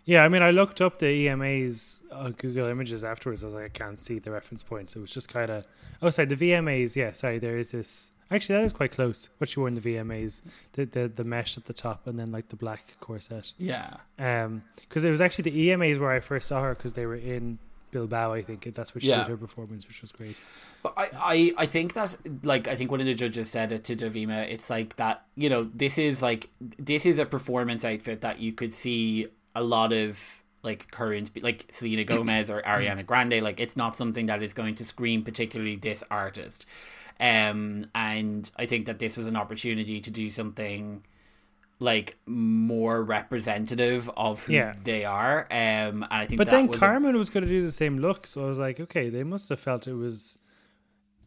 Yeah, 0.04 0.24
I 0.24 0.28
mean, 0.28 0.42
I 0.42 0.50
looked 0.50 0.80
up 0.80 0.98
the 0.98 1.26
EMAs 1.26 2.02
on 2.10 2.32
Google 2.32 2.66
Images 2.66 3.04
afterwards. 3.04 3.44
I 3.44 3.46
was 3.46 3.54
like, 3.54 3.64
I 3.64 3.68
can't 3.68 4.00
see 4.00 4.18
the 4.18 4.30
reference 4.30 4.62
point, 4.62 4.90
so 4.90 5.00
was 5.00 5.12
just 5.12 5.28
kind 5.28 5.50
of. 5.50 5.64
Oh, 6.02 6.10
sorry, 6.10 6.26
the 6.26 6.36
VMAs. 6.36 6.96
Yeah, 6.96 7.12
sorry, 7.12 7.38
there 7.38 7.58
is 7.58 7.70
this. 7.72 8.12
Actually, 8.30 8.56
that 8.56 8.64
is 8.64 8.72
quite 8.72 8.92
close. 8.92 9.28
What 9.38 9.50
she 9.50 9.60
wore 9.60 9.68
in 9.68 9.74
the 9.74 9.80
VMAs, 9.80 10.42
the 10.72 10.86
the, 10.86 11.08
the 11.08 11.24
mesh 11.24 11.56
at 11.56 11.66
the 11.66 11.72
top, 11.72 12.06
and 12.06 12.18
then 12.18 12.32
like 12.32 12.48
the 12.48 12.56
black 12.56 12.98
corset. 13.00 13.52
Yeah. 13.58 13.98
Um, 14.18 14.62
because 14.76 15.04
it 15.04 15.10
was 15.10 15.20
actually 15.20 15.50
the 15.50 15.68
EMAs 15.68 15.98
where 15.98 16.10
I 16.10 16.20
first 16.20 16.48
saw 16.48 16.62
her 16.62 16.74
because 16.74 16.94
they 16.94 17.06
were 17.06 17.14
in 17.14 17.58
Bilbao. 17.90 18.32
I 18.32 18.42
think 18.42 18.72
that's 18.74 18.94
where 18.94 19.00
she 19.00 19.08
Yeah. 19.08 19.18
did 19.18 19.28
her 19.28 19.36
performance, 19.36 19.86
which 19.88 20.00
was 20.00 20.12
great. 20.12 20.36
But 20.82 20.94
I, 20.96 21.08
I, 21.14 21.52
I 21.58 21.66
think 21.66 21.94
that 21.94 22.16
like 22.42 22.68
I 22.68 22.76
think 22.76 22.90
one 22.90 23.00
of 23.00 23.06
the 23.06 23.14
judges 23.14 23.50
said 23.50 23.72
it 23.72 23.84
to 23.84 23.96
Dovima. 23.96 24.48
It's 24.50 24.70
like 24.70 24.96
that 24.96 25.24
you 25.36 25.48
know 25.48 25.64
this 25.74 25.98
is 25.98 26.22
like 26.22 26.48
this 26.58 27.06
is 27.06 27.18
a 27.18 27.26
performance 27.26 27.84
outfit 27.84 28.20
that 28.22 28.40
you 28.40 28.52
could 28.52 28.72
see 28.72 29.28
a 29.54 29.62
lot 29.62 29.92
of 29.92 30.42
like 30.62 30.90
current 30.90 31.30
like 31.42 31.66
Selena 31.70 32.04
Gomez 32.04 32.50
or 32.50 32.60
Ariana 32.66 33.04
Grande. 33.04 33.40
Like 33.42 33.60
it's 33.60 33.76
not 33.76 33.96
something 33.96 34.26
that 34.26 34.42
is 34.42 34.52
going 34.52 34.74
to 34.76 34.84
scream 34.84 35.22
particularly 35.22 35.76
this 35.76 36.04
artist. 36.10 36.66
Um, 37.18 37.86
and 37.94 38.50
I 38.56 38.64
think 38.66 38.86
that 38.86 38.98
this 38.98 39.16
was 39.16 39.26
an 39.26 39.36
opportunity 39.36 40.00
to 40.00 40.10
do 40.10 40.30
something 40.30 41.04
like 41.82 42.16
more 42.26 43.02
representative 43.02 44.10
of 44.16 44.44
who 44.44 44.52
Yeah. 44.52 44.74
they 44.84 45.04
are. 45.06 45.44
Um, 45.50 46.02
and 46.02 46.06
I 46.10 46.26
think 46.26 46.36
But 46.38 46.50
that 46.50 46.56
then 46.56 46.66
was 46.68 46.76
a- 46.76 46.80
Carmen 46.80 47.16
was 47.16 47.30
going 47.30 47.42
to 47.44 47.48
do 47.50 47.62
the 47.62 47.72
same 47.72 47.98
look, 47.98 48.26
so 48.26 48.44
I 48.44 48.48
was 48.48 48.58
like, 48.58 48.78
okay, 48.80 49.08
they 49.08 49.24
must 49.24 49.48
have 49.48 49.58
felt 49.60 49.86
it 49.88 49.94
was 49.94 50.38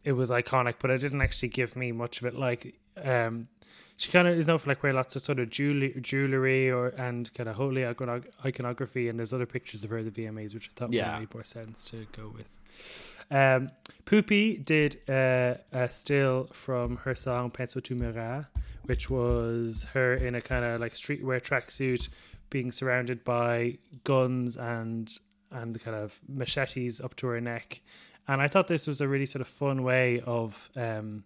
it 0.04 0.12
was 0.12 0.28
iconic, 0.30 0.74
but 0.80 0.90
it 0.90 0.98
didn't 0.98 1.22
actually 1.22 1.48
give 1.48 1.74
me 1.76 1.90
much 1.90 2.20
of 2.20 2.26
it. 2.26 2.34
Like, 2.34 2.74
um, 3.02 3.48
she 3.96 4.10
kind 4.12 4.28
of 4.28 4.36
is 4.36 4.46
known 4.46 4.58
for 4.58 4.68
like 4.68 4.82
wearing 4.82 4.96
lots 4.96 5.16
of 5.16 5.22
sort 5.22 5.38
of 5.38 5.48
jewelry, 5.48 5.96
jewelry 6.00 6.70
or 6.70 6.88
and 6.88 7.32
kind 7.32 7.48
of 7.48 7.56
holy 7.56 7.86
iconography, 7.86 9.08
and 9.08 9.18
there's 9.18 9.32
other 9.32 9.46
pictures 9.46 9.82
of 9.82 9.88
her 9.90 9.98
at 9.98 10.04
the 10.04 10.10
VMAs, 10.24 10.52
which 10.54 10.68
I 10.68 10.78
thought 10.78 10.92
Yeah. 10.92 11.14
would 11.14 11.20
make 11.20 11.34
more 11.34 11.42
sense 11.44 11.86
to 11.90 12.06
go 12.12 12.28
with. 12.36 13.13
Um, 13.30 13.70
Pupi 14.04 14.64
did 14.64 14.98
uh, 15.08 15.54
a 15.72 15.88
still 15.88 16.48
from 16.52 16.96
her 16.98 17.14
song 17.14 17.50
Pienso 17.50 17.76
en 17.76 17.82
tu 17.82 17.94
mirá, 17.94 18.46
which 18.84 19.08
was 19.08 19.84
her 19.94 20.14
in 20.14 20.34
a 20.34 20.40
kind 20.40 20.64
of 20.64 20.80
like 20.80 20.92
streetwear 20.92 21.40
tracksuit, 21.40 22.08
being 22.50 22.70
surrounded 22.70 23.24
by 23.24 23.78
guns 24.04 24.56
and 24.56 25.18
and 25.50 25.80
kind 25.82 25.96
of 25.96 26.20
machetes 26.28 27.00
up 27.00 27.14
to 27.16 27.26
her 27.28 27.40
neck. 27.40 27.80
And 28.26 28.40
I 28.40 28.48
thought 28.48 28.68
this 28.68 28.86
was 28.86 29.00
a 29.00 29.08
really 29.08 29.26
sort 29.26 29.40
of 29.42 29.48
fun 29.48 29.82
way 29.82 30.20
of 30.26 30.70
um, 30.76 31.24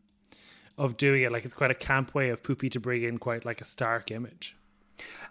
of 0.76 0.96
doing 0.96 1.22
it. 1.22 1.32
Like 1.32 1.44
it's 1.44 1.54
quite 1.54 1.70
a 1.70 1.74
camp 1.74 2.14
way 2.14 2.28
of 2.30 2.42
Pupi 2.42 2.70
to 2.70 2.80
bring 2.80 3.02
in 3.02 3.18
quite 3.18 3.44
like 3.44 3.60
a 3.60 3.64
stark 3.64 4.10
image. 4.10 4.56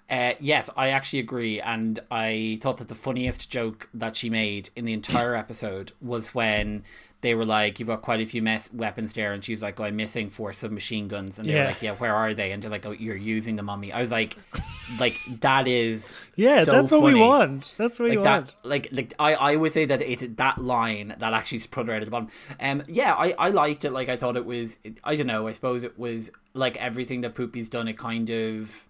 Uh, 0.10 0.34
yes, 0.40 0.70
I 0.78 0.90
actually 0.90 1.20
agree, 1.20 1.60
and 1.60 2.00
I 2.10 2.60
thought 2.62 2.78
that 2.78 2.88
the 2.88 2.96
funniest 2.96 3.50
joke 3.50 3.90
that 3.94 4.16
she 4.16 4.30
made 4.30 4.70
in 4.76 4.86
the 4.86 4.94
entire 4.94 5.36
episode 5.44 5.92
was 6.02 6.34
when 6.34 6.86
they 7.20 7.36
were 7.36 7.44
like, 7.46 7.78
"You've 7.78 7.88
got 7.90 8.04
quite 8.04 8.22
a 8.22 8.26
few 8.26 8.42
mess- 8.42 8.72
weapons 8.72 9.12
there," 9.12 9.34
and 9.34 9.44
she 9.44 9.52
was 9.52 9.62
like, 9.62 9.78
oh, 9.82 9.84
"I'm 9.84 9.98
missing 9.98 10.30
four 10.30 10.54
submachine 10.54 11.10
guns," 11.10 11.38
and 11.40 11.50
they 11.50 11.54
Yeah. 11.56 11.64
were 11.64 11.68
like, 11.68 11.82
"Yeah, 11.82 11.96
where 11.96 12.16
are 12.16 12.34
they?" 12.34 12.54
And 12.54 12.64
they're 12.64 12.72
like, 12.72 12.86
"Oh, 12.86 12.92
you're 12.92 13.18
using 13.18 13.58
them 13.58 13.70
on 13.70 13.82
me." 13.82 13.92
I 13.92 14.00
was 14.00 14.12
like, 14.14 14.38
"Like 15.00 15.20
that 15.42 15.68
is 15.68 16.14
Yeah, 16.38 16.64
so 16.64 16.72
that's 16.72 16.92
what 16.92 17.04
we 17.04 17.16
want. 17.16 17.76
That's 17.78 18.00
what 18.00 18.10
we 18.10 18.16
Like 18.18 18.26
want. 18.26 18.56
like 18.64 18.88
like 18.94 19.14
I, 19.20 19.34
I 19.34 19.56
would 19.58 19.74
say 19.74 19.84
that 19.84 20.02
it's 20.02 20.24
that 20.38 20.58
line 20.60 21.16
that 21.20 21.34
actually 21.34 21.60
put 21.70 21.88
her 21.88 21.94
out 21.94 22.02
at 22.02 22.06
the 22.06 22.12
bottom. 22.12 22.30
Um, 22.62 22.84
yeah, 22.88 23.14
I, 23.14 23.34
I 23.38 23.50
liked 23.50 23.84
it. 23.84 23.92
Like 23.92 24.08
I 24.08 24.16
thought 24.16 24.38
it 24.38 24.46
was. 24.46 24.78
I 25.04 25.18
don't 25.18 25.28
know. 25.28 25.50
I 25.50 25.52
suppose 25.52 25.84
it 25.84 26.00
was 26.00 26.32
like 26.54 26.78
everything 26.78 27.20
that 27.22 27.36
Pupi's 27.36 27.68
done. 27.68 27.90
It 27.90 27.98
kind 27.98 28.30
of 28.30 28.88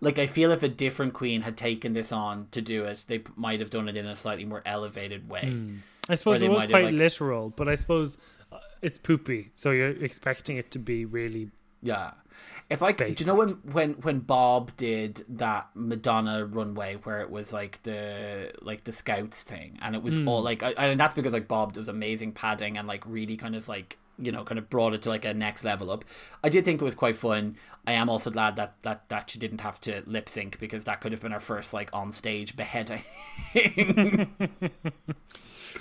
like 0.00 0.18
I 0.18 0.26
feel 0.26 0.50
if 0.50 0.62
a 0.62 0.68
different 0.68 1.14
queen 1.14 1.42
had 1.42 1.56
taken 1.56 1.92
this 1.92 2.12
on 2.12 2.48
to 2.50 2.60
do 2.60 2.84
it, 2.84 3.04
they 3.08 3.20
p- 3.20 3.32
might 3.36 3.60
have 3.60 3.70
done 3.70 3.88
it 3.88 3.96
in 3.96 4.06
a 4.06 4.16
slightly 4.16 4.44
more 4.44 4.62
elevated 4.66 5.28
way. 5.28 5.50
Hmm. 5.50 5.76
I 6.08 6.14
suppose 6.14 6.40
it 6.42 6.50
was 6.50 6.64
quite 6.64 6.84
like- 6.84 6.94
literal, 6.94 7.50
but 7.50 7.68
I 7.68 7.74
suppose 7.74 8.16
uh, 8.52 8.58
it's 8.82 8.98
Pupi, 8.98 9.50
so 9.54 9.70
you're 9.72 9.90
expecting 9.90 10.56
it 10.56 10.70
to 10.72 10.78
be 10.78 11.04
really. 11.04 11.50
Yeah, 11.82 12.12
it's 12.70 12.82
like 12.82 12.98
do 12.98 13.14
you 13.16 13.26
know 13.26 13.34
when 13.34 13.48
when 13.72 13.92
when 13.94 14.20
Bob 14.20 14.76
did 14.76 15.24
that 15.28 15.68
Madonna 15.74 16.44
runway 16.44 16.96
where 17.04 17.20
it 17.20 17.30
was 17.30 17.52
like 17.52 17.82
the 17.84 18.50
like 18.62 18.84
the 18.84 18.92
Scouts 18.92 19.42
thing, 19.42 19.78
and 19.82 19.94
it 19.94 20.02
was 20.02 20.16
all 20.16 20.42
like, 20.42 20.62
I, 20.62 20.70
and 20.72 20.98
that's 20.98 21.14
because 21.14 21.32
like 21.32 21.46
Bob 21.48 21.74
does 21.74 21.88
amazing 21.88 22.32
padding 22.32 22.76
and 22.78 22.88
like 22.88 23.04
really 23.06 23.36
kind 23.36 23.54
of 23.54 23.68
like 23.68 23.98
you 24.18 24.32
know 24.32 24.44
kind 24.44 24.58
of 24.58 24.68
brought 24.70 24.94
it 24.94 25.02
to 25.02 25.08
like 25.10 25.24
a 25.24 25.34
next 25.34 25.64
level 25.64 25.90
up. 25.90 26.04
I 26.42 26.48
did 26.48 26.64
think 26.64 26.80
it 26.80 26.84
was 26.84 26.94
quite 26.94 27.16
fun. 27.16 27.56
I 27.86 27.92
am 27.92 28.08
also 28.08 28.30
glad 28.30 28.56
that 28.56 28.74
that 28.82 29.08
that 29.08 29.30
she 29.30 29.38
didn't 29.38 29.60
have 29.60 29.80
to 29.82 30.02
lip 30.06 30.28
sync 30.28 30.58
because 30.58 30.84
that 30.84 31.00
could 31.00 31.12
have 31.12 31.20
been 31.20 31.32
her 31.32 31.40
first 31.40 31.72
like 31.74 31.90
on 31.92 32.12
stage 32.12 32.56
beheading. 32.56 33.02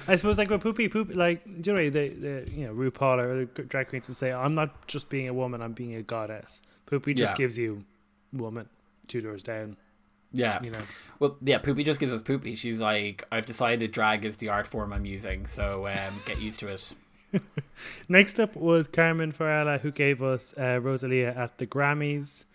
I 0.07 0.15
suppose 0.17 0.37
like 0.37 0.49
with 0.49 0.61
Pupi, 0.61 0.89
Pupi, 0.89 1.15
like 1.15 1.41
you 1.45 1.73
know 1.73 1.89
the, 1.89 2.09
the 2.09 2.51
you 2.51 2.67
know 2.67 2.73
RuPaul 2.73 3.17
or 3.19 3.45
the 3.45 3.63
drag 3.63 3.87
queens 3.89 4.07
would 4.07 4.17
say, 4.17 4.31
"I'm 4.31 4.53
not 4.53 4.87
just 4.87 5.09
being 5.09 5.27
a 5.27 5.33
woman, 5.33 5.61
I'm 5.61 5.73
being 5.73 5.95
a 5.95 6.03
goddess." 6.03 6.61
Pupi 6.85 7.15
just 7.15 7.33
Yeah. 7.33 7.37
gives 7.37 7.57
you 7.57 7.83
woman 8.33 8.67
two 9.07 9.21
doors 9.21 9.41
down. 9.43 9.77
yeah, 10.33 10.59
You 10.63 10.71
know, 10.71 10.81
well, 11.19 11.37
yeah. 11.41 11.59
Pupi 11.59 11.85
just 11.85 11.99
gives 11.99 12.11
us 12.11 12.19
Pupi. 12.21 12.57
She's 12.57 12.81
like, 12.81 13.23
I've 13.31 13.45
decided 13.45 13.91
drag 13.93 14.25
is 14.25 14.37
the 14.37 14.49
art 14.49 14.67
form 14.67 14.91
I'm 14.91 15.05
using, 15.05 15.47
so 15.47 15.87
um, 15.87 16.21
get 16.25 16.41
used 16.41 16.59
to 16.59 16.67
it. 16.67 16.93
Next 18.09 18.39
up 18.39 18.55
was 18.55 18.87
Carmen 18.87 19.31
Farala, 19.31 19.79
who 19.79 19.91
gave 19.91 20.21
us 20.23 20.53
uh, 20.57 20.79
Rosalia 20.81 21.33
at 21.35 21.57
the 21.57 21.67
Grammys. 21.67 22.45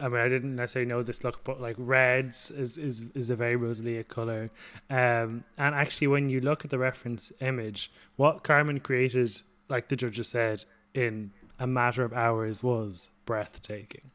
I 0.00 0.08
mean, 0.08 0.20
I 0.20 0.28
didn't 0.28 0.54
necessarily 0.54 0.88
know 0.88 1.02
this 1.02 1.24
look, 1.24 1.42
but 1.44 1.60
like 1.60 1.74
reds 1.78 2.50
is 2.52 2.78
is, 2.78 3.06
is 3.14 3.30
a 3.30 3.36
very 3.36 3.56
Rosalia 3.56 4.04
color. 4.04 4.50
Um, 4.88 5.44
and 5.56 5.74
actually, 5.74 6.06
when 6.06 6.28
you 6.28 6.40
look 6.40 6.64
at 6.64 6.70
the 6.70 6.78
reference 6.78 7.32
image, 7.40 7.90
what 8.16 8.44
Carmen 8.44 8.78
created, 8.80 9.42
like 9.68 9.88
the 9.88 9.96
judges 9.96 10.28
said, 10.28 10.64
in 10.94 11.32
a 11.58 11.66
matter 11.66 12.04
of 12.04 12.12
hours, 12.12 12.62
was 12.62 13.10
breathtaking. 13.26 14.10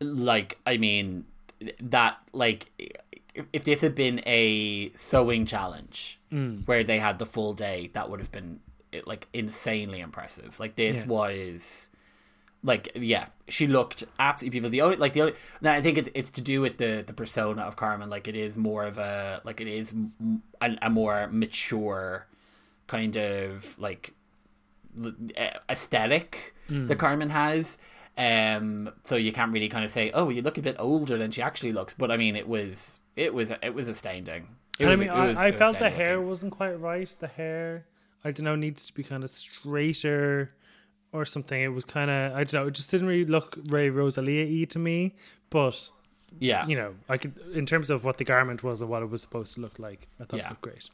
like 0.00 0.58
i 0.64 0.76
mean 0.76 1.24
that 1.80 2.18
like 2.32 2.70
if- 3.34 3.46
if 3.52 3.64
this 3.64 3.80
had 3.80 3.94
been 3.94 4.20
a 4.26 4.90
sewing 4.94 5.44
challenge 5.46 6.18
where 6.66 6.84
they 6.84 6.98
had 7.00 7.18
the 7.18 7.26
full 7.26 7.52
day 7.54 7.90
that 7.94 8.08
would 8.10 8.20
have 8.20 8.30
been 8.30 8.60
like 9.06 9.28
insanely 9.32 10.00
impressive 10.00 10.58
like 10.60 10.76
this 10.76 10.98
Yeah. 10.98 11.06
was 11.06 11.90
like 12.62 12.90
yeah 12.94 13.26
she 13.48 13.66
looked 13.68 14.04
absolutely 14.18 14.50
beautiful 14.60 14.70
the 14.70 14.80
only 14.82 14.96
like 14.96 15.12
the 15.12 15.20
only 15.22 15.34
now 15.60 15.72
i 15.74 15.80
think 15.80 15.96
it's 15.96 16.10
it's 16.14 16.30
to 16.30 16.40
do 16.40 16.60
with 16.60 16.78
the 16.78 17.04
the 17.06 17.12
persona 17.12 17.62
of 17.62 17.76
carmen 17.76 18.10
like 18.10 18.26
it 18.26 18.34
is 18.34 18.56
more 18.56 18.84
of 18.84 18.98
a 18.98 19.40
like 19.44 19.60
it 19.60 19.68
is 19.68 19.92
m- 19.92 20.42
a, 20.60 20.76
a 20.82 20.90
more 20.90 21.28
mature 21.30 22.26
kind 22.88 23.16
of 23.16 23.78
like 23.78 24.14
l- 25.00 25.12
aesthetic 25.68 26.54
that 26.70 26.98
Carmen 26.98 27.30
has. 27.30 27.78
Um, 28.18 28.90
so 29.04 29.16
you 29.16 29.32
can't 29.32 29.52
really 29.52 29.68
kind 29.68 29.84
of 29.84 29.90
say, 29.90 30.10
"Oh, 30.12 30.28
you 30.28 30.42
look 30.42 30.58
a 30.58 30.62
bit 30.62 30.76
older 30.78 31.16
than 31.16 31.30
she 31.30 31.40
actually 31.40 31.72
looks." 31.72 31.94
But 31.94 32.10
I 32.10 32.16
mean, 32.16 32.34
it 32.36 32.46
was 32.48 32.98
it 33.16 33.32
was 33.32 33.50
it 33.62 33.74
was 33.74 33.88
astounding. 33.88 34.48
It 34.78 34.84
And 34.84 34.90
was, 34.90 35.00
I 35.00 35.04
mean, 35.04 35.28
was- 35.28 35.38
I, 35.38 35.46
I 35.48 35.52
felt 35.52 35.78
the 35.78 35.86
astounding 35.86 35.96
hair 35.98 36.16
looking. 36.16 36.28
wasn't 36.28 36.52
quite 36.52 36.80
right. 36.80 37.16
The 37.20 37.26
hair, 37.28 37.86
I 38.24 38.30
don't 38.32 38.44
know, 38.44 38.56
needs 38.56 38.86
to 38.88 38.94
be 38.94 39.02
kind 39.02 39.22
of 39.24 39.30
straighter 39.30 40.52
or 41.12 41.24
something. 41.24 41.60
It 41.60 41.68
was 41.68 41.84
kind 41.84 42.10
of, 42.10 42.32
I 42.32 42.44
don't 42.44 42.52
know, 42.54 42.66
it 42.66 42.74
just 42.74 42.90
didn't 42.90 43.06
really 43.06 43.24
look 43.24 43.56
very 43.56 43.90
Rosalia 43.90 44.44
y 44.46 44.64
to 44.70 44.78
me. 44.78 45.14
But, 45.50 45.90
Yeah, 46.38 46.66
you 46.66 46.76
know, 46.76 46.94
I 47.08 47.16
could, 47.16 47.38
in 47.54 47.64
terms 47.64 47.90
of 47.90 48.04
what 48.04 48.18
the 48.18 48.24
garment 48.24 48.62
was 48.62 48.80
and 48.82 48.90
what 48.90 49.02
it 49.02 49.10
was 49.10 49.22
supposed 49.22 49.54
to 49.54 49.60
look 49.60 49.78
like, 49.78 50.08
I 50.20 50.24
thought 50.24 50.38
Yeah. 50.38 50.46
it 50.46 50.50
looked 50.50 50.62
great. 50.62 50.90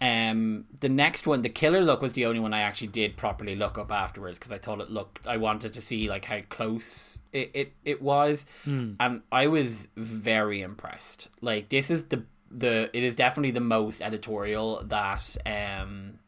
Um, 0.00 0.64
the 0.80 0.88
next 0.88 1.28
one, 1.28 1.42
the 1.42 1.48
killer 1.48 1.80
look, 1.84 2.02
was 2.02 2.12
the 2.14 2.26
only 2.26 2.40
one 2.40 2.52
I 2.52 2.62
actually 2.62 2.88
did 2.88 3.16
properly 3.16 3.54
look 3.54 3.78
up 3.78 3.92
afterwards 3.92 4.36
because 4.36 4.50
I 4.50 4.58
thought 4.58 4.80
it 4.80 4.90
looked. 4.90 5.28
I 5.28 5.36
wanted 5.36 5.72
to 5.74 5.80
see 5.80 6.08
like 6.08 6.24
how 6.24 6.40
close 6.50 7.20
it 7.32 7.52
it, 7.54 7.72
it 7.84 8.02
was, 8.02 8.44
and 8.66 9.22
I 9.30 9.46
was 9.46 9.90
very 9.96 10.60
impressed. 10.60 11.28
Like 11.40 11.68
this 11.68 11.88
is 11.88 12.04
the 12.06 12.24
the 12.50 12.90
it 12.92 13.04
is 13.04 13.14
definitely 13.14 13.52
the 13.52 13.60
most 13.60 14.02
editorial 14.02 14.82
that 14.86 15.36
um 15.46 16.18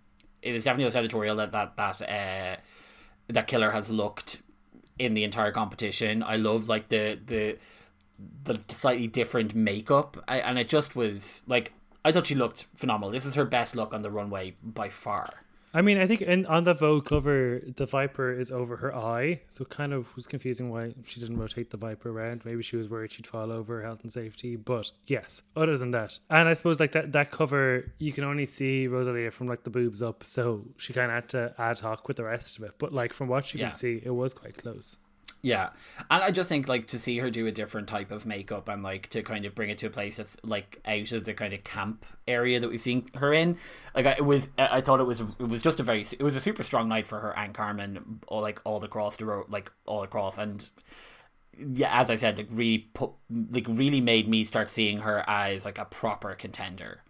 it 0.44 0.54
is 0.54 0.64
definitely 0.64 0.96
editorial 0.96 1.36
that 1.36 1.52
that 1.52 1.76
that 1.76 2.02
uh 2.02 2.60
that 3.28 3.46
killer 3.46 3.70
has 3.70 3.90
looked 3.90 4.42
in 4.98 5.14
the 5.14 5.24
entire 5.24 5.50
competition. 5.50 6.22
I 6.22 6.36
love 6.36 6.68
like 6.68 6.88
the 6.88 7.18
the 7.24 7.58
the 8.44 8.60
slightly 8.68 9.06
different 9.06 9.54
makeup, 9.54 10.22
I, 10.28 10.40
and 10.40 10.58
it 10.58 10.68
just 10.68 10.94
was 10.94 11.42
like 11.46 11.72
I 12.04 12.12
thought 12.12 12.26
she 12.26 12.34
looked 12.34 12.66
phenomenal. 12.76 13.10
This 13.10 13.24
is 13.24 13.34
her 13.34 13.44
best 13.44 13.74
look 13.74 13.92
on 13.94 14.02
the 14.02 14.10
runway 14.10 14.56
by 14.62 14.90
far. 14.90 15.43
I 15.76 15.82
mean, 15.82 15.98
I 15.98 16.06
think 16.06 16.22
in, 16.22 16.46
on 16.46 16.62
the 16.62 16.72
Vogue 16.72 17.04
cover, 17.04 17.60
the 17.76 17.84
Viper 17.84 18.32
is 18.32 18.52
over 18.52 18.76
her 18.76 18.94
eye, 18.94 19.40
so 19.48 19.64
kind 19.64 19.92
of 19.92 20.14
was 20.14 20.24
confusing 20.26 20.70
why 20.70 20.94
she 21.04 21.18
didn't 21.18 21.36
rotate 21.36 21.70
the 21.70 21.76
Viper 21.76 22.10
around. 22.10 22.44
Maybe 22.44 22.62
she 22.62 22.76
was 22.76 22.88
worried 22.88 23.10
she'd 23.10 23.26
fall 23.26 23.50
over 23.50 23.82
health 23.82 24.02
and 24.02 24.12
safety. 24.12 24.54
But 24.54 24.92
yes, 25.06 25.42
other 25.56 25.76
than 25.76 25.90
that, 25.90 26.18
and 26.30 26.48
I 26.48 26.52
suppose 26.52 26.78
like 26.78 26.92
that 26.92 27.10
that 27.12 27.32
cover, 27.32 27.92
you 27.98 28.12
can 28.12 28.22
only 28.22 28.46
see 28.46 28.86
Rosalia 28.86 29.32
from 29.32 29.48
like 29.48 29.64
the 29.64 29.70
boobs 29.70 30.00
up, 30.00 30.22
so 30.22 30.64
she 30.76 30.92
kind 30.92 31.10
of 31.10 31.14
had 31.16 31.28
to 31.30 31.54
ad 31.58 31.80
hoc 31.80 32.06
with 32.06 32.18
the 32.18 32.24
rest 32.24 32.56
of 32.58 32.64
it. 32.64 32.72
But 32.78 32.92
like 32.92 33.12
from 33.12 33.26
what 33.28 33.52
you 33.52 33.58
Yeah. 33.58 33.70
can 33.70 33.72
see, 33.76 34.00
it 34.04 34.10
was 34.14 34.32
quite 34.32 34.56
close. 34.56 34.98
Yeah, 35.44 35.72
and 36.10 36.24
I 36.24 36.30
just 36.30 36.48
think 36.48 36.68
like 36.68 36.86
to 36.86 36.98
see 36.98 37.18
her 37.18 37.28
do 37.28 37.46
a 37.46 37.52
different 37.52 37.86
type 37.86 38.10
of 38.10 38.24
makeup 38.24 38.66
and 38.66 38.82
like 38.82 39.10
to 39.10 39.22
kind 39.22 39.44
of 39.44 39.54
bring 39.54 39.68
it 39.68 39.76
to 39.78 39.86
a 39.88 39.90
place 39.90 40.16
that's 40.16 40.38
like 40.42 40.80
out 40.86 41.12
of 41.12 41.26
the 41.26 41.34
kind 41.34 41.52
of 41.52 41.62
camp 41.64 42.06
area 42.26 42.58
that 42.58 42.70
we've 42.70 42.80
seen 42.80 43.08
her 43.16 43.30
in. 43.30 43.58
Like 43.94 44.06
it 44.06 44.24
was, 44.24 44.48
I 44.56 44.80
thought 44.80 45.00
it 45.00 45.04
was 45.04 45.20
it 45.20 45.46
was 45.46 45.60
just 45.60 45.78
a 45.78 45.82
very 45.82 46.00
it 46.00 46.22
was 46.22 46.34
a 46.34 46.40
super 46.40 46.62
strong 46.62 46.88
night 46.88 47.06
for 47.06 47.20
her 47.20 47.36
and 47.36 47.52
Carmen, 47.52 48.20
all 48.26 48.40
like 48.40 48.58
all 48.64 48.82
across 48.82 49.18
the 49.18 49.26
road, 49.26 49.50
like 49.50 49.70
all 49.84 50.02
across 50.02 50.38
and 50.38 50.70
yeah, 51.58 52.00
as 52.00 52.08
I 52.08 52.14
said, 52.14 52.38
like 52.38 52.48
really 52.50 52.78
put 52.94 53.10
like 53.28 53.66
really 53.68 54.00
made 54.00 54.26
me 54.26 54.44
start 54.44 54.70
seeing 54.70 55.00
her 55.00 55.28
as 55.28 55.66
like 55.66 55.76
a 55.76 55.84
proper 55.84 56.32
contender. 56.32 57.02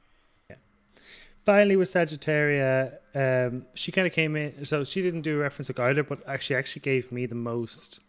Finally, 1.45 1.77
with 1.77 1.89
Sagittaria, 1.89 2.95
um, 3.15 3.67
she 3.75 3.93
kind 3.93 4.09
of 4.09 4.13
came 4.13 4.35
in. 4.35 4.65
So 4.65 4.83
she 4.83 5.03
didn't 5.03 5.21
do 5.21 5.37
a 5.37 5.43
reference 5.43 5.69
to 5.69 5.83
either, 5.83 6.03
but 6.03 6.21
actually, 6.27 6.57
actually 6.57 6.81
gave 6.81 7.13
me 7.13 7.27
the 7.27 7.35
most 7.35 8.01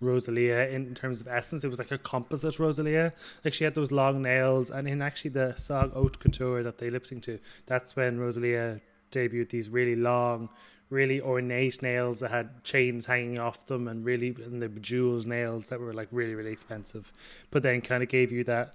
Rosalia 0.00 0.68
in 0.68 0.94
terms 0.94 1.20
of 1.20 1.28
essence. 1.28 1.64
It 1.64 1.68
was 1.68 1.78
like 1.78 1.90
a 1.90 1.98
composite 1.98 2.58
Rosalia. 2.58 3.12
Like 3.44 3.54
she 3.54 3.64
had 3.64 3.74
those 3.74 3.92
long 3.92 4.22
nails, 4.22 4.70
and 4.70 4.88
in 4.88 5.02
actually 5.02 5.30
the 5.30 5.54
song 5.56 5.90
Haute 5.90 6.18
Couture 6.18 6.62
that 6.62 6.78
they 6.78 6.90
lip 6.90 7.06
sync 7.06 7.22
to, 7.24 7.38
that's 7.66 7.96
when 7.96 8.18
Rosalia 8.18 8.80
debuted 9.10 9.50
these 9.50 9.68
really 9.68 9.96
long, 9.96 10.48
really 10.90 11.20
ornate 11.20 11.82
nails 11.82 12.20
that 12.20 12.30
had 12.30 12.62
chains 12.64 13.06
hanging 13.06 13.38
off 13.38 13.66
them, 13.66 13.88
and 13.88 14.04
really 14.04 14.36
and 14.44 14.60
the 14.60 14.68
bejeweled 14.68 15.26
nails 15.26 15.68
that 15.68 15.80
were 15.80 15.94
like 15.94 16.08
really 16.12 16.34
really 16.34 16.52
expensive. 16.52 17.12
But 17.50 17.62
then 17.62 17.80
kind 17.80 18.02
of 18.02 18.08
gave 18.08 18.32
you 18.32 18.44
that 18.44 18.74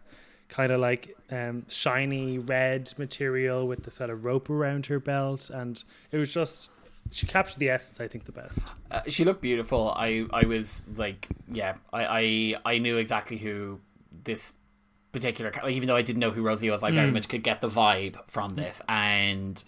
kind 0.49 0.71
of 0.71 0.81
like 0.81 1.15
um, 1.31 1.65
shiny 1.69 2.37
red 2.37 2.91
material 2.97 3.65
with 3.67 3.83
the 3.83 3.91
sort 3.91 4.09
of 4.09 4.25
rope 4.25 4.49
around 4.49 4.87
her 4.87 4.99
belt, 4.99 5.49
and 5.49 5.83
it 6.11 6.17
was 6.17 6.33
just 6.33 6.71
she 7.11 7.27
captured 7.27 7.59
the 7.59 7.69
essence 7.69 7.99
i 7.99 8.07
think 8.07 8.25
the 8.25 8.31
best 8.31 8.71
uh, 8.89 9.01
she 9.07 9.23
looked 9.23 9.41
beautiful 9.41 9.93
i 9.95 10.25
i 10.33 10.45
was 10.45 10.85
like 10.95 11.27
yeah 11.49 11.75
i 11.93 12.55
i, 12.65 12.73
I 12.73 12.77
knew 12.79 12.97
exactly 12.97 13.37
who 13.37 13.79
this 14.23 14.53
particular 15.11 15.51
like, 15.63 15.73
even 15.73 15.87
though 15.87 15.95
i 15.95 16.01
didn't 16.01 16.19
know 16.19 16.31
who 16.31 16.41
rosie 16.41 16.69
was 16.69 16.83
i 16.83 16.91
very 16.91 17.09
mm. 17.09 17.13
much 17.13 17.27
could 17.27 17.43
get 17.43 17.61
the 17.61 17.69
vibe 17.69 18.17
from 18.27 18.55
this 18.55 18.81
and 18.87 19.63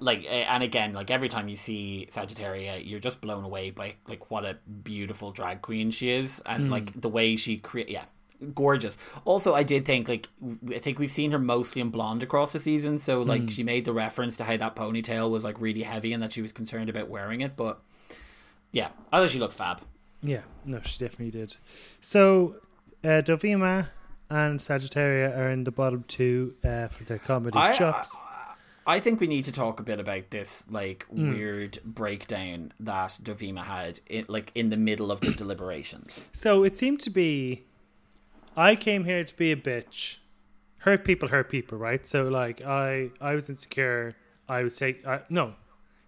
like 0.00 0.26
and 0.28 0.62
again 0.62 0.92
like 0.92 1.10
every 1.10 1.28
time 1.28 1.48
you 1.48 1.56
see 1.56 2.06
sagittaria 2.10 2.78
you're 2.78 3.00
just 3.00 3.20
blown 3.20 3.44
away 3.44 3.70
by 3.70 3.94
like 4.08 4.30
what 4.30 4.44
a 4.44 4.56
beautiful 4.82 5.30
drag 5.30 5.62
queen 5.62 5.90
she 5.90 6.10
is 6.10 6.42
and 6.46 6.68
mm. 6.68 6.70
like 6.70 7.00
the 7.00 7.08
way 7.08 7.36
she 7.36 7.56
create 7.58 7.88
yeah 7.88 8.04
gorgeous. 8.54 8.96
Also, 9.24 9.54
I 9.54 9.62
did 9.62 9.84
think 9.84 10.08
like 10.08 10.28
I 10.74 10.78
think 10.78 10.98
we've 10.98 11.10
seen 11.10 11.32
her 11.32 11.38
mostly 11.38 11.80
in 11.80 11.90
blonde 11.90 12.22
across 12.22 12.52
the 12.52 12.58
season, 12.58 12.98
so 12.98 13.22
like 13.22 13.42
mm. 13.42 13.50
she 13.50 13.62
made 13.62 13.84
the 13.84 13.92
reference 13.92 14.36
to 14.38 14.44
how 14.44 14.56
that 14.56 14.76
ponytail 14.76 15.30
was 15.30 15.44
like 15.44 15.60
really 15.60 15.82
heavy 15.82 16.12
and 16.12 16.22
that 16.22 16.32
she 16.32 16.42
was 16.42 16.52
concerned 16.52 16.88
about 16.88 17.08
wearing 17.08 17.40
it. 17.40 17.56
But 17.56 17.80
yeah, 18.72 18.88
I 19.12 19.20
thought 19.20 19.30
she 19.30 19.38
looked 19.38 19.54
fab. 19.54 19.82
Yeah, 20.22 20.42
no, 20.64 20.80
she 20.82 20.98
definitely 20.98 21.30
did. 21.30 21.56
So, 22.00 22.56
uh, 23.02 23.22
Dovima 23.22 23.88
and 24.28 24.60
Sagittaria 24.60 25.36
are 25.36 25.50
in 25.50 25.64
the 25.64 25.70
bottom 25.70 26.04
two 26.06 26.54
uh, 26.64 26.88
for 26.88 27.04
their 27.04 27.18
comedy 27.18 27.56
I, 27.56 27.72
chops. 27.72 28.14
I, 28.86 28.96
I, 28.96 29.00
think 29.00 29.20
we 29.20 29.26
need 29.26 29.46
to 29.46 29.52
talk 29.52 29.80
a 29.80 29.82
bit 29.82 29.98
about 29.98 30.30
this 30.30 30.66
like 30.70 31.06
mm. 31.12 31.32
weird 31.32 31.78
breakdown 31.84 32.72
that 32.80 33.18
Dovima 33.22 33.64
had, 33.64 34.00
in, 34.06 34.26
like 34.28 34.52
in 34.54 34.70
the 34.70 34.76
middle 34.76 35.10
of 35.10 35.20
the 35.20 35.30
deliberations. 35.36 36.28
So 36.32 36.64
it 36.64 36.76
seemed 36.76 37.00
to 37.00 37.10
be 37.10 37.64
I 38.56 38.76
came 38.76 39.04
here 39.04 39.24
to 39.24 39.36
be 39.36 39.52
a 39.52 39.56
bitch. 39.56 40.18
Hurt 40.78 41.04
people 41.04 41.28
hurt 41.28 41.50
people, 41.50 41.78
right? 41.78 42.06
So 42.06 42.24
like 42.28 42.62
I 42.62 43.10
I 43.20 43.34
was 43.34 43.48
insecure. 43.48 44.16
I 44.48 44.62
was 44.62 44.76
take 44.76 45.06
I, 45.06 45.22
no. 45.28 45.54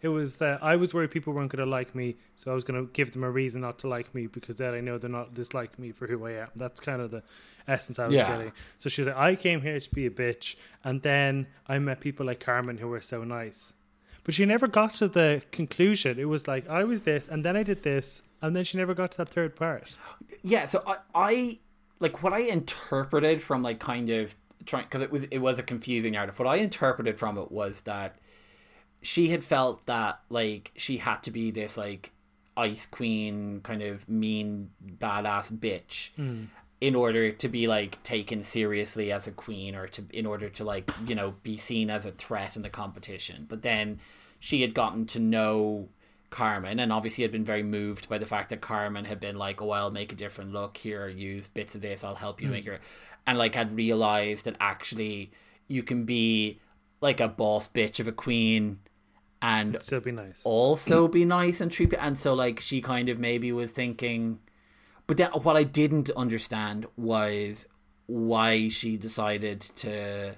It 0.00 0.08
was 0.08 0.42
uh, 0.42 0.58
I 0.60 0.74
was 0.74 0.92
worried 0.92 1.12
people 1.12 1.32
weren't 1.32 1.52
going 1.52 1.64
to 1.64 1.70
like 1.70 1.94
me, 1.94 2.16
so 2.34 2.50
I 2.50 2.54
was 2.54 2.64
going 2.64 2.84
to 2.84 2.92
give 2.92 3.12
them 3.12 3.22
a 3.22 3.30
reason 3.30 3.60
not 3.60 3.78
to 3.80 3.88
like 3.88 4.12
me 4.12 4.26
because 4.26 4.56
then 4.56 4.74
I 4.74 4.80
know 4.80 4.98
they're 4.98 5.08
not 5.08 5.32
dislike 5.32 5.78
me 5.78 5.92
for 5.92 6.08
who 6.08 6.26
I 6.26 6.32
am. 6.32 6.48
That's 6.56 6.80
kind 6.80 7.00
of 7.00 7.12
the 7.12 7.22
essence 7.68 8.00
I 8.00 8.06
was 8.06 8.14
yeah. 8.14 8.28
getting. 8.28 8.52
So 8.78 8.88
she 8.88 9.02
was 9.02 9.08
like, 9.08 9.16
I 9.16 9.36
came 9.36 9.60
here 9.60 9.78
to 9.78 9.94
be 9.94 10.06
a 10.06 10.10
bitch, 10.10 10.56
and 10.82 11.02
then 11.02 11.46
I 11.68 11.78
met 11.78 12.00
people 12.00 12.26
like 12.26 12.40
Carmen 12.40 12.78
who 12.78 12.88
were 12.88 13.00
so 13.00 13.22
nice. 13.22 13.74
But 14.24 14.34
she 14.34 14.44
never 14.44 14.66
got 14.66 14.94
to 14.94 15.06
the 15.06 15.42
conclusion. 15.52 16.18
It 16.18 16.28
was 16.28 16.48
like 16.48 16.68
I 16.68 16.82
was 16.82 17.02
this, 17.02 17.28
and 17.28 17.44
then 17.44 17.56
I 17.56 17.62
did 17.62 17.84
this, 17.84 18.22
and 18.40 18.56
then 18.56 18.64
she 18.64 18.78
never 18.78 18.94
got 18.94 19.12
to 19.12 19.18
that 19.18 19.28
third 19.28 19.54
part. 19.54 19.96
Yeah, 20.42 20.64
so 20.64 20.82
I, 20.84 20.96
I 21.14 21.58
like 22.02 22.22
what 22.22 22.32
I 22.32 22.40
interpreted 22.40 23.40
from 23.40 23.62
like 23.62 23.78
kind 23.78 24.10
of 24.10 24.34
trying 24.66 24.84
because 24.84 25.00
it 25.00 25.10
was 25.10 25.24
it 25.24 25.38
was 25.38 25.58
a 25.58 25.62
confusing 25.62 26.12
narrative. 26.12 26.38
What 26.38 26.48
I 26.48 26.56
interpreted 26.56 27.18
from 27.18 27.38
it 27.38 27.50
was 27.50 27.82
that 27.82 28.16
she 29.00 29.28
had 29.28 29.44
felt 29.44 29.86
that 29.86 30.20
like 30.28 30.72
she 30.76 30.98
had 30.98 31.22
to 31.22 31.30
be 31.30 31.50
this 31.50 31.78
like 31.78 32.12
ice 32.56 32.86
queen 32.86 33.60
kind 33.62 33.82
of 33.82 34.08
mean 34.08 34.70
badass 34.98 35.50
bitch 35.58 36.10
mm. 36.18 36.46
in 36.80 36.94
order 36.94 37.32
to 37.32 37.48
be 37.48 37.66
like 37.66 38.02
taken 38.02 38.42
seriously 38.42 39.10
as 39.10 39.26
a 39.26 39.32
queen 39.32 39.74
or 39.74 39.86
to 39.86 40.04
in 40.12 40.26
order 40.26 40.50
to 40.50 40.62
like 40.62 40.90
you 41.06 41.14
know 41.14 41.34
be 41.42 41.56
seen 41.56 41.88
as 41.88 42.04
a 42.04 42.12
threat 42.12 42.54
in 42.54 42.62
the 42.62 42.68
competition 42.68 43.46
but 43.48 43.62
then 43.62 43.98
she 44.38 44.60
had 44.60 44.74
gotten 44.74 45.06
to 45.06 45.18
know 45.18 45.88
Carmen, 46.32 46.80
and 46.80 46.92
obviously 46.92 47.22
had 47.22 47.30
been 47.30 47.44
very 47.44 47.62
moved 47.62 48.08
by 48.08 48.18
the 48.18 48.26
fact 48.26 48.50
that 48.50 48.60
Carmen 48.60 49.04
had 49.04 49.20
been 49.20 49.36
like, 49.36 49.62
"Oh, 49.62 49.70
I'll 49.70 49.92
make 49.92 50.12
a 50.12 50.16
different 50.16 50.52
look 50.52 50.76
here. 50.76 51.06
Use 51.06 51.48
bits 51.48 51.76
of 51.76 51.82
this. 51.82 52.02
I'll 52.02 52.16
help 52.16 52.42
you 52.42 52.48
mm. 52.48 52.52
make 52.52 52.64
your," 52.64 52.80
and 53.26 53.38
like 53.38 53.54
had 53.54 53.76
realized 53.76 54.46
that 54.46 54.56
actually 54.58 55.30
you 55.68 55.84
can 55.84 56.04
be 56.04 56.58
like 57.00 57.20
a 57.20 57.28
boss 57.28 57.68
bitch 57.68 58.00
of 58.00 58.08
a 58.08 58.12
queen 58.12 58.80
and 59.42 59.82
still 59.82 60.00
be 60.00 60.12
nice. 60.12 60.42
Also 60.44 61.08
be 61.08 61.24
nice 61.24 61.60
and 61.60 61.70
treat. 61.70 61.92
And 61.98 62.16
so 62.16 62.32
like 62.32 62.60
she 62.60 62.80
kind 62.80 63.08
of 63.08 63.18
maybe 63.18 63.52
was 63.52 63.72
thinking, 63.72 64.38
but 65.06 65.16
then 65.16 65.30
what 65.32 65.56
I 65.56 65.64
didn't 65.64 66.10
understand 66.10 66.86
was 66.96 67.66
why 68.06 68.68
she 68.68 68.96
decided 68.96 69.60
to 69.60 70.36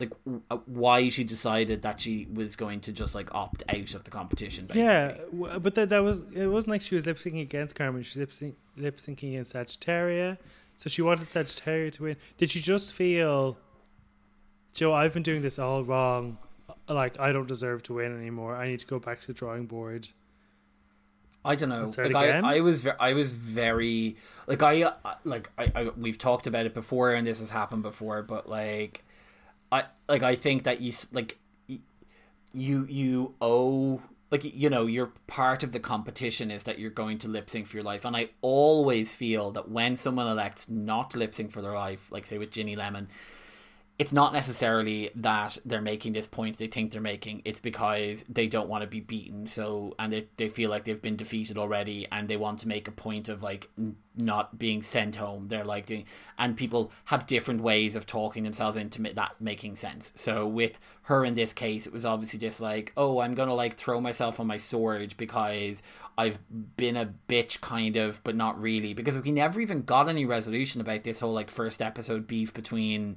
like 0.00 0.12
uh, 0.50 0.58
why 0.66 1.08
she 1.08 1.24
decided 1.24 1.82
that 1.82 2.00
she 2.00 2.26
was 2.32 2.56
going 2.56 2.80
to 2.80 2.92
just 2.92 3.14
like 3.14 3.34
opt 3.34 3.62
out 3.68 3.94
of 3.94 4.04
the 4.04 4.10
competition. 4.10 4.66
Basically. 4.66 4.84
Yeah, 4.84 5.58
but 5.58 5.74
that 5.74 5.88
that 5.88 6.00
was 6.00 6.22
it 6.34 6.46
wasn't 6.46 6.70
like 6.70 6.82
she 6.82 6.94
was 6.94 7.06
lip 7.06 7.16
syncing 7.16 7.42
against 7.42 7.74
Carmen. 7.74 8.02
She 8.02 8.20
was 8.20 8.42
lip 8.76 8.96
syncing 8.98 9.30
against 9.30 9.54
Sagittaria, 9.54 10.38
so 10.76 10.88
she 10.88 11.02
wanted 11.02 11.26
Sagittaria 11.26 11.90
to 11.92 12.02
win. 12.04 12.16
Did 12.36 12.50
she 12.50 12.60
just 12.60 12.92
feel, 12.92 13.58
Joe? 14.72 14.92
I've 14.94 15.14
been 15.14 15.22
doing 15.22 15.42
this 15.42 15.58
all 15.58 15.82
wrong. 15.84 16.38
Like 16.88 17.18
I 17.18 17.32
don't 17.32 17.48
deserve 17.48 17.82
to 17.84 17.94
win 17.94 18.16
anymore. 18.16 18.54
I 18.56 18.68
need 18.68 18.78
to 18.80 18.86
go 18.86 18.98
back 18.98 19.20
to 19.22 19.26
the 19.26 19.32
drawing 19.32 19.66
board. 19.66 20.08
I 21.44 21.54
don't 21.54 21.68
know. 21.68 21.86
Like 21.96 22.14
I, 22.14 22.56
I 22.56 22.60
was, 22.60 22.86
I 22.98 23.12
was 23.14 23.32
very 23.32 24.16
like 24.46 24.62
I, 24.62 24.92
like 25.24 25.50
I, 25.56 25.72
I, 25.74 25.88
we've 25.96 26.18
talked 26.18 26.46
about 26.46 26.66
it 26.66 26.74
before, 26.74 27.12
and 27.12 27.26
this 27.26 27.40
has 27.40 27.50
happened 27.50 27.82
before. 27.82 28.22
But 28.22 28.48
like, 28.48 29.04
I 29.70 29.84
like 30.08 30.22
I 30.22 30.34
think 30.34 30.64
that 30.64 30.80
you 30.80 30.92
like 31.12 31.38
you 32.52 32.86
you 32.88 33.34
owe 33.40 34.02
like 34.30 34.44
you 34.44 34.70
know 34.70 34.86
you're 34.86 35.12
part 35.26 35.62
of 35.62 35.72
the 35.72 35.80
competition 35.80 36.50
is 36.50 36.64
that 36.64 36.78
you're 36.78 36.90
going 36.90 37.18
to 37.18 37.28
lip 37.28 37.48
sync 37.50 37.66
for 37.66 37.76
your 37.76 37.84
life. 37.84 38.04
And 38.04 38.16
i 38.16 38.30
always 38.42 39.14
feel 39.14 39.50
that 39.52 39.70
when 39.70 39.96
someone 39.96 40.26
elects 40.26 40.68
not 40.68 41.10
to 41.10 41.18
lip 41.18 41.34
sync 41.34 41.50
for 41.50 41.62
their 41.62 41.74
life 41.74 42.10
like 42.10 42.26
say 42.26 42.38
with 42.38 42.50
ginny 42.50 42.76
lemon 42.76 43.08
it's 43.98 44.12
not 44.12 44.32
necessarily 44.32 45.10
that 45.16 45.58
they're 45.64 45.82
making 45.82 46.12
this 46.12 46.28
point 46.28 46.58
they 46.58 46.68
think 46.68 46.92
they're 46.92 47.00
making. 47.00 47.42
It's 47.44 47.58
because 47.58 48.24
they 48.28 48.46
don't 48.46 48.68
want 48.68 48.82
to 48.82 48.86
be 48.86 49.00
beaten 49.00 49.46
so 49.46 49.94
and 49.98 50.12
they, 50.12 50.28
they 50.36 50.48
feel 50.48 50.70
like 50.70 50.84
they've 50.84 51.02
been 51.02 51.16
defeated 51.16 51.58
already 51.58 52.06
and 52.12 52.28
they 52.28 52.36
want 52.36 52.60
to 52.60 52.68
make 52.68 52.86
a 52.86 52.92
point 52.92 53.28
of 53.28 53.42
like 53.42 53.68
n- 53.76 53.96
not 54.16 54.58
being 54.58 54.82
sent 54.82 55.16
home. 55.16 55.48
They're 55.48 55.64
like 55.64 55.86
doing 55.86 56.04
and 56.38 56.56
people 56.56 56.92
have 57.06 57.26
different 57.26 57.60
ways 57.60 57.96
of 57.96 58.06
talking 58.06 58.44
themselves 58.44 58.76
into 58.76 59.02
that 59.14 59.32
making 59.40 59.74
sense. 59.74 60.12
So 60.14 60.46
with 60.46 60.78
her 61.08 61.24
in 61.24 61.34
this 61.34 61.54
case 61.54 61.86
it 61.86 61.92
was 61.92 62.04
obviously 62.04 62.38
just 62.38 62.60
like 62.60 62.92
oh 62.94 63.20
i'm 63.20 63.34
gonna 63.34 63.54
like 63.54 63.74
throw 63.76 63.98
myself 63.98 64.38
on 64.38 64.46
my 64.46 64.58
sword 64.58 65.14
because 65.16 65.82
i've 66.18 66.38
been 66.76 66.98
a 66.98 67.14
bitch 67.28 67.62
kind 67.62 67.96
of 67.96 68.22
but 68.24 68.36
not 68.36 68.60
really 68.60 68.92
because 68.92 69.16
we 69.16 69.30
never 69.30 69.58
even 69.58 69.80
got 69.80 70.06
any 70.06 70.26
resolution 70.26 70.82
about 70.82 71.04
this 71.04 71.20
whole 71.20 71.32
like 71.32 71.50
first 71.50 71.80
episode 71.80 72.26
beef 72.26 72.52
between 72.52 73.16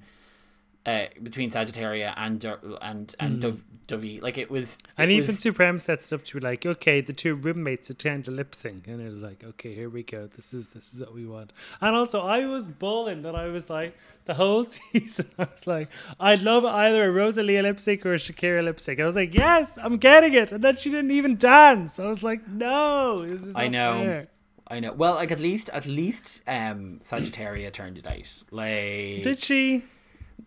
uh, 0.85 1.05
between 1.21 1.51
Sagittaria 1.51 2.13
and 2.17 2.43
and 2.81 3.15
and 3.19 3.41
mm. 3.41 3.61
Dovey. 3.87 4.19
Like 4.19 4.37
it 4.37 4.49
was, 4.49 4.75
it 4.75 4.83
and 4.97 5.11
even 5.11 5.35
Supremme 5.35 5.79
set 5.79 6.01
stuff 6.01 6.23
to 6.25 6.35
be 6.35 6.39
like, 6.39 6.65
okay, 6.65 7.01
the 7.01 7.13
two 7.13 7.35
roommates 7.35 7.89
attend 7.89 8.27
a 8.27 8.31
lip 8.31 8.55
sync, 8.55 8.87
and 8.87 9.01
it 9.01 9.05
was 9.05 9.21
like, 9.21 9.43
okay, 9.43 9.75
here 9.75 9.89
we 9.89 10.03
go. 10.03 10.27
This 10.27 10.53
is 10.53 10.73
this 10.73 10.93
is 10.93 11.01
what 11.01 11.13
we 11.13 11.25
want. 11.25 11.53
And 11.81 11.95
also, 11.95 12.21
I 12.21 12.45
was 12.45 12.67
bawling 12.67 13.21
that 13.23 13.35
I 13.35 13.47
was 13.47 13.69
like 13.69 13.95
the 14.25 14.33
whole 14.33 14.63
season. 14.65 15.29
I 15.37 15.47
was 15.53 15.67
like, 15.67 15.89
I'd 16.19 16.41
love 16.41 16.65
either 16.65 17.03
a 17.07 17.11
Rosalia 17.11 17.61
lip 17.61 17.79
sync 17.79 18.05
or 18.05 18.13
a 18.13 18.17
Shakira 18.17 18.63
lip 18.63 18.79
sync. 18.79 18.99
I 18.99 19.05
was 19.05 19.15
like, 19.15 19.33
yes, 19.33 19.77
I'm 19.81 19.97
getting 19.97 20.33
it. 20.33 20.51
And 20.51 20.63
then 20.63 20.75
she 20.75 20.89
didn't 20.89 21.11
even 21.11 21.37
dance. 21.37 21.99
I 21.99 22.07
was 22.07 22.23
like, 22.23 22.47
no, 22.47 23.25
this 23.25 23.43
is. 23.43 23.55
I 23.55 23.67
know. 23.67 24.03
Fair. 24.03 24.27
I 24.67 24.79
know. 24.79 24.93
Well, 24.93 25.15
like 25.15 25.31
at 25.31 25.41
least, 25.41 25.69
at 25.69 25.85
least, 25.85 26.41
um, 26.47 27.01
Sagittaria 27.03 27.71
turned 27.71 27.97
it 27.97 28.07
out. 28.07 28.43
Like, 28.51 29.21
did 29.23 29.37
she? 29.37 29.83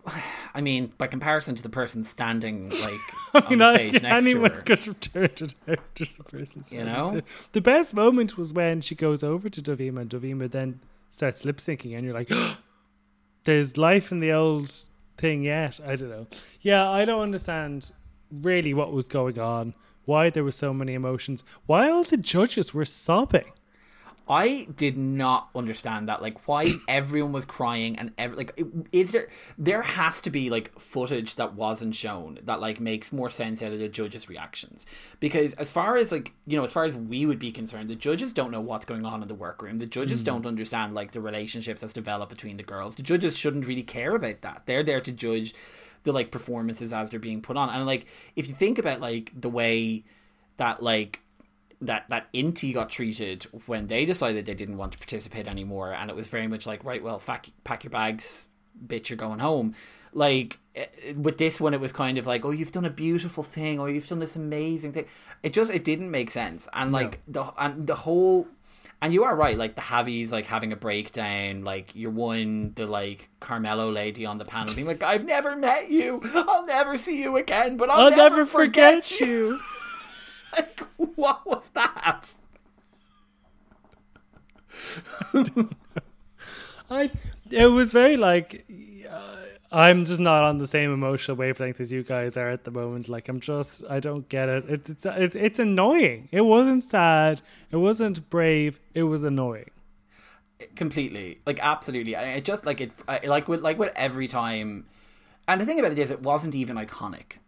I 0.54 0.60
mean, 0.60 0.92
by 0.98 1.06
comparison 1.06 1.54
to 1.56 1.62
the 1.62 1.68
person 1.68 2.04
standing 2.04 2.70
like 2.70 3.00
I 3.34 3.50
mean, 3.50 3.60
on 3.62 3.74
the 3.74 3.80
I- 3.82 3.88
stage 3.88 4.02
next 4.02 4.14
anyone 4.26 4.50
to 4.50 4.56
her. 4.56 4.62
could 4.62 4.78
have 4.80 5.00
turned 5.00 5.42
it 5.42 5.54
out. 5.68 5.78
Just 5.94 6.16
the 6.18 6.24
person. 6.24 6.58
You 6.60 6.64
standing 6.64 6.94
know? 6.94 7.20
the 7.52 7.60
best 7.60 7.94
moment 7.94 8.36
was 8.38 8.52
when 8.52 8.80
she 8.80 8.94
goes 8.94 9.24
over 9.24 9.48
to 9.48 9.60
Dovima, 9.62 10.02
and 10.02 10.10
Dovima 10.10 10.50
then 10.50 10.80
starts 11.10 11.44
lip 11.44 11.58
syncing, 11.58 11.96
and 11.96 12.04
you're 12.04 12.14
like, 12.14 12.30
"There's 13.44 13.76
life 13.76 14.10
in 14.12 14.20
the 14.20 14.32
old 14.32 14.72
thing 15.16 15.42
yet." 15.42 15.80
I 15.84 15.94
don't 15.96 16.10
know. 16.10 16.26
Yeah, 16.60 16.88
I 16.88 17.04
don't 17.04 17.22
understand 17.22 17.90
really 18.30 18.74
what 18.74 18.92
was 18.92 19.08
going 19.08 19.38
on. 19.38 19.74
Why 20.04 20.28
there 20.30 20.44
were 20.44 20.52
so 20.52 20.74
many 20.74 20.92
emotions. 20.94 21.42
Why 21.66 21.88
all 21.90 22.04
the 22.04 22.16
judges 22.18 22.74
were 22.74 22.84
sobbing. 22.84 23.50
I 24.28 24.68
did 24.74 24.96
not 24.96 25.50
understand 25.54 26.08
that. 26.08 26.22
Like, 26.22 26.48
why 26.48 26.74
everyone 26.88 27.32
was 27.32 27.44
crying 27.44 27.98
and 27.98 28.12
every 28.16 28.36
like, 28.36 28.60
is 28.92 29.12
there? 29.12 29.28
There 29.58 29.82
has 29.82 30.20
to 30.22 30.30
be 30.30 30.48
like 30.50 30.78
footage 30.80 31.36
that 31.36 31.54
wasn't 31.54 31.94
shown 31.94 32.38
that 32.44 32.60
like 32.60 32.80
makes 32.80 33.12
more 33.12 33.30
sense 33.30 33.62
out 33.62 33.72
of 33.72 33.78
the 33.78 33.88
judges' 33.88 34.28
reactions. 34.28 34.86
Because 35.20 35.54
as 35.54 35.70
far 35.70 35.96
as 35.96 36.10
like 36.10 36.32
you 36.46 36.56
know, 36.56 36.64
as 36.64 36.72
far 36.72 36.84
as 36.84 36.96
we 36.96 37.26
would 37.26 37.38
be 37.38 37.52
concerned, 37.52 37.90
the 37.90 37.94
judges 37.94 38.32
don't 38.32 38.50
know 38.50 38.60
what's 38.60 38.86
going 38.86 39.04
on 39.04 39.20
in 39.22 39.28
the 39.28 39.34
workroom. 39.34 39.78
The 39.78 39.86
judges 39.86 40.22
mm. 40.22 40.24
don't 40.24 40.46
understand 40.46 40.94
like 40.94 41.12
the 41.12 41.20
relationships 41.20 41.82
that's 41.82 41.92
developed 41.92 42.30
between 42.30 42.56
the 42.56 42.62
girls. 42.62 42.94
The 42.94 43.02
judges 43.02 43.36
shouldn't 43.36 43.66
really 43.66 43.82
care 43.82 44.14
about 44.14 44.40
that. 44.40 44.62
They're 44.66 44.82
there 44.82 45.00
to 45.02 45.12
judge 45.12 45.54
the 46.04 46.12
like 46.12 46.30
performances 46.30 46.92
as 46.92 47.10
they're 47.10 47.20
being 47.20 47.42
put 47.42 47.56
on. 47.56 47.68
And 47.70 47.84
like, 47.84 48.06
if 48.36 48.48
you 48.48 48.54
think 48.54 48.78
about 48.78 49.00
like 49.00 49.32
the 49.38 49.50
way 49.50 50.04
that 50.56 50.82
like 50.82 51.20
that 51.80 52.08
that 52.08 52.32
Inti 52.32 52.72
got 52.72 52.90
treated 52.90 53.44
when 53.66 53.86
they 53.86 54.04
decided 54.04 54.46
they 54.46 54.54
didn't 54.54 54.76
want 54.76 54.92
to 54.92 54.98
participate 54.98 55.46
anymore, 55.46 55.92
and 55.92 56.10
it 56.10 56.16
was 56.16 56.28
very 56.28 56.46
much 56.46 56.66
like, 56.66 56.84
right, 56.84 57.02
well, 57.02 57.18
pack, 57.18 57.50
pack 57.64 57.84
your 57.84 57.90
bags, 57.90 58.46
bitch, 58.86 59.08
you're 59.08 59.16
going 59.16 59.40
home. 59.40 59.74
Like 60.12 60.58
eh, 60.74 60.86
with 61.16 61.38
this 61.38 61.60
one, 61.60 61.74
it 61.74 61.80
was 61.80 61.92
kind 61.92 62.18
of 62.18 62.26
like, 62.26 62.44
oh, 62.44 62.50
you've 62.50 62.72
done 62.72 62.84
a 62.84 62.90
beautiful 62.90 63.42
thing, 63.42 63.78
or 63.78 63.90
you've 63.90 64.08
done 64.08 64.20
this 64.20 64.36
amazing 64.36 64.92
thing. 64.92 65.06
It 65.42 65.52
just 65.52 65.70
it 65.70 65.84
didn't 65.84 66.10
make 66.10 66.30
sense, 66.30 66.68
and 66.72 66.92
like 66.92 67.20
the 67.26 67.44
and 67.58 67.86
the 67.86 67.96
whole. 67.96 68.48
And 69.02 69.12
you 69.12 69.24
are 69.24 69.36
right, 69.36 69.58
like 69.58 69.74
the 69.74 69.82
Javis 69.82 70.32
like 70.32 70.46
having 70.46 70.72
a 70.72 70.76
breakdown, 70.76 71.62
like 71.62 71.90
you're 71.94 72.10
one, 72.10 72.72
the 72.74 72.86
like 72.86 73.28
Carmelo 73.38 73.90
lady 73.90 74.24
on 74.24 74.38
the 74.38 74.46
panel 74.46 74.74
being 74.74 74.86
like, 74.86 75.02
I've 75.02 75.26
never 75.26 75.54
met 75.56 75.90
you, 75.90 76.22
I'll 76.34 76.64
never 76.64 76.96
see 76.96 77.20
you 77.20 77.36
again, 77.36 77.76
but 77.76 77.90
I'll, 77.90 78.06
I'll 78.06 78.16
never 78.16 78.46
forget 78.46 79.20
you. 79.20 79.60
like, 80.56 80.80
what 81.16 81.46
was 81.46 81.68
that? 81.74 82.34
I 86.90 87.10
it 87.50 87.66
was 87.66 87.92
very 87.92 88.16
like 88.16 88.66
uh, 89.08 89.36
I'm 89.72 90.04
just 90.04 90.20
not 90.20 90.44
on 90.44 90.58
the 90.58 90.66
same 90.66 90.92
emotional 90.92 91.36
wavelength 91.36 91.80
as 91.80 91.92
you 91.92 92.02
guys 92.02 92.36
are 92.36 92.50
at 92.50 92.64
the 92.64 92.70
moment. 92.70 93.08
Like 93.08 93.28
I'm 93.28 93.40
just 93.40 93.84
I 93.88 94.00
don't 94.00 94.28
get 94.28 94.48
it. 94.48 94.64
it 94.68 94.88
it's 94.88 95.06
it's 95.06 95.36
it's 95.36 95.58
annoying. 95.58 96.28
It 96.32 96.42
wasn't 96.42 96.84
sad. 96.84 97.40
It 97.70 97.76
wasn't 97.76 98.28
brave. 98.30 98.78
It 98.94 99.04
was 99.04 99.22
annoying. 99.22 99.70
completely 100.76 101.40
like 101.46 101.58
absolutely 101.60 102.16
I, 102.16 102.22
it 102.38 102.44
just 102.44 102.64
like 102.64 102.80
it 102.80 102.92
I, 103.08 103.20
like 103.26 103.48
with 103.48 103.60
like 103.60 103.78
with 103.78 103.92
every 103.96 104.28
time 104.28 104.86
and 105.46 105.60
the 105.60 105.66
thing 105.66 105.78
about 105.78 105.92
it 105.92 105.98
is 105.98 106.10
it 106.10 106.22
wasn't 106.22 106.54
even 106.54 106.76
iconic 106.76 107.38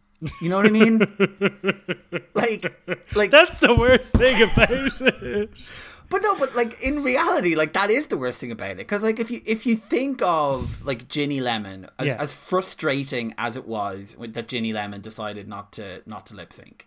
you 0.41 0.49
know 0.49 0.57
what 0.57 0.66
i 0.66 0.70
mean? 0.70 1.01
Like 2.35 2.72
like 3.14 3.31
That's 3.31 3.59
the 3.61 3.74
worst 3.74 4.12
thing 4.12 4.37
about 4.43 4.70
it. 4.70 5.70
but 6.09 6.22
no 6.22 6.39
but 6.39 6.55
like 6.55 6.81
in 6.81 7.03
reality 7.03 7.55
like 7.55 7.72
that 7.72 7.91
is 7.91 8.07
the 8.09 8.16
worst 8.16 8.41
thing 8.41 8.53
about 8.53 8.72
it. 8.72 8.77
Because 8.79 9.03
like 9.03 9.18
if 9.18 9.31
you 9.31 9.43
if 9.45 9.66
you 9.66 9.77
think 9.77 10.22
of 10.22 10.85
like 10.85 11.09
ginny 11.09 11.41
lemon 11.41 11.89
as, 11.99 12.07
Yeah. 12.07 12.16
as 12.20 12.33
frustrating 12.33 13.35
as 13.39 13.57
it 13.57 13.66
was 13.66 14.16
that 14.20 14.49
ginny 14.49 14.72
lemon 14.72 15.01
decided 15.01 15.49
not 15.49 15.72
to 15.72 16.03
not 16.07 16.27
to 16.27 16.37
lip 16.37 16.53
sync. 16.53 16.87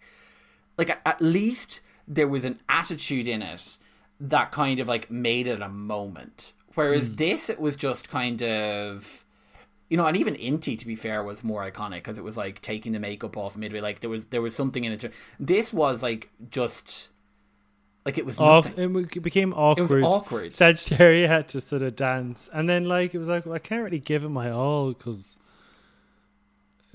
Like 0.77 0.91
at, 0.91 1.01
at 1.05 1.21
least 1.21 1.81
there 2.07 2.27
was 2.27 2.45
an 2.45 2.59
attitude 2.69 3.27
in 3.27 3.41
it 3.41 3.77
that 4.19 4.51
kind 4.51 4.79
of 4.79 4.87
like 4.87 5.09
made 5.09 5.47
it 5.47 5.61
a 5.61 5.69
moment. 5.69 6.53
Whereas 6.75 7.07
hmm. 7.07 7.15
this 7.15 7.49
it 7.49 7.59
was 7.59 7.75
just 7.75 8.09
kind 8.09 8.41
of 8.43 9.25
you 9.89 9.97
know 9.97 10.05
and 10.05 10.15
even 10.15 10.35
inti 10.35 10.77
to 10.77 10.85
be 10.87 10.95
fair 10.95 11.23
was 11.23 11.43
more 11.43 11.69
iconic 11.69 11.95
because 11.95 12.17
it 12.17 12.23
was 12.23 12.37
like 12.37 12.61
taking 12.61 12.91
the 12.91 12.99
makeup 12.99 13.35
off 13.35 13.57
midway 13.57 13.81
like 13.81 13.99
there 13.99 14.09
was 14.09 14.25
there 14.25 14.41
was 14.41 14.55
something 14.55 14.83
in 14.83 14.93
it 14.93 15.13
this 15.39 15.73
was 15.73 16.01
like 16.01 16.29
just 16.51 17.09
like 18.05 18.17
it 18.17 18.25
was 18.25 18.39
Aw- 18.39 18.61
nothing 18.61 18.95
it 18.95 19.21
became 19.21 19.53
awkward. 19.53 19.91
It 19.91 20.03
was 20.03 20.13
awkward. 20.13 20.51
Sagittaria 20.51 21.27
had 21.27 21.47
to 21.49 21.61
sort 21.61 21.81
of 21.81 21.95
dance, 21.95 22.49
and 22.53 22.67
then 22.67 22.85
like 22.85 23.13
it 23.13 23.19
was 23.19 23.27
like 23.27 23.45
well, 23.45 23.55
I 23.55 23.59
can't 23.59 23.83
really 23.83 23.99
give 23.99 24.23
it 24.23 24.29
my 24.29 24.49
all 24.49 24.93
because 24.93 25.37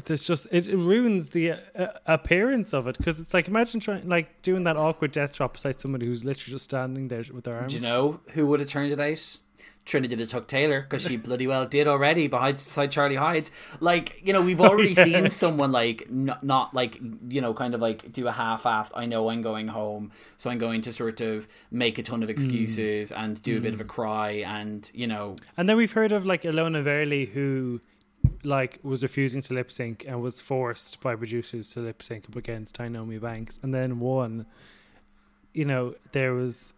there's 0.06 0.26
just 0.26 0.46
it, 0.50 0.66
it 0.66 0.76
ruins 0.76 1.30
the 1.30 1.52
uh, 1.52 1.88
appearance 2.06 2.72
of 2.72 2.88
it. 2.88 2.98
Because 2.98 3.20
it's 3.20 3.34
like 3.34 3.48
imagine 3.48 3.80
trying 3.80 4.08
like 4.08 4.42
doing 4.42 4.64
that 4.64 4.76
awkward 4.76 5.12
death 5.12 5.34
drop 5.34 5.52
beside 5.52 5.78
somebody 5.78 6.06
who's 6.06 6.24
literally 6.24 6.52
just 6.52 6.64
standing 6.64 7.08
there 7.08 7.24
with 7.32 7.44
their 7.44 7.58
arms. 7.58 7.74
Do 7.74 7.78
you 7.78 7.84
know 7.84 8.20
who 8.32 8.46
would 8.46 8.60
have 8.60 8.68
turned 8.68 8.90
it 8.90 9.00
out? 9.00 9.38
Trinity 9.84 10.14
the 10.14 10.26
Tuck 10.26 10.46
Taylor, 10.46 10.82
because 10.82 11.02
she 11.02 11.16
bloody 11.18 11.46
well 11.46 11.66
did 11.66 11.86
already 11.86 12.26
behind 12.26 12.56
beside 12.56 12.90
Charlie 12.90 13.16
Hides. 13.16 13.50
Like, 13.80 14.20
you 14.24 14.32
know, 14.32 14.42
we've 14.42 14.60
oh, 14.60 14.68
already 14.68 14.92
yeah. 14.92 15.04
seen 15.04 15.30
someone 15.30 15.72
like 15.72 16.10
not, 16.10 16.42
not 16.42 16.74
like 16.74 17.00
you 17.28 17.40
know, 17.40 17.54
kind 17.54 17.74
of 17.74 17.80
like 17.80 18.12
do 18.12 18.26
a 18.26 18.32
half-assed. 18.32 18.90
I 18.94 19.06
know 19.06 19.28
I'm 19.30 19.42
going 19.42 19.68
home, 19.68 20.10
so 20.38 20.50
I'm 20.50 20.58
going 20.58 20.82
to 20.82 20.92
sort 20.92 21.20
of 21.20 21.46
make 21.70 21.98
a 21.98 22.02
ton 22.02 22.22
of 22.22 22.28
mm. 22.28 22.32
excuses 22.32 23.12
and 23.12 23.42
do 23.42 23.58
a 23.58 23.60
bit 23.60 23.74
of 23.74 23.80
a 23.80 23.84
mm. 23.84 23.88
cry, 23.88 24.30
and 24.46 24.90
you 24.94 25.06
know, 25.06 25.36
And 25.56 25.68
then 25.68 25.76
we've 25.76 25.92
heard 25.92 26.12
of 26.12 26.24
like 26.24 26.42
Ilona 26.42 26.82
Verley 26.82 27.28
who 27.28 27.80
like 28.42 28.78
was 28.82 29.02
refusing 29.02 29.40
to 29.42 29.54
lip 29.54 29.70
sync 29.70 30.04
and 30.06 30.22
was 30.22 30.40
forced 30.40 31.00
by 31.00 31.14
producers 31.16 31.72
to 31.72 31.80
lip 31.80 32.02
sync 32.02 32.26
up 32.28 32.36
against 32.36 32.76
Tynomi 32.76 33.20
Banks 33.20 33.58
and 33.62 33.74
then 33.74 34.00
won. 34.00 34.46
You 35.52 35.64
know, 35.64 35.94
there 36.12 36.34
was 36.34 36.74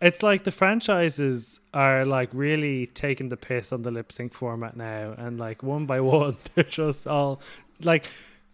it's 0.00 0.22
like 0.22 0.44
the 0.44 0.50
franchises 0.50 1.60
are 1.74 2.04
like 2.06 2.30
really 2.32 2.86
taking 2.88 3.28
the 3.28 3.36
piss 3.36 3.72
on 3.72 3.82
the 3.82 3.90
lip 3.90 4.10
sync 4.12 4.32
format 4.34 4.76
now 4.76 5.14
and 5.18 5.38
like 5.38 5.62
one 5.62 5.86
by 5.86 6.00
one 6.18 6.36
they're 6.54 6.64
just 6.64 7.06
all 7.06 7.40
like 7.82 8.06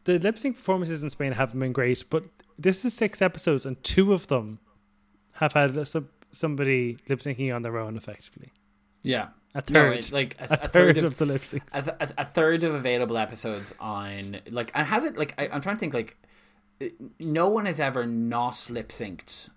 the 0.05 0.19
lip 0.19 0.39
sync 0.39 0.57
performances 0.57 1.03
in 1.03 1.11
Spain 1.11 1.33
haven't 1.33 1.59
been 1.59 1.73
great, 1.73 2.05
but 2.11 2.25
this 2.59 2.85
is 2.85 2.95
six 2.95 3.21
episodes 3.21 3.67
and 3.67 3.83
two 3.83 4.13
of 4.13 4.29
them 4.29 4.61
have 5.33 5.53
had 5.53 5.87
some, 5.89 6.09
somebody 6.33 6.97
lip 7.09 7.19
syncing 7.19 7.55
on 7.55 7.63
their 7.63 7.77
own 7.77 7.97
effectively. 7.97 8.53
yeah, 9.03 9.29
A 9.55 9.63
no, 9.69 9.91
third. 9.93 10.13
like 10.13 10.37
a, 10.39 10.45
a, 10.45 10.47
a 10.53 10.57
third, 10.69 10.99
of, 10.99 11.05
of 11.05 11.17
the 11.17 11.27
lip 11.27 11.43
syncs. 11.43 11.75
a, 11.75 11.83
th- 11.83 12.11
a 12.17 12.25
third 12.25 12.63
of 12.63 12.73
available 12.75 13.19
episodes 13.19 13.75
on 13.81 14.39
like 14.51 14.71
and 14.75 14.87
has 14.87 15.05
it 15.05 15.19
like 15.19 15.35
I, 15.39 15.49
I'm 15.49 15.61
trying 15.61 15.77
to 15.77 15.81
think 15.81 15.93
like 15.93 16.17
no 17.21 17.49
one 17.49 17.67
has 17.67 17.81
ever 17.81 18.07
not 18.07 18.69
lip 18.71 18.91
synced. 18.91 19.51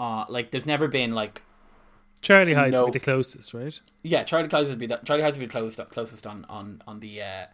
Uh, 0.00 0.24
like 0.30 0.50
there's 0.50 0.66
never 0.66 0.88
been 0.88 1.14
like 1.14 1.42
Charlie 2.22 2.54
Hides 2.54 2.72
No. 2.74 2.84
would 2.84 2.92
be 2.94 2.98
the 2.98 3.04
closest, 3.04 3.52
right? 3.54 3.78
Yeah, 4.02 4.24
Charlie 4.24 4.48
Hides 4.48 4.70
would 4.70 4.78
be 4.78 4.86
that. 4.86 5.04
Charlie 5.04 5.22
Hides 5.22 5.38
would 5.38 5.44
be 5.46 5.50
closest 5.50 5.88
closest 5.90 6.26
on 6.26 6.46
on 6.48 6.82
on 6.86 7.00
the 7.00 7.20
uh, 7.22 7.46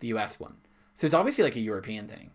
the 0.00 0.08
US 0.08 0.38
one. 0.40 0.56
So 0.96 1.06
it's 1.06 1.14
obviously 1.14 1.44
like 1.44 1.56
a 1.56 1.60
European 1.60 2.08
thing. 2.08 2.30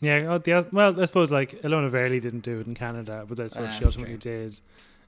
Yeah. 0.00 0.26
Oh, 0.28 0.38
the, 0.38 0.68
well, 0.72 1.00
I 1.00 1.04
suppose 1.06 1.32
like 1.32 1.62
Ilona 1.62 1.90
Verley 1.90 2.20
didn't 2.20 2.40
do 2.40 2.60
it 2.60 2.66
in 2.66 2.74
Canada, 2.74 3.24
but 3.26 3.36
that's 3.38 3.56
what 3.56 3.66
Ah, 3.66 3.70
she 3.70 3.84
ultimately 3.84 4.16
did. 4.18 4.60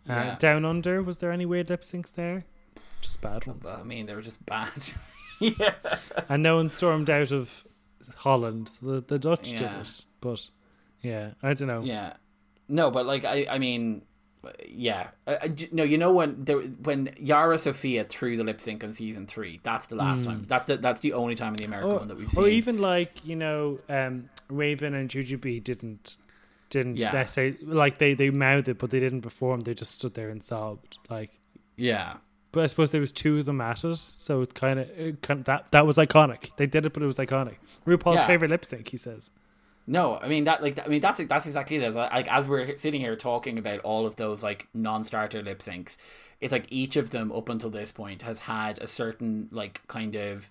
Uh, 0.09 0.13
Yeah. 0.13 0.37
Down 0.39 0.65
under, 0.65 1.03
was 1.03 1.19
there 1.19 1.33
any 1.33 1.45
weird 1.45 1.69
lip 1.69 1.83
syncs 1.83 2.15
there? 2.15 2.45
Just 3.03 3.21
bad 3.21 3.47
ones. 3.47 3.75
I 3.79 3.83
mean, 3.83 4.07
they 4.07 4.15
were 4.15 4.23
just 4.23 4.45
bad. 4.47 4.71
yeah, 5.41 5.75
and 6.29 6.43
no 6.43 6.57
one 6.57 6.69
stormed 6.69 7.11
out 7.11 7.31
of 7.33 7.67
Holland. 8.17 8.69
So 8.69 8.87
the, 8.87 9.01
the 9.03 9.19
Dutch 9.19 9.51
did 9.51 9.63
it, 9.63 10.05
but 10.21 10.49
yeah, 11.03 11.33
I 11.43 11.53
don't 11.55 11.69
know. 11.69 11.83
yeah. 11.83 12.15
No, 12.69 12.91
but 12.91 13.07
like 13.07 13.25
I, 13.25 13.47
I 13.49 13.59
mean, 13.59 14.03
yeah. 14.67 15.09
I, 15.27 15.39
I 15.43 15.49
j- 15.49 15.69
no, 15.73 15.83
you 15.83 15.99
know 15.99 16.13
when 16.13 16.45
there 16.45 16.59
when 16.59 17.11
Yara 17.19 17.59
Sofia 17.59 18.05
threw 18.05 18.37
the 18.37 18.45
lip 18.45 18.61
sync 18.61 18.83
on 18.85 18.93
season 18.93 19.27
three. 19.27 19.61
That's 19.63 19.87
the 19.87 19.97
last 19.97 20.21
hmm. 20.21 20.31
time. 20.31 20.45
That's 20.49 20.67
the 20.67 20.77
that's 20.77 21.01
the 21.01 21.13
only 21.13 21.35
time 21.35 21.53
in 21.53 21.57
the 21.57 21.65
American 21.65 21.91
Or, 21.93 21.99
one 21.99 22.09
that 22.09 22.17
we've 22.17 22.31
seen. 22.31 22.43
or 22.45 22.49
even 22.49 22.79
like 22.79 23.25
you 23.25 23.37
know, 23.37 23.79
um, 23.89 24.29
Raven 24.49 24.95
and 24.95 25.09
Jujubee 25.09 25.63
didn't 25.63 26.17
didn't 26.71 26.99
Yeah. 26.99 27.11
necessarily 27.13 27.57
like 27.63 27.99
they 27.99 28.15
they 28.15 28.31
mouthed 28.31 28.69
it, 28.69 28.79
but 28.79 28.91
they 28.91 29.01
didn't 29.01 29.23
perform. 29.23 29.61
They 29.61 29.75
just 29.75 29.93
stood 29.93 30.15
there 30.15 30.29
and 30.31 30.43
sobbed. 30.43 30.99
Like, 31.09 31.39
yeah. 31.77 32.15
but 32.53 32.65
I 32.65 32.67
suppose 32.67 32.91
there 32.91 33.01
was 33.01 33.13
two 33.13 33.39
of 33.39 33.45
them 33.45 33.61
at 33.61 33.85
it, 33.85 33.97
so 33.97 34.43
it's 34.43 34.53
kind 34.53 34.81
of 34.81 34.91
it 34.99 35.23
kind 35.23 35.41
of, 35.41 35.47
that 35.47 35.71
that 35.73 35.87
was 35.87 35.99
iconic. 35.99 36.51
They 36.57 36.67
did 36.67 36.85
it, 36.87 36.93
but 36.93 37.03
it 37.03 37.07
was 37.07 37.19
iconic. 37.19 37.57
RuPaul's 37.87 38.21
Yeah. 38.21 38.27
favorite 38.27 38.51
lip 38.51 38.65
sync, 38.65 38.89
he 38.89 38.97
says. 38.97 39.31
No, 39.87 40.19
I 40.19 40.27
mean 40.27 40.45
that 40.45 40.63
like 40.63 40.85
I 40.85 40.89
mean 40.89 41.01
that's 41.01 41.21
that's 41.25 41.47
exactly 41.47 41.77
it. 41.77 41.83
As 41.83 41.95
like 41.95 42.27
as 42.29 42.49
we're 42.49 42.77
sitting 42.77 43.01
here 43.01 43.15
talking 43.15 43.57
about 43.57 43.79
all 43.81 44.05
of 44.07 44.17
those 44.17 44.43
like 44.43 44.67
non-starter 44.75 45.43
lip 45.43 45.61
syncs, 45.61 45.97
it's 46.41 46.53
like 46.53 46.67
each 46.71 46.97
of 46.97 47.11
them 47.11 47.31
up 47.31 47.49
until 47.49 47.71
this 47.71 47.93
point 47.93 48.23
has 48.23 48.41
had 48.41 48.81
a 48.81 48.87
certain 48.87 49.49
like 49.53 49.87
kind 49.87 50.17
of 50.17 50.51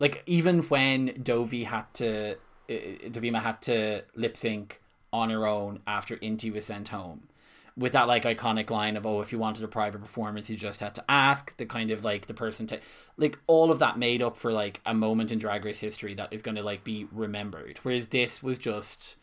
like 0.00 0.22
even 0.26 0.62
when 0.62 1.10
Dovi 1.10 1.66
had 1.66 1.92
to 1.94 2.32
uh, 2.32 2.36
Dovima 2.68 3.42
had 3.42 3.60
to 3.62 4.02
lip 4.14 4.36
sync 4.36 4.80
on 5.12 5.28
her 5.30 5.46
own 5.46 5.80
after 5.86 6.16
Inti 6.16 6.52
was 6.52 6.64
sent 6.64 6.88
home. 6.88 7.28
With 7.76 7.92
that 7.94 8.06
like 8.06 8.22
iconic 8.22 8.70
line 8.70 8.96
of 8.96 9.04
oh 9.04 9.20
if 9.20 9.32
you 9.32 9.38
wanted 9.40 9.64
a 9.64 9.68
private 9.68 10.00
performance 10.00 10.48
you 10.48 10.56
just 10.56 10.78
had 10.78 10.94
to 10.94 11.04
ask 11.08 11.56
the 11.56 11.66
kind 11.66 11.90
of 11.90 12.04
like 12.04 12.26
the 12.28 12.34
person 12.34 12.68
to 12.68 12.78
like 13.16 13.36
all 13.48 13.72
of 13.72 13.80
that 13.80 13.98
made 13.98 14.22
up 14.22 14.36
for 14.36 14.52
like 14.52 14.80
a 14.86 14.94
moment 14.94 15.32
in 15.32 15.40
drag 15.40 15.64
race 15.64 15.80
history 15.80 16.14
that 16.14 16.32
is 16.32 16.40
going 16.40 16.54
to 16.54 16.62
like 16.62 16.84
be 16.84 17.08
remembered 17.10 17.80
whereas 17.82 18.06
this 18.08 18.44
was 18.44 18.58
just 18.58 19.16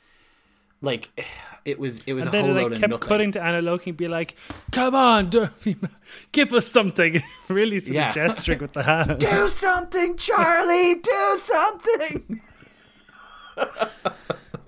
like 0.81 1.09
it 1.63 1.79
was 1.79 2.01
it 2.05 2.13
was 2.13 2.25
And 2.25 2.33
a 2.35 2.37
then 2.37 2.45
whole 2.45 2.57
it 2.57 2.61
load 2.63 2.71
like 2.71 2.81
kept 2.81 2.99
cutting 3.01 3.31
to 3.31 3.41
Ana 3.41 3.61
Locking 3.61 3.91
and 3.91 3.97
be 3.97 4.07
like, 4.09 4.35
"Come 4.73 4.95
on, 4.95 5.29
give 6.33 6.51
us 6.53 6.67
something." 6.67 7.21
really 7.47 7.79
sort 7.79 7.95
Yeah. 7.95 8.11
gesturing 8.11 8.59
with 8.59 8.73
the 8.73 8.83
hand. 8.83 9.19
do 9.19 9.47
something 9.47 10.17
charlie 10.17 10.95
do 10.95 11.39
something 11.41 12.41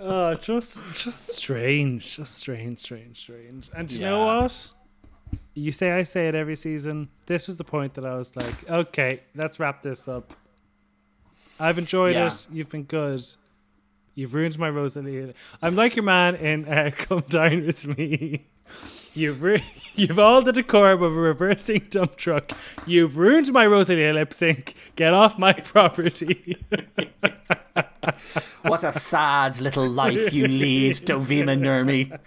Oh, 0.06 0.34
just 0.36 0.80
just 0.95 1.30
strange, 1.30 2.18
just 2.18 2.36
strange, 2.38 2.80
strange, 2.80 3.16
strange. 3.18 3.70
And 3.74 3.89
you 3.89 3.99
Yeah. 4.01 4.10
know 4.10 4.26
what? 4.26 4.74
You 5.54 5.72
say 5.72 5.91
I 5.91 6.04
say 6.04 6.28
it 6.28 6.36
every 6.36 6.56
season. 6.58 7.10
This 7.26 7.47
was 7.47 7.58
the 7.58 7.64
point 7.64 7.93
that 7.93 8.06
I 8.06 8.16
was 8.16 8.36
like, 8.36 8.70
okay, 8.70 9.22
let's 9.34 9.60
wrap 9.60 9.82
this 9.82 10.08
up. 10.08 10.34
I've 11.60 11.78
enjoyed 11.78 12.16
Yeah. 12.16 12.28
it. 12.28 12.47
You've 12.51 12.70
been 12.70 12.84
good. 12.84 13.24
You've 14.16 14.34
ruined 14.34 14.59
my 14.59 14.70
Rosalie. 14.70 15.34
I'm 15.61 15.76
like 15.76 15.95
your 15.95 16.03
man 16.03 16.36
in 16.36 16.66
uh, 16.68 16.91
Come 16.95 17.24
Dine 17.30 17.66
with 17.66 17.86
Me. 17.97 18.45
You've 19.16 19.41
ru- 19.43 19.59
you've 19.95 20.20
all 20.20 20.41
the 20.41 20.51
decorum 20.51 21.01
of 21.03 21.11
a 21.14 21.16
reversing 21.16 21.88
dump 21.89 22.16
truck. 22.16 22.51
You've 22.86 23.18
ruined 23.18 23.51
my 23.51 23.66
Rosalie 23.66 24.11
lip 24.14 24.34
sync. 24.34 24.76
Get 24.95 25.14
off 25.14 25.38
my 25.38 25.53
property. 25.74 26.57
what 28.64 28.84
a 28.84 28.97
sad 28.99 29.59
little 29.59 29.88
life 29.88 30.32
you 30.34 30.47
lead 30.47 30.93
dovima 30.93 31.55
nurmi 31.57 32.20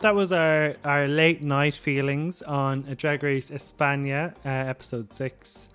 That 0.00 0.14
was 0.14 0.32
our, 0.32 0.76
our 0.84 1.08
late 1.08 1.42
night 1.42 1.74
feelings 1.74 2.40
on 2.42 2.84
a 2.88 2.94
Drag 2.94 3.22
Race 3.22 3.50
España 3.50 4.32
uh, 4.46 4.48
episode 4.48 5.12
six. 5.12 5.68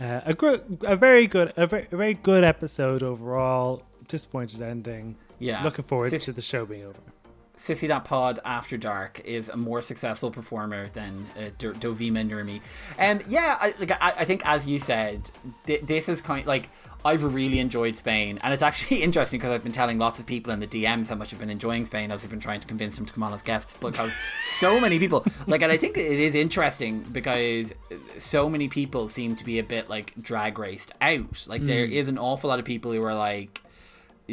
Uh, 0.00 0.20
a 0.26 0.34
gr- 0.34 0.56
a 0.82 0.96
very 0.96 1.26
good 1.26 1.52
a 1.56 1.66
very, 1.66 1.86
a 1.90 1.96
very 1.96 2.14
good 2.14 2.44
episode 2.44 3.02
overall. 3.02 3.82
Disappointed 4.08 4.60
ending. 4.60 5.16
yeah 5.38 5.62
Looking 5.64 5.84
forward 5.86 6.10
Sis- 6.10 6.26
to 6.26 6.32
the 6.32 6.42
show 6.42 6.66
being 6.66 6.84
over. 6.84 6.98
Sissy 7.62 7.86
That 7.86 8.04
Pod 8.04 8.40
After 8.44 8.76
Dark 8.76 9.20
is 9.24 9.48
a 9.48 9.56
more 9.56 9.82
successful 9.82 10.32
performer 10.32 10.88
than 10.88 11.28
uh, 11.38 11.50
Do- 11.58 11.74
Dovima 11.74 12.28
Nurmi. 12.28 12.60
And 12.98 13.22
yeah, 13.28 13.56
I, 13.60 13.72
like 13.78 13.92
I, 13.92 14.14
I 14.18 14.24
think 14.24 14.42
as 14.44 14.66
you 14.66 14.80
said, 14.80 15.30
th- 15.66 15.82
this 15.82 16.08
is 16.08 16.20
kind 16.20 16.40
of, 16.40 16.48
like 16.48 16.70
I've 17.04 17.22
really 17.22 17.60
enjoyed 17.60 17.94
Spain, 17.96 18.40
and 18.42 18.52
it's 18.52 18.64
actually 18.64 19.02
interesting 19.04 19.38
because 19.38 19.52
I've 19.52 19.62
been 19.62 19.70
telling 19.70 19.96
lots 19.96 20.18
of 20.18 20.26
people 20.26 20.52
in 20.52 20.58
the 20.58 20.66
DMs 20.66 21.08
how 21.08 21.14
much 21.14 21.32
I've 21.32 21.38
been 21.38 21.50
enjoying 21.50 21.84
Spain 21.84 22.10
as 22.10 22.24
I've 22.24 22.30
been 22.30 22.40
trying 22.40 22.58
to 22.58 22.66
convince 22.66 22.96
them 22.96 23.06
to 23.06 23.12
come 23.12 23.22
on 23.22 23.32
as 23.32 23.42
guests 23.42 23.74
because 23.80 24.12
so 24.44 24.80
many 24.80 24.98
people 24.98 25.24
like, 25.46 25.62
and 25.62 25.70
I 25.70 25.76
think 25.76 25.96
it 25.96 26.18
is 26.18 26.34
interesting 26.34 27.02
because 27.12 27.72
so 28.18 28.50
many 28.50 28.66
people 28.66 29.06
seem 29.06 29.36
to 29.36 29.44
be 29.44 29.60
a 29.60 29.64
bit 29.64 29.88
like 29.88 30.14
drag 30.20 30.58
raced 30.58 30.90
out. 31.00 31.46
Like 31.48 31.64
there 31.64 31.84
is 31.84 32.08
an 32.08 32.18
awful 32.18 32.50
lot 32.50 32.58
of 32.58 32.64
people 32.64 32.90
who 32.90 33.04
are 33.04 33.14
like. 33.14 33.62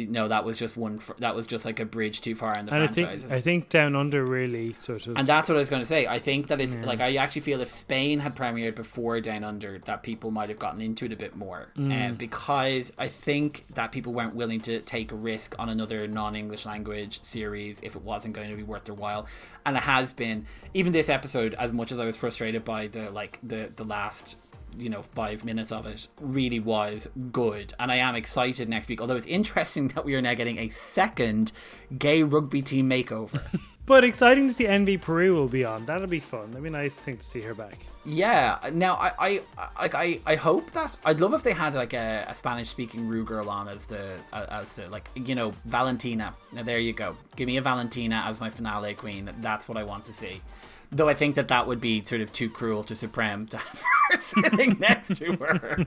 No, 0.06 0.28
that 0.28 0.44
was 0.44 0.58
just 0.58 0.76
one. 0.76 0.98
Fr- 0.98 1.12
that 1.18 1.34
was 1.34 1.46
just 1.46 1.64
like 1.64 1.80
a 1.80 1.84
bridge 1.84 2.20
too 2.20 2.34
far 2.34 2.56
in 2.56 2.64
the 2.66 2.74
And 2.74 2.84
I 2.84 2.86
franchise. 2.88 3.22
think 3.22 3.32
I 3.32 3.40
think 3.40 3.68
Down 3.68 3.96
Under 3.96 4.24
really 4.24 4.72
sort 4.72 5.06
of 5.06 5.16
And 5.16 5.26
that's 5.26 5.48
what 5.48 5.56
I 5.56 5.58
was 5.58 5.70
going 5.70 5.82
to 5.82 5.86
say. 5.86 6.06
I 6.06 6.18
think 6.18 6.48
that 6.48 6.60
it's 6.60 6.76
like 6.76 7.00
I 7.00 7.16
actually 7.16 7.42
feel 7.42 7.60
if 7.60 7.70
Spain 7.70 8.20
had 8.20 8.34
premiered 8.36 8.74
before 8.74 9.20
Down 9.20 9.44
Under, 9.44 9.78
that 9.80 10.02
people 10.02 10.30
might 10.30 10.48
have 10.48 10.58
gotten 10.58 10.80
into 10.80 11.04
it 11.06 11.12
a 11.12 11.16
bit 11.16 11.36
more, 11.36 11.68
uh, 11.78 12.10
because 12.12 12.92
I 12.98 13.08
think 13.08 13.64
that 13.74 13.92
people 13.92 14.12
weren't 14.12 14.34
willing 14.34 14.60
to 14.62 14.80
take 14.80 15.12
a 15.12 15.16
risk 15.16 15.54
on 15.58 15.68
another 15.68 16.06
non-English 16.06 16.66
language 16.66 17.22
series 17.22 17.80
if 17.82 17.96
it 17.96 18.02
wasn't 18.02 18.34
going 18.34 18.50
to 18.50 18.56
be 18.56 18.62
worth 18.62 18.84
their 18.84 18.94
while, 18.94 19.26
and 19.66 19.76
it 19.76 19.82
has 19.82 20.12
been. 20.12 20.46
Even 20.74 20.92
this 20.92 21.08
episode, 21.08 21.54
as 21.54 21.72
much 21.72 21.90
as 21.92 21.98
I 21.98 22.04
was 22.04 22.16
frustrated 22.16 22.64
by 22.64 22.86
the 22.86 23.10
like 23.10 23.38
the 23.42 23.70
the 23.74 23.84
last 23.84 24.36
you 24.78 24.88
know 24.88 25.02
five 25.02 25.44
minutes 25.44 25.72
of 25.72 25.86
it 25.86 26.08
really 26.20 26.60
was 26.60 27.08
good 27.32 27.72
and 27.78 27.90
i 27.90 27.96
am 27.96 28.14
excited 28.14 28.68
next 28.68 28.88
week 28.88 29.00
although 29.00 29.16
it's 29.16 29.26
interesting 29.26 29.88
that 29.94 30.04
we 30.04 30.14
are 30.14 30.22
now 30.22 30.34
getting 30.34 30.58
a 30.58 30.68
second 30.68 31.52
gay 31.98 32.22
rugby 32.22 32.62
team 32.62 32.88
makeover 32.88 33.40
But 33.90 34.04
exciting 34.04 34.46
to 34.46 34.54
see 34.54 34.68
Envy 34.68 34.98
Peru 34.98 35.34
will 35.34 35.48
be 35.48 35.64
on. 35.64 35.84
That'll 35.84 36.06
be 36.06 36.20
fun. 36.20 36.52
that'd 36.52 36.62
be 36.62 36.68
a 36.68 36.70
nice 36.70 36.94
thing 36.94 37.16
to 37.16 37.26
see 37.26 37.42
her 37.42 37.54
back. 37.54 37.76
Yeah. 38.04 38.58
Now, 38.72 38.94
I, 38.94 39.12
I, 39.18 39.42
like, 39.80 39.96
I, 39.96 40.20
I 40.24 40.36
hope 40.36 40.70
that 40.74 40.96
I'd 41.04 41.18
love 41.18 41.34
if 41.34 41.42
they 41.42 41.52
had 41.52 41.74
like 41.74 41.92
a, 41.92 42.24
a 42.28 42.34
Spanish-speaking 42.36 43.08
Rue 43.08 43.24
girl 43.24 43.50
on 43.50 43.66
as 43.66 43.86
the, 43.86 44.20
as 44.32 44.76
the 44.76 44.88
like, 44.90 45.10
you 45.16 45.34
know, 45.34 45.52
Valentina. 45.64 46.34
Now, 46.52 46.62
there 46.62 46.78
you 46.78 46.92
go. 46.92 47.16
Give 47.34 47.48
me 47.48 47.56
a 47.56 47.62
Valentina 47.62 48.22
as 48.26 48.38
my 48.38 48.48
finale 48.48 48.94
queen. 48.94 49.28
That's 49.40 49.66
what 49.66 49.76
I 49.76 49.82
want 49.82 50.04
to 50.04 50.12
see. 50.12 50.40
Though 50.92 51.08
I 51.08 51.14
think 51.14 51.36
that 51.36 51.48
that 51.48 51.66
would 51.66 51.80
be 51.80 52.04
sort 52.04 52.20
of 52.20 52.32
too 52.32 52.50
cruel 52.50 52.82
to 52.84 52.94
Supremme 52.94 53.46
to 53.48 53.58
have 53.58 53.82
her 54.10 54.18
sitting 54.42 54.78
next 54.80 55.16
to 55.16 55.32
her. 55.36 55.86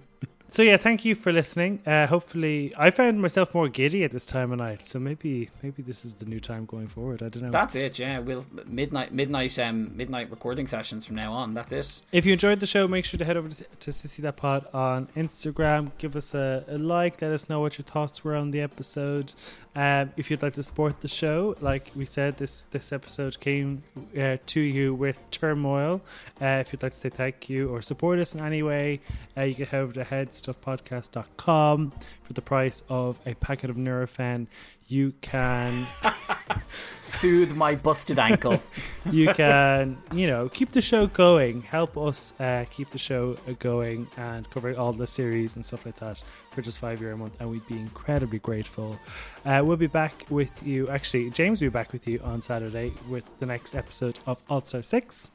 So 0.54 0.62
yeah, 0.62 0.76
thank 0.76 1.04
you 1.04 1.16
for 1.16 1.32
listening. 1.32 1.80
Uh, 1.84 2.06
hopefully, 2.06 2.72
I 2.78 2.90
found 2.90 3.20
myself 3.20 3.56
more 3.56 3.68
giddy 3.68 4.04
at 4.04 4.12
this 4.12 4.24
time 4.24 4.52
of 4.52 4.58
night. 4.58 4.86
So 4.86 5.00
maybe 5.00 5.50
maybe 5.64 5.82
this 5.82 6.04
is 6.04 6.14
the 6.14 6.26
new 6.26 6.38
time 6.38 6.64
going 6.64 6.86
forward. 6.86 7.24
I 7.24 7.28
don't 7.28 7.42
know. 7.42 7.50
That's 7.50 7.74
it. 7.74 7.98
Yeah. 7.98 8.20
We'll 8.20 8.46
midnight, 8.64 9.12
midnight, 9.12 9.58
um, 9.58 9.96
midnight 9.96 10.30
recording 10.30 10.68
sessions 10.68 11.04
from 11.06 11.16
now 11.16 11.32
on. 11.32 11.54
That's 11.54 11.72
it. 11.72 12.02
If 12.12 12.24
you 12.24 12.34
enjoyed 12.34 12.60
the 12.60 12.68
show, 12.68 12.86
make 12.86 13.04
sure 13.04 13.18
to 13.18 13.24
head 13.24 13.36
over 13.36 13.48
to, 13.48 13.64
to 13.64 13.90
Sissy 13.90 14.18
That 14.18 14.36
Pod 14.36 14.68
on 14.72 15.08
Instagram. 15.16 15.90
Give 15.98 16.14
us 16.14 16.34
a, 16.34 16.64
a 16.68 16.78
like. 16.78 17.20
Let 17.20 17.32
us 17.32 17.48
know 17.48 17.58
what 17.58 17.76
your 17.76 17.84
thoughts 17.84 18.22
were 18.22 18.36
on 18.36 18.52
the 18.52 18.60
episode. 18.60 19.34
Um, 19.74 20.12
if 20.16 20.30
you'd 20.30 20.44
like 20.44 20.54
to 20.54 20.62
support 20.62 21.00
the 21.00 21.08
show, 21.08 21.56
like 21.60 21.90
we 21.96 22.04
said, 22.04 22.36
this 22.36 22.66
this 22.66 22.92
episode 22.92 23.40
came 23.40 23.82
uh, 24.16 24.36
to 24.46 24.60
you 24.60 24.94
with 24.94 25.18
turmoil. 25.32 26.00
Uh, 26.40 26.62
if 26.62 26.72
you'd 26.72 26.84
like 26.84 26.92
to 26.92 26.98
say 26.98 27.08
thank 27.08 27.50
you 27.50 27.70
or 27.70 27.82
support 27.82 28.20
us 28.20 28.36
in 28.36 28.40
any 28.40 28.62
way, 28.62 29.00
uh, 29.36 29.42
you 29.42 29.56
can 29.56 29.66
head 29.66 29.80
over 29.80 29.92
to 29.92 30.04
headstuffpodcast.com 30.46 31.92
for 32.22 32.32
the 32.32 32.42
price 32.42 32.82
of 32.88 33.18
a 33.26 33.34
packet 33.34 33.70
of 33.70 33.76
Nurofen. 33.76 34.46
You 34.88 35.14
can 35.20 35.86
Soothe 37.00 37.56
my 37.56 37.74
busted 37.74 38.18
ankle. 38.18 38.62
you 39.10 39.32
can, 39.34 39.98
you 40.12 40.26
know, 40.26 40.48
keep 40.48 40.70
the 40.70 40.82
show 40.82 41.06
going. 41.06 41.62
Help 41.62 41.96
us 41.96 42.32
uh, 42.40 42.64
keep 42.70 42.90
the 42.90 42.98
show 42.98 43.36
uh, 43.48 43.52
going 43.58 44.08
and 44.16 44.48
cover 44.50 44.74
all 44.76 44.92
the 44.92 45.06
series 45.06 45.56
and 45.56 45.64
stuff 45.64 45.86
like 45.86 45.96
that 45.96 46.22
for 46.50 46.62
just 46.62 46.78
five 46.78 47.00
euro 47.00 47.14
a 47.14 47.18
month, 47.18 47.34
and 47.40 47.50
we'd 47.50 47.66
be 47.66 47.78
incredibly 47.78 48.38
grateful. 48.38 48.98
Uh, 49.44 49.62
we'll 49.64 49.76
be 49.76 49.86
back 49.86 50.24
with 50.30 50.66
you. 50.66 50.88
Actually, 50.88 51.30
James 51.30 51.60
will 51.60 51.68
be 51.68 51.72
back 51.72 51.92
with 51.92 52.06
you 52.06 52.20
on 52.20 52.42
Saturday 52.42 52.92
with 53.08 53.38
the 53.38 53.46
next 53.46 53.74
episode 53.74 54.18
of 54.26 54.42
All 54.48 54.62
Star 54.62 54.82
Six. 54.82 55.30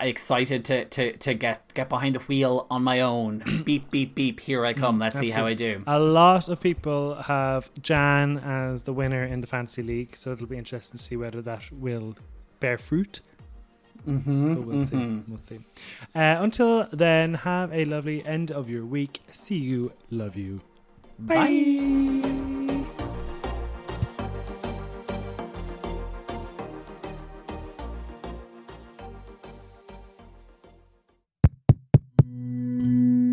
Excited 0.00 0.64
to, 0.66 0.84
to, 0.86 1.16
to 1.16 1.34
get, 1.34 1.74
get 1.74 1.88
behind 1.88 2.14
the 2.14 2.20
wheel 2.20 2.66
on 2.70 2.84
my 2.84 3.00
own. 3.00 3.62
beep, 3.64 3.90
beep, 3.90 4.14
beep. 4.14 4.40
Here 4.40 4.64
I 4.64 4.72
come. 4.72 4.98
Let's 4.98 5.18
see 5.18 5.30
how 5.30 5.46
I 5.46 5.54
do. 5.54 5.82
A 5.86 5.98
lot 5.98 6.48
of 6.48 6.60
people 6.60 7.14
have 7.22 7.70
Jan 7.82 8.38
as 8.38 8.84
the 8.84 8.92
winner 8.92 9.24
in 9.24 9.40
the 9.40 9.46
fantasy 9.46 9.82
league, 9.82 10.16
so 10.16 10.32
it'll 10.32 10.46
be 10.46 10.58
interesting 10.58 10.98
to 10.98 11.02
see 11.02 11.16
whether 11.16 11.42
that 11.42 11.70
will 11.72 12.16
bear 12.60 12.78
fruit. 12.78 13.20
Mm-hmm, 14.06 14.54
But 14.54 14.66
we'll 14.66 14.86
see. 14.86 15.22
We'll 15.26 15.40
see. 15.40 15.58
Uh, 16.14 16.36
until 16.40 16.86
then, 16.92 17.34
have 17.34 17.72
a 17.72 17.84
lovely 17.84 18.24
end 18.24 18.52
of 18.52 18.70
your 18.70 18.84
week. 18.86 19.20
See 19.32 19.58
you. 19.58 19.92
Love 20.10 20.36
you. 20.36 20.60
Bye. 21.18 22.62